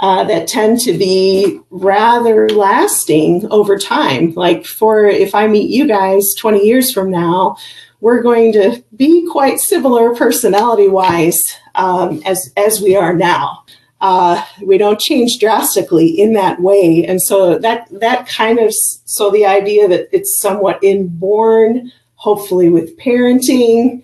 uh, 0.00 0.24
that 0.24 0.46
tend 0.48 0.80
to 0.80 0.96
be 0.96 1.60
rather 1.70 2.48
lasting 2.50 3.46
over 3.50 3.76
time. 3.78 4.32
Like 4.34 4.64
for 4.64 5.06
if 5.06 5.34
I 5.34 5.46
meet 5.46 5.70
you 5.70 5.86
guys 5.86 6.34
20 6.38 6.64
years 6.64 6.92
from 6.92 7.10
now, 7.10 7.56
we're 8.00 8.22
going 8.22 8.52
to 8.52 8.82
be 8.94 9.28
quite 9.30 9.58
similar 9.58 10.14
personality 10.14 10.88
wise 10.88 11.40
um, 11.74 12.22
as 12.24 12.52
as 12.56 12.80
we 12.80 12.96
are 12.96 13.14
now. 13.14 13.64
Uh, 14.00 14.44
we 14.62 14.78
don't 14.78 15.00
change 15.00 15.38
drastically 15.40 16.06
in 16.06 16.32
that 16.34 16.60
way, 16.60 17.04
and 17.04 17.20
so 17.20 17.58
that 17.58 17.88
that 17.90 18.28
kind 18.28 18.58
of 18.58 18.72
so 19.04 19.30
the 19.30 19.44
idea 19.44 19.88
that 19.88 20.08
it's 20.12 20.40
somewhat 20.40 20.78
inborn, 20.82 21.90
hopefully 22.14 22.68
with 22.68 22.96
parenting, 22.98 24.02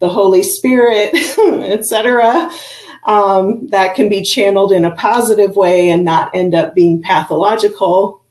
the 0.00 0.08
Holy 0.08 0.42
Spirit, 0.42 1.14
etc 1.70 2.50
um, 3.06 3.68
that 3.68 3.94
can 3.94 4.08
be 4.08 4.22
channeled 4.22 4.72
in 4.72 4.84
a 4.84 4.94
positive 4.94 5.56
way 5.56 5.90
and 5.90 6.04
not 6.04 6.34
end 6.34 6.54
up 6.54 6.74
being 6.74 7.00
pathological. 7.00 8.22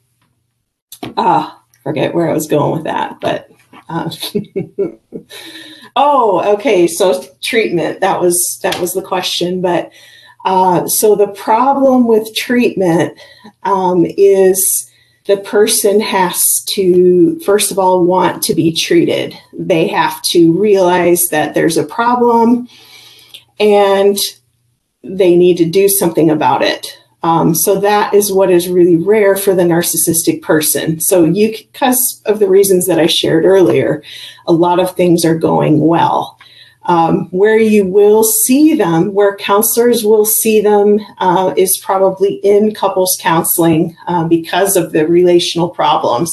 Ah, 1.18 1.64
forget 1.82 2.14
where 2.14 2.30
I 2.30 2.34
was 2.34 2.48
going 2.48 2.74
with 2.74 2.84
that, 2.84 3.20
but. 3.20 3.50
Uh, 3.88 4.10
oh, 5.96 6.54
okay. 6.56 6.88
So 6.88 7.24
treatment. 7.44 8.02
That 8.02 8.20
was 8.20 8.60
that 8.64 8.80
was 8.80 8.94
the 8.94 9.02
question. 9.02 9.62
But 9.62 9.92
uh, 10.46 10.88
so 10.88 11.16
the 11.16 11.28
problem 11.28 12.08
with 12.08 12.34
treatment 12.36 13.18
um, 13.64 14.06
is 14.06 14.90
the 15.26 15.38
person 15.38 16.00
has 16.00 16.44
to 16.70 17.40
first 17.40 17.72
of 17.72 17.80
all 17.80 18.06
want 18.06 18.44
to 18.44 18.54
be 18.54 18.72
treated. 18.72 19.36
They 19.54 19.88
have 19.88 20.22
to 20.32 20.54
realize 20.54 21.22
that 21.32 21.56
there's 21.56 21.78
a 21.78 21.84
problem 21.84 22.70
and 23.60 24.18
they 25.04 25.36
need 25.36 25.58
to 25.58 25.66
do 25.66 25.90
something 25.90 26.30
about 26.30 26.62
it. 26.62 27.00
Um, 27.24 27.56
so 27.56 27.80
that 27.80 28.14
is 28.14 28.32
what 28.32 28.52
is 28.52 28.70
really 28.70 28.98
rare 28.98 29.36
for 29.36 29.56
the 29.56 29.64
narcissistic 29.64 30.44
person. 30.44 31.00
So 31.00 31.26
you, 31.26 31.50
because 31.50 32.22
of 32.28 32.38
the 32.38 32.48
reasons 32.48 32.86
that 32.86 33.00
I 33.00 33.08
shared 33.08 33.46
earlier, 33.46 34.04
a 34.46 34.54
lot 34.54 34.80
of 34.80 34.96
things 34.96 35.26
are 35.26 35.38
going 35.38 35.80
well. 35.80 36.40
Um, 36.88 37.30
where 37.32 37.58
you 37.58 37.84
will 37.86 38.24
see 38.24 38.76
them, 38.76 39.14
where 39.14 39.36
counselors 39.38 40.04
will 40.04 40.26
see 40.26 40.62
them, 40.62 41.00
uh, 41.18 41.52
is 41.58 41.82
probably 41.84 42.36
in 42.44 42.76
couples 42.76 43.18
counseling 43.20 43.98
uh, 44.08 44.28
because 44.28 44.76
of 44.76 44.92
the 44.92 45.08
relational 45.08 45.70
problems. 45.70 46.32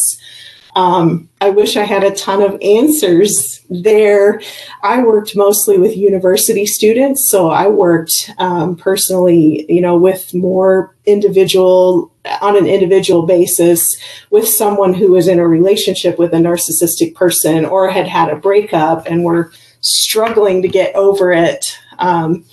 Um, 0.75 1.29
I 1.41 1.51
wish 1.51 1.77
I 1.77 1.85
had 1.85 2.03
a 2.03 2.15
ton 2.15 2.41
of 2.41 2.59
answers 2.63 3.61
there. 3.69 4.41
I 4.83 5.03
worked 5.03 5.37
mostly 5.37 5.79
with 5.79 5.97
university 5.97 6.65
students, 6.65 7.29
so 7.31 7.51
I 7.51 7.67
worked 7.69 8.31
um, 8.39 8.77
personally, 8.77 9.67
you 9.69 9.83
know, 9.83 9.97
with 9.97 10.33
more 10.33 10.95
individual 11.05 12.11
on 12.41 12.57
an 12.57 12.67
individual 12.67 13.27
basis 13.27 13.85
with 14.31 14.49
someone 14.49 14.95
who 14.95 15.11
was 15.11 15.29
in 15.29 15.41
a 15.41 15.47
relationship 15.47 16.19
with 16.19 16.33
a 16.33 16.37
narcissistic 16.37 17.15
person 17.15 17.65
or 17.65 17.91
had 17.91 18.07
had 18.07 18.31
a 18.31 18.37
breakup 18.37 19.07
and 19.07 19.25
were 19.25 19.53
struggling 19.83 20.63
to 20.63 20.69
get 20.69 20.95
over 20.95 21.33
it. 21.33 21.65
Um, 21.99 22.45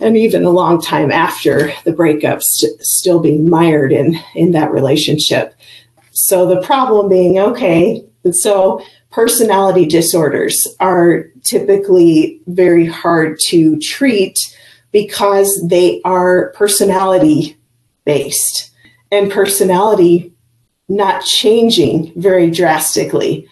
and 0.00 0.16
even 0.16 0.44
a 0.44 0.50
long 0.50 0.80
time 0.80 1.10
after 1.10 1.72
the 1.84 1.92
breakup, 1.92 2.42
st- 2.42 2.80
still 2.80 3.20
being 3.20 3.48
mired 3.48 3.92
in 3.92 4.18
in 4.34 4.52
that 4.52 4.72
relationship. 4.72 5.54
So 6.12 6.46
the 6.46 6.62
problem 6.62 7.08
being, 7.08 7.38
okay, 7.38 8.04
so 8.32 8.84
personality 9.10 9.86
disorders 9.86 10.66
are 10.80 11.26
typically 11.44 12.40
very 12.46 12.86
hard 12.86 13.38
to 13.48 13.78
treat 13.78 14.38
because 14.92 15.66
they 15.68 16.00
are 16.04 16.50
personality 16.50 17.56
based 18.04 18.70
and 19.10 19.30
personality 19.30 20.32
not 20.88 21.24
changing 21.24 22.12
very 22.16 22.50
drastically. 22.50 23.48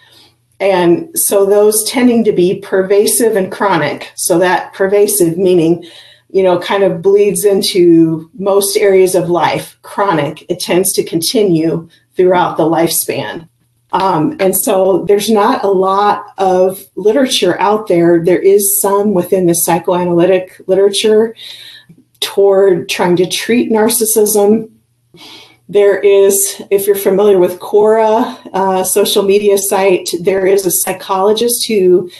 And 0.62 1.10
so 1.14 1.44
those 1.44 1.82
tending 1.90 2.22
to 2.22 2.30
be 2.30 2.60
pervasive 2.60 3.34
and 3.34 3.50
chronic. 3.50 4.12
So 4.14 4.38
that 4.38 4.72
pervasive 4.74 5.36
meaning, 5.36 5.84
you 6.30 6.44
know, 6.44 6.60
kind 6.60 6.84
of 6.84 7.02
bleeds 7.02 7.44
into 7.44 8.30
most 8.38 8.76
areas 8.76 9.16
of 9.16 9.28
life. 9.28 9.76
Chronic, 9.82 10.48
it 10.48 10.60
tends 10.60 10.92
to 10.92 11.02
continue 11.02 11.88
throughout 12.14 12.58
the 12.58 12.62
lifespan. 12.62 13.48
Um, 13.90 14.36
and 14.38 14.56
so 14.56 15.04
there's 15.08 15.28
not 15.28 15.64
a 15.64 15.68
lot 15.68 16.26
of 16.38 16.80
literature 16.94 17.58
out 17.60 17.88
there. 17.88 18.24
There 18.24 18.38
is 18.38 18.80
some 18.80 19.14
within 19.14 19.46
the 19.46 19.54
psychoanalytic 19.54 20.60
literature 20.68 21.34
toward 22.20 22.88
trying 22.88 23.16
to 23.16 23.26
treat 23.26 23.68
narcissism. 23.68 24.70
There 25.68 25.98
is, 25.98 26.62
if 26.70 26.86
you're 26.86 26.96
familiar 26.96 27.38
with 27.38 27.60
Quora, 27.60 28.38
uh, 28.52 28.84
social 28.84 29.22
media 29.22 29.56
site, 29.56 30.08
there 30.20 30.46
is 30.46 30.66
a 30.66 30.70
psychologist 30.70 31.66
who 31.66 32.10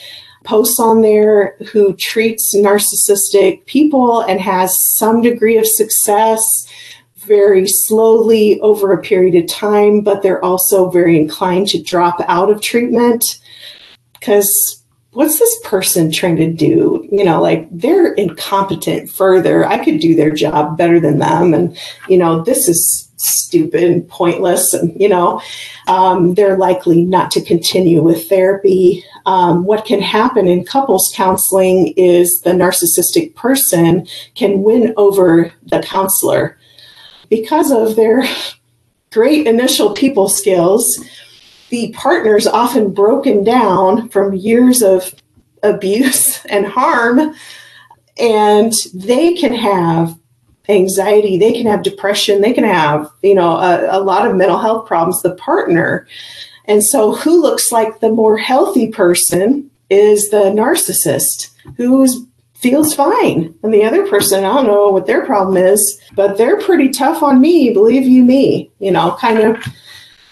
posts 0.45 0.81
on 0.81 1.03
there 1.03 1.57
who 1.73 1.95
treats 1.97 2.55
narcissistic 2.57 3.65
people 3.67 4.23
and 4.23 4.41
has 4.41 4.75
some 4.97 5.21
degree 5.21 5.57
of 5.57 5.67
success 5.67 6.43
very 7.17 7.67
slowly 7.69 8.61
over 8.61 8.93
a 8.93 9.01
period 9.03 9.35
of 9.35 9.49
time, 9.49 10.01
but 10.01 10.23
they're 10.23 10.45
also 10.45 10.91
very 10.91 11.19
inclined 11.19 11.69
to 11.69 11.83
drop 11.83 12.21
out 12.27 12.51
of 12.51 12.61
treatment 12.61 13.25
because 14.15 14.83
what's 15.13 15.39
this 15.39 15.61
person 15.65 16.11
trying 16.11 16.37
to 16.37 16.53
do? 16.53 17.07
You 17.13 17.25
know, 17.25 17.41
like 17.41 17.69
they're 17.71 18.15
incompetent 18.15 19.11
further. 19.11 19.65
I 19.65 19.85
could 19.85 20.01
do 20.01 20.15
their 20.15 20.31
job 20.31 20.77
better 20.77 20.99
than 20.99 21.19
them. 21.19 21.55
And, 21.55 21.77
you 22.09 22.17
know, 22.17 22.43
this 22.43 22.69
is 22.69 23.09
stupid 23.23 23.85
and 23.85 24.09
pointless. 24.09 24.75
And, 24.75 24.99
you 25.01 25.09
know, 25.09 25.41
um, 25.87 26.35
they're 26.35 26.57
likely 26.57 27.05
not 27.05 27.31
to 27.33 27.41
continue 27.41 28.03
with 28.03 28.29
therapy. 28.29 29.05
Um, 29.27 29.65
what 29.65 29.85
can 29.85 30.01
happen 30.01 30.49
in 30.49 30.65
couples 30.65 31.13
counseling 31.15 31.95
is 31.97 32.41
the 32.41 32.51
narcissistic 32.51 33.35
person 33.35 34.07
can 34.35 34.63
win 34.63 34.93
over 34.97 35.53
the 35.65 35.81
counselor 35.83 36.59
because 37.33 37.71
of 37.71 37.97
their 37.97 38.25
great 39.11 39.47
initial 39.47 39.95
people 39.95 40.29
skills, 40.29 41.03
the 41.71 41.91
partner's 41.97 42.47
often 42.47 42.93
broken 42.93 43.43
down 43.43 44.09
from 44.11 44.35
years 44.35 44.83
of 44.83 45.15
abuse 45.63 46.45
and 46.47 46.67
harm, 46.67 47.35
and 48.19 48.73
they 48.93 49.33
can 49.33 49.55
have 49.55 50.19
anxiety, 50.69 51.39
they 51.39 51.53
can 51.53 51.67
have 51.67 51.83
depression, 51.83 52.41
they 52.41 52.53
can 52.53 52.65
have, 52.65 53.11
you 53.23 53.35
know, 53.35 53.57
a, 53.57 53.99
a 53.99 54.01
lot 54.01 54.27
of 54.27 54.37
mental 54.37 54.59
health 54.59 54.87
problems, 54.87 55.23
the 55.23 55.35
partner. 55.37 56.07
And 56.67 56.85
so, 56.85 57.15
who 57.15 57.43
looks 57.43 57.73
like 57.73 58.01
the 58.01 58.11
more 58.11 58.39
healthy 58.39 58.89
person 58.89 59.71
is 59.91 60.31
the 60.31 60.45
narcissist 60.45 61.51
who's 61.77 62.25
feels 62.63 62.95
fine. 62.95 63.53
And 63.63 63.75
the 63.75 63.83
other 63.83 64.07
person, 64.07 64.45
I 64.45 64.55
don't 64.55 64.69
know 64.69 64.89
what 64.91 65.07
their 65.07 65.27
problem 65.27 65.57
is, 65.57 66.01
but 66.15 66.39
they're 66.39 66.61
pretty 66.61 66.91
tough 66.91 67.23
on 67.23 67.41
me, 67.41 67.73
believe 67.73 68.05
you 68.05 68.25
me, 68.25 68.71
you 68.79 68.93
know, 68.93 69.17
kind 69.21 69.39
of. 69.39 69.67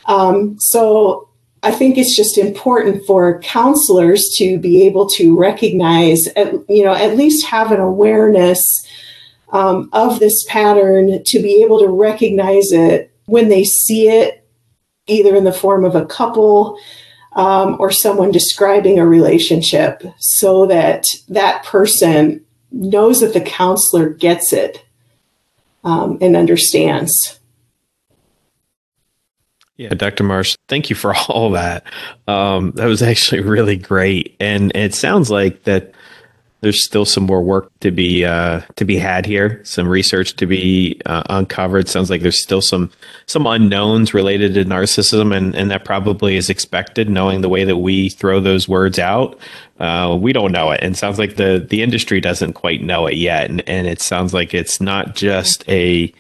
Um, 0.07 0.57
so 0.61 1.29
I 1.63 1.73
think 1.73 1.99
it's 1.99 2.17
just 2.17 2.39
important 2.39 3.05
for 3.05 3.41
counselors 3.41 4.33
to 4.39 4.59
be 4.59 4.87
able 4.87 5.09
to 5.11 5.37
recognize, 5.37 6.27
at, 6.37 6.53
you 6.69 6.85
know, 6.85 6.95
at 6.95 7.17
least 7.17 7.47
have 7.47 7.73
an 7.73 7.81
awareness 7.81 8.61
um, 9.53 9.89
of 9.93 10.21
this 10.21 10.45
pattern, 10.49 11.23
to 11.25 11.41
be 11.41 11.63
able 11.63 11.81
to 11.81 11.89
recognize 11.89 12.73
it 12.73 13.13
when 13.27 13.49
they 13.49 13.65
see 13.65 14.09
it 14.09 14.47
either 15.07 15.35
in 15.35 15.45
the 15.45 15.53
form 15.53 15.85
of 15.85 15.95
a 15.95 16.07
couple 16.07 16.79
um, 17.33 17.77
or 17.79 17.91
someone 17.91 18.31
describing 18.31 18.99
a 18.99 19.07
relationship 19.07 20.03
so 20.19 20.67
that 20.67 21.05
that 21.29 21.65
person 21.65 22.45
knows 22.73 23.21
that 23.21 23.33
the 23.33 23.41
counselor 23.41 24.09
gets 24.09 24.53
it 24.53 24.85
um, 25.85 26.19
and 26.21 26.37
understands. 26.37 27.39
Yeah, 29.77 29.95
Dr. 29.95 30.25
Marsh, 30.25 30.57
thank 30.69 30.91
you 30.91 30.97
for 30.97 31.15
all 31.29 31.53
that. 31.53 31.85
Um, 32.29 32.73
that 32.73 32.87
was 32.87 33.03
actually 33.03 33.41
really 33.41 33.77
great, 33.77 34.37
and 34.39 34.73
it 34.75 34.95
sounds 34.95 35.31
like 35.31 35.65
that 35.65 35.95
there's 36.61 36.85
still 36.85 37.05
some 37.05 37.25
more 37.25 37.43
work 37.43 37.71
to 37.81 37.91
be 37.91 38.25
uh, 38.25 38.61
to 38.77 38.85
be 38.85 38.97
had 38.97 39.25
here, 39.25 39.61
some 39.65 39.89
research 39.89 40.37
to 40.37 40.47
be 40.47 41.01
uh, 41.07 41.23
uncovered. 41.31 41.89
Sounds 41.89 42.11
like 42.11 42.23
there's 42.23 42.43
still 42.43 42.61
some 42.61 42.91
some 43.27 43.47
unknowns 43.47 44.13
related 44.13 44.55
to 44.55 44.65
narcissism, 44.65 45.35
and 45.35 45.55
and 45.55 45.71
that 45.71 45.85
probably 45.85 46.37
is 46.37 46.51
expected, 46.51 47.09
knowing 47.09 47.41
the 47.41 47.49
way 47.49 47.65
that 47.65 47.79
we 47.79 48.11
throw 48.11 48.41
those 48.41 48.69
words 48.69 48.99
out. 48.99 49.39
Uh, 49.79 50.17
we 50.21 50.33
don't 50.33 50.53
know 50.53 50.71
it, 50.71 50.81
and 50.83 50.97
sounds 50.97 51.19
like 51.19 51.37
the 51.37 51.67
the 51.69 51.83
industry 51.83 52.21
doesn't 52.21 52.53
quite 52.53 52.83
know 52.83 53.07
it 53.07 53.17
yet, 53.17 53.49
and 53.49 53.67
and 53.69 53.87
it 53.87 54.01
sounds 54.01 54.35
like 54.35 54.53
it's 54.53 54.81
not 54.81 55.15
just 55.15 55.67
a 55.69 56.13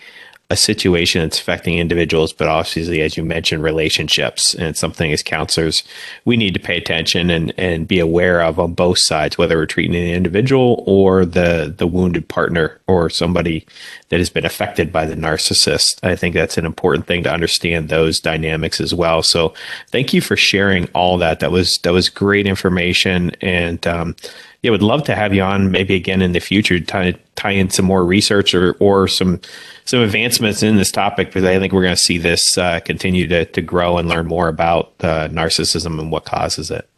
a 0.50 0.56
situation 0.56 1.22
that's 1.22 1.38
affecting 1.38 1.78
individuals, 1.78 2.32
but 2.32 2.48
obviously, 2.48 3.00
as 3.02 3.16
you 3.16 3.22
mentioned, 3.22 3.62
relationships. 3.62 4.52
And 4.54 4.76
something 4.76 5.12
as 5.12 5.22
counselors 5.22 5.84
we 6.24 6.36
need 6.36 6.54
to 6.54 6.60
pay 6.60 6.76
attention 6.76 7.30
and, 7.30 7.54
and 7.56 7.86
be 7.86 8.00
aware 8.00 8.42
of 8.42 8.58
on 8.58 8.74
both 8.74 8.98
sides, 8.98 9.38
whether 9.38 9.56
we're 9.56 9.66
treating 9.66 9.92
the 9.92 10.12
individual 10.12 10.82
or 10.86 11.24
the, 11.24 11.72
the 11.76 11.86
wounded 11.86 12.26
partner 12.26 12.80
or 12.88 13.08
somebody 13.08 13.64
that 14.08 14.18
has 14.18 14.28
been 14.28 14.44
affected 14.44 14.92
by 14.92 15.06
the 15.06 15.14
narcissist. 15.14 16.00
I 16.02 16.16
think 16.16 16.34
that's 16.34 16.58
an 16.58 16.66
important 16.66 17.06
thing 17.06 17.22
to 17.22 17.32
understand 17.32 17.88
those 17.88 18.18
dynamics 18.18 18.80
as 18.80 18.92
well. 18.92 19.22
So 19.22 19.54
thank 19.88 20.12
you 20.12 20.20
for 20.20 20.36
sharing 20.36 20.88
all 20.88 21.16
that. 21.18 21.38
That 21.38 21.52
was, 21.52 21.78
that 21.84 21.92
was 21.92 22.08
great 22.08 22.48
information. 22.48 23.30
And, 23.40 23.86
um, 23.86 24.16
yeah, 24.62 24.70
would 24.70 24.82
love 24.82 25.04
to 25.04 25.14
have 25.14 25.32
you 25.32 25.42
on 25.42 25.70
maybe 25.70 25.94
again 25.94 26.20
in 26.20 26.32
the 26.32 26.40
future 26.40 26.78
to 26.78 26.84
tie, 26.84 27.14
tie 27.34 27.52
in 27.52 27.70
some 27.70 27.86
more 27.86 28.04
research 28.04 28.54
or, 28.54 28.72
or 28.74 29.08
some 29.08 29.40
some 29.86 30.00
advancements 30.00 30.62
in 30.62 30.76
this 30.76 30.90
topic 30.90 31.28
because 31.28 31.44
I 31.44 31.58
think 31.58 31.72
we're 31.72 31.82
going 31.82 31.94
to 31.94 32.00
see 32.00 32.18
this 32.18 32.56
uh, 32.58 32.80
continue 32.80 33.26
to, 33.28 33.44
to 33.46 33.62
grow 33.62 33.98
and 33.98 34.08
learn 34.08 34.26
more 34.26 34.48
about 34.48 34.92
uh, 35.00 35.28
narcissism 35.28 35.98
and 35.98 36.12
what 36.12 36.24
causes 36.24 36.70
it. 36.70 36.88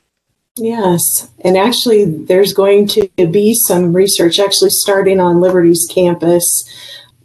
Yes, 0.57 1.31
and 1.43 1.57
actually, 1.57 2.05
there's 2.05 2.53
going 2.53 2.87
to 2.89 3.09
be 3.17 3.55
some 3.55 3.95
research 3.95 4.39
actually 4.39 4.71
starting 4.71 5.19
on 5.19 5.41
Liberty's 5.41 5.89
campus 5.91 6.45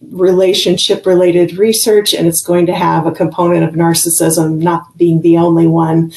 relationship 0.01 1.05
related 1.05 1.57
research, 1.57 2.13
and 2.13 2.27
it's 2.27 2.43
going 2.43 2.65
to 2.65 2.75
have 2.75 3.05
a 3.05 3.11
component 3.11 3.63
of 3.63 3.73
narcissism, 3.73 4.61
not 4.61 4.97
being 4.97 5.21
the 5.21 5.37
only 5.37 5.67
one, 5.67 6.11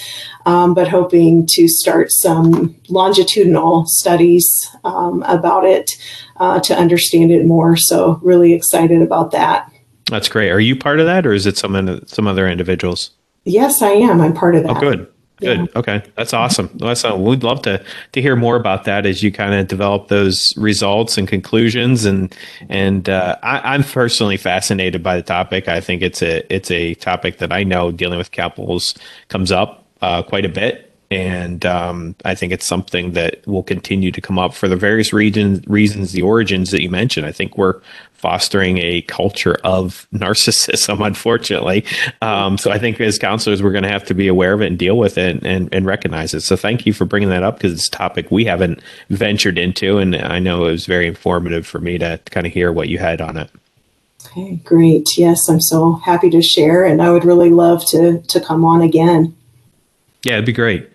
um, 0.46 0.74
but 0.74 0.88
hoping 0.88 1.46
to 1.50 1.68
start 1.68 2.10
some 2.10 2.74
longitudinal 2.88 3.84
studies 3.86 4.48
um, 4.84 5.22
about 5.24 5.64
it 5.64 5.90
uh, 6.36 6.60
to 6.60 6.74
understand 6.76 7.30
it 7.30 7.46
more. 7.46 7.76
So, 7.76 8.18
really 8.22 8.52
excited 8.52 9.02
about 9.02 9.32
that. 9.32 9.70
That's 10.10 10.28
great. 10.28 10.50
Are 10.50 10.60
you 10.60 10.76
part 10.76 11.00
of 11.00 11.06
that, 11.06 11.26
or 11.26 11.32
is 11.32 11.46
it 11.46 11.56
some 11.56 12.02
some 12.06 12.26
other 12.26 12.48
individuals? 12.48 13.10
Yes, 13.44 13.82
I 13.82 13.90
am. 13.90 14.20
I'm 14.20 14.34
part 14.34 14.54
of 14.54 14.64
that. 14.64 14.76
Oh, 14.76 14.80
good. 14.80 15.06
Good. 15.40 15.60
Yeah. 15.60 15.66
Okay. 15.78 16.02
That's 16.16 16.32
awesome. 16.34 16.70
That's 16.74 17.04
awesome. 17.04 17.24
We'd 17.24 17.42
love 17.42 17.62
to 17.62 17.82
to 18.12 18.22
hear 18.22 18.36
more 18.36 18.56
about 18.56 18.84
that 18.84 19.06
as 19.06 19.22
you 19.22 19.32
kind 19.32 19.54
of 19.54 19.66
develop 19.68 20.08
those 20.08 20.54
results 20.56 21.18
and 21.18 21.26
conclusions. 21.26 22.04
And 22.04 22.34
and 22.68 23.08
uh, 23.08 23.36
I, 23.42 23.74
am 23.74 23.82
personally 23.82 24.36
fascinated 24.36 25.02
by 25.02 25.16
the 25.16 25.22
topic. 25.22 25.68
I 25.68 25.80
think 25.80 26.02
it's 26.02 26.22
a 26.22 26.44
it's 26.54 26.70
a 26.70 26.94
topic 26.94 27.38
that 27.38 27.52
I 27.52 27.64
know 27.64 27.90
dealing 27.90 28.18
with 28.18 28.32
couples 28.32 28.94
comes 29.28 29.50
up 29.50 29.86
uh, 30.02 30.22
quite 30.22 30.44
a 30.44 30.50
bit 30.50 30.90
and 31.10 31.66
um, 31.66 32.14
I 32.24 32.36
think 32.36 32.52
it's 32.52 32.66
something 32.66 33.12
that 33.12 33.44
will 33.46 33.64
continue 33.64 34.12
to 34.12 34.20
come 34.20 34.38
up 34.38 34.54
for 34.54 34.68
the 34.68 34.76
various 34.76 35.12
regions, 35.12 35.66
reasons, 35.66 36.12
the 36.12 36.22
origins 36.22 36.70
that 36.70 36.82
you 36.82 36.88
mentioned. 36.88 37.26
I 37.26 37.32
think 37.32 37.58
we're 37.58 37.80
fostering 38.20 38.76
a 38.78 39.00
culture 39.02 39.56
of 39.64 40.06
narcissism, 40.12 41.04
unfortunately. 41.06 41.84
Um, 42.20 42.58
so 42.58 42.70
I 42.70 42.78
think 42.78 43.00
as 43.00 43.18
counselors, 43.18 43.62
we're 43.62 43.72
going 43.72 43.84
to 43.84 43.88
have 43.88 44.04
to 44.04 44.14
be 44.14 44.28
aware 44.28 44.52
of 44.52 44.60
it 44.60 44.66
and 44.66 44.78
deal 44.78 44.98
with 44.98 45.16
it 45.16 45.42
and, 45.42 45.72
and 45.74 45.86
recognize 45.86 46.34
it. 46.34 46.42
So 46.42 46.54
thank 46.54 46.84
you 46.84 46.92
for 46.92 47.06
bringing 47.06 47.30
that 47.30 47.42
up 47.42 47.56
because 47.56 47.72
it's 47.72 47.88
a 47.88 47.90
topic 47.90 48.30
we 48.30 48.44
haven't 48.44 48.82
ventured 49.08 49.56
into, 49.56 49.96
and 49.96 50.14
I 50.14 50.38
know 50.38 50.66
it 50.66 50.72
was 50.72 50.84
very 50.84 51.06
informative 51.06 51.66
for 51.66 51.80
me 51.80 51.96
to, 51.96 52.18
to 52.18 52.30
kind 52.30 52.46
of 52.46 52.52
hear 52.52 52.72
what 52.72 52.88
you 52.88 52.98
had 52.98 53.22
on 53.22 53.38
it. 53.38 53.50
Okay, 54.26 54.56
great. 54.56 55.08
Yes, 55.16 55.48
I'm 55.48 55.62
so 55.62 55.94
happy 55.94 56.28
to 56.28 56.42
share, 56.42 56.84
and 56.84 57.00
I 57.00 57.10
would 57.10 57.24
really 57.24 57.50
love 57.50 57.86
to 57.86 58.20
to 58.20 58.40
come 58.40 58.66
on 58.66 58.82
again. 58.82 59.34
Yeah, 60.24 60.34
it'd 60.34 60.44
be 60.44 60.52
great. 60.52 60.90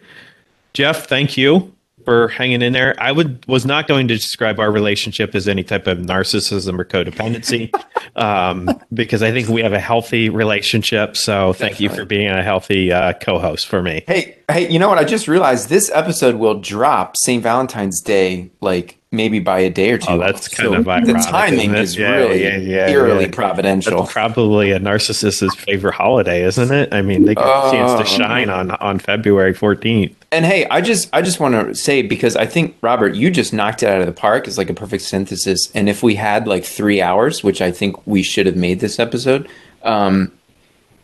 Jeff, 0.74 1.08
thank 1.08 1.36
you 1.36 1.75
for 2.06 2.28
hanging 2.30 2.62
in 2.62 2.74
there. 2.74 2.96
I 3.00 3.12
would 3.12 3.46
was 3.48 3.66
not 3.66 3.88
going 3.88 4.08
to 4.08 4.16
describe 4.16 4.60
our 4.60 4.72
relationship 4.72 5.36
as 5.36 5.48
any 5.48 5.64
type 5.64 5.88
of 5.88 5.98
narcissism 5.98 6.80
or 6.80 6.86
codependency, 6.86 7.74
um, 8.16 8.70
because 8.94 9.24
I 9.24 9.32
think 9.32 9.50
we 9.50 9.62
have 9.62 9.74
a 9.74 9.80
healthy 9.80 10.30
relationship. 10.30 11.18
So 11.18 11.54
thank 11.54 11.74
Definitely. 11.74 11.84
you 11.84 11.90
for 11.90 12.06
being 12.06 12.30
a 12.30 12.44
healthy 12.44 12.92
uh, 12.92 13.14
co-host 13.14 13.68
for 13.68 13.82
me. 13.82 14.04
Hey, 14.08 14.38
hey, 14.50 14.72
you 14.72 14.80
know 14.80 14.88
what? 14.88 14.98
I 14.98 15.04
just 15.04 15.28
realized 15.28 15.70
this 15.70 15.92
episode 15.94 16.36
will 16.36 16.60
drop 16.60 17.18
St. 17.18 17.42
Valentine's 17.42 18.00
Day, 18.02 18.52
like 18.62 19.00
maybe 19.16 19.40
by 19.40 19.60
a 19.60 19.70
day 19.70 19.92
or 19.92 19.98
two. 19.98 20.06
Oh, 20.10 20.20
that's 20.20 20.48
kind 20.48 20.70
so 20.70 20.76
of 20.76 20.88
ironic, 20.88 21.16
the 21.16 21.22
timing 21.22 21.74
is 21.74 21.98
yeah, 21.98 22.12
really 22.12 22.44
yeah, 22.44 22.58
yeah, 22.58 22.90
eerily 22.90 23.28
providential. 23.28 24.02
That's 24.02 24.14
probably 24.14 24.72
a 24.72 24.80
narcissist's 24.80 25.56
favorite 25.56 25.96
holiday, 25.96 26.44
isn't 26.44 26.72
it? 26.72 26.94
I 26.94 27.02
mean, 27.02 27.26
they 27.26 27.36
get 27.36 27.46
a 27.46 27.72
chance 27.72 27.94
to 27.94 28.02
oh, 28.02 28.18
shine 28.18 28.50
on 28.50 28.72
on 28.72 29.00
February 29.00 29.54
fourteenth. 29.54 30.16
And 30.36 30.44
hey, 30.44 30.66
I 30.66 30.82
just 30.82 31.08
I 31.14 31.22
just 31.22 31.40
want 31.40 31.56
to 31.56 31.74
say 31.74 32.02
because 32.02 32.36
I 32.36 32.46
think 32.46 32.76
Robert, 32.82 33.16
you 33.16 33.32
just 33.32 33.54
knocked 33.54 33.84
it 33.84 33.90
out 33.90 34.02
of 34.02 34.06
the 34.06 34.12
park. 34.12 34.50
It's 34.50 34.58
like 34.58 34.70
a 34.70 34.74
perfect 34.74 35.04
synthesis. 35.04 35.72
And 35.74 35.88
if 35.88 36.04
we 36.04 36.16
had 36.16 36.46
like 36.46 36.66
three 36.66 37.02
hours, 37.02 37.42
which 37.42 37.62
I 37.62 37.72
think 37.72 38.06
we 38.06 38.22
should 38.22 38.46
have 38.46 38.58
made 38.58 38.82
this 38.82 39.00
episode, 39.00 39.48
um, 39.84 40.34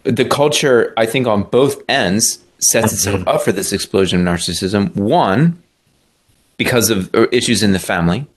the 0.03 0.25
culture 0.25 0.93
I 0.97 1.05
think 1.05 1.27
on 1.27 1.43
both 1.43 1.81
ends 1.87 2.43
sets 2.59 2.91
itself 2.91 3.25
up 3.25 3.41
for 3.41 3.53
this 3.53 3.71
explosion 3.71 4.27
of 4.27 4.35
narcissism. 4.35 4.93
One, 4.97 5.63
because 6.57 6.89
of 6.89 7.09
uh, 7.15 7.27
issues 7.31 7.63
in 7.63 7.71
the 7.71 7.79
family, 7.79 8.27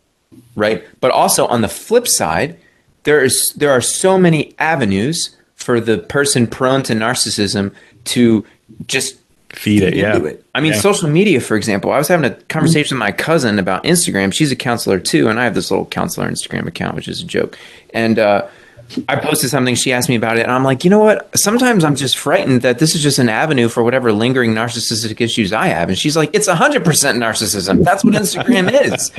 right? 0.55 0.85
But 1.01 1.11
also 1.11 1.49
on 1.49 1.61
the 1.61 1.69
flip 1.69 2.07
side, 2.07 2.57
there 3.03 3.21
is 3.21 3.53
there 3.57 3.73
are 3.73 3.81
so 3.81 4.17
many 4.17 4.55
avenues 4.61 5.37
for 5.57 5.81
the 5.81 5.99
person 5.99 6.47
prone 6.47 6.85
to 6.85 6.93
narcissism 6.93 7.75
to 8.05 8.47
just 8.87 9.17
feed 9.55 9.83
it. 9.83 9.95
Yeah. 9.95 10.23
It. 10.23 10.45
I 10.55 10.61
mean, 10.61 10.73
yeah. 10.73 10.81
social 10.81 11.09
media, 11.09 11.41
for 11.41 11.57
example. 11.57 11.93
I 11.93 11.99
was 11.99 12.09
having 12.09 12.31
a 12.31 12.35
conversation 12.35 12.97
mm-hmm. 12.97 13.05
with 13.05 13.17
my 13.17 13.23
cousin 13.25 13.59
about 13.59 13.85
Instagram. 13.85 14.33
She's 14.33 14.53
a 14.53 14.57
counselor 14.57 14.99
too, 14.99 15.29
and 15.29 15.41
I 15.41 15.45
have 15.45 15.55
this 15.55 15.71
little 15.71 15.87
counselor 15.87 16.29
Instagram 16.29 16.67
account, 16.67 16.97
which 16.97 17.09
is 17.09 17.23
a 17.23 17.25
joke. 17.25 17.59
And 17.93 18.19
uh, 18.19 18.49
I 19.09 19.17
posted 19.17 19.51
something. 19.51 19.75
She 19.75 19.93
asked 19.93 20.09
me 20.09 20.15
about 20.15 20.39
it, 20.39 20.43
and 20.43 20.53
I'm 20.53 20.65
like, 20.65 20.85
you 20.85 20.91
know 20.91 20.99
what? 20.99 21.37
Sometimes 21.37 21.85
I'm 21.85 21.97
just 21.97 22.17
frightened 22.17 22.63
that 22.63 22.79
this 22.79 22.95
is 22.95 23.03
just 23.03 23.19
an 23.19 23.29
avenue 23.29 23.69
for 23.69 23.83
whatever 23.83 24.13
lingering 24.13 24.53
narcissistic 24.53 25.21
issues 25.21 25.53
I 25.53 25.69
have. 25.69 25.89
And 25.89 25.99
she's 25.99 26.17
like, 26.17 26.31
it's 26.33 26.47
100 26.47 26.85
percent 26.85 27.19
narcissism. 27.19 27.85
That's 27.85 28.05
what 28.05 28.15
Instagram 28.15 28.71
is. 28.93 29.11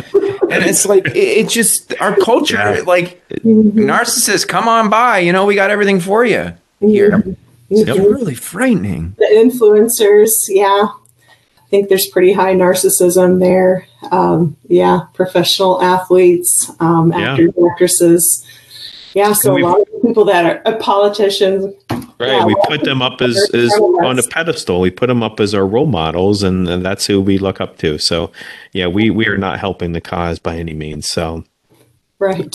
And 0.52 0.64
it's 0.64 0.86
like, 0.86 1.08
it, 1.08 1.18
it 1.18 1.50
just 1.50 1.94
our 2.00 2.16
culture, 2.18 2.56
yeah. 2.56 2.84
like 2.86 3.28
mm-hmm. 3.30 3.80
narcissists, 3.80 4.48
come 4.48 4.68
on 4.68 4.90
by. 4.90 5.20
You 5.20 5.34
know, 5.34 5.46
we 5.46 5.56
got 5.56 5.72
everything 5.72 6.00
for 6.00 6.26
you 6.26 6.54
here. 6.80 7.36
Mm-hmm. 7.70 7.90
It's 7.90 8.00
really 8.00 8.36
frightening. 8.36 9.16
The 9.18 9.26
influencers, 9.26 10.30
yeah. 10.50 10.88
I 10.88 11.68
think 11.70 11.90
there's 11.90 12.08
pretty 12.08 12.32
high 12.32 12.54
narcissism 12.54 13.40
there. 13.40 13.88
Um, 14.12 14.56
yeah, 14.68 15.08
professional 15.14 15.82
athletes, 15.82 16.72
um, 16.80 17.12
actors, 17.12 17.52
yeah. 17.58 17.68
actresses 17.72 18.46
yeah, 19.16 19.32
so 19.32 19.58
a 19.58 19.60
lot 19.60 19.80
of 19.80 20.02
people 20.02 20.26
that 20.26 20.46
are 20.46 20.62
uh, 20.66 20.78
politicians. 20.78 21.74
Right, 21.90 22.34
yeah, 22.34 22.46
we 22.46 22.54
put 22.66 22.84
them 22.84 23.02
up 23.02 23.22
as, 23.22 23.38
as 23.54 23.72
on 23.72 24.20
a 24.20 24.24
pedestal. 24.24 24.82
We 24.82 24.92
put 24.92 25.08
them 25.08 25.24
up 25.24 25.40
as 25.40 25.56
our 25.56 25.66
role 25.66 25.86
models, 25.86 26.44
and, 26.44 26.68
and 26.68 26.86
that's 26.86 27.06
who 27.06 27.22
we 27.22 27.38
look 27.38 27.62
up 27.62 27.78
to. 27.78 27.98
So, 27.98 28.34
yeah, 28.74 28.88
we 28.88 29.10
we 29.10 29.26
are 29.28 29.38
not 29.38 29.58
helping 29.58 29.94
the 29.94 30.02
cause 30.02 30.38
by 30.38 30.58
any 30.58 30.74
means. 30.74 31.10
So, 31.10 31.46
right. 32.20 32.54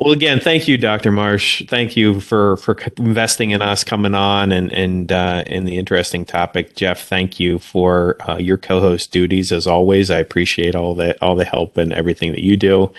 Well, 0.00 0.12
again, 0.12 0.38
thank 0.38 0.68
you, 0.68 0.78
Dr. 0.78 1.10
Marsh. 1.10 1.64
Thank 1.66 1.96
you 1.96 2.20
for 2.20 2.56
for 2.58 2.78
investing 2.98 3.50
in 3.50 3.60
us, 3.60 3.82
coming 3.82 4.14
on, 4.14 4.52
and 4.52 4.72
and 4.72 5.10
uh, 5.10 5.42
in 5.46 5.64
the 5.64 5.76
interesting 5.76 6.24
topic. 6.24 6.76
Jeff, 6.76 7.02
thank 7.02 7.40
you 7.40 7.58
for 7.58 8.16
uh, 8.28 8.36
your 8.36 8.58
co-host 8.58 9.10
duties 9.10 9.50
as 9.50 9.66
always. 9.66 10.08
I 10.08 10.18
appreciate 10.18 10.76
all 10.76 10.94
the 10.94 11.20
all 11.20 11.34
the 11.34 11.44
help 11.44 11.76
and 11.76 11.92
everything 11.92 12.30
that 12.30 12.44
you 12.44 12.56
do. 12.56 12.92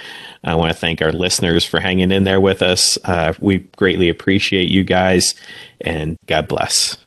I 0.43 0.55
want 0.55 0.73
to 0.73 0.77
thank 0.77 1.01
our 1.01 1.13
listeners 1.13 1.63
for 1.63 1.79
hanging 1.79 2.11
in 2.11 2.25
there 2.25 2.41
with 2.41 2.61
us. 2.61 2.97
Uh, 3.05 3.33
we 3.39 3.59
greatly 3.77 4.09
appreciate 4.09 4.69
you 4.69 4.83
guys, 4.83 5.35
and 5.79 6.17
God 6.27 6.49
bless. 6.49 6.97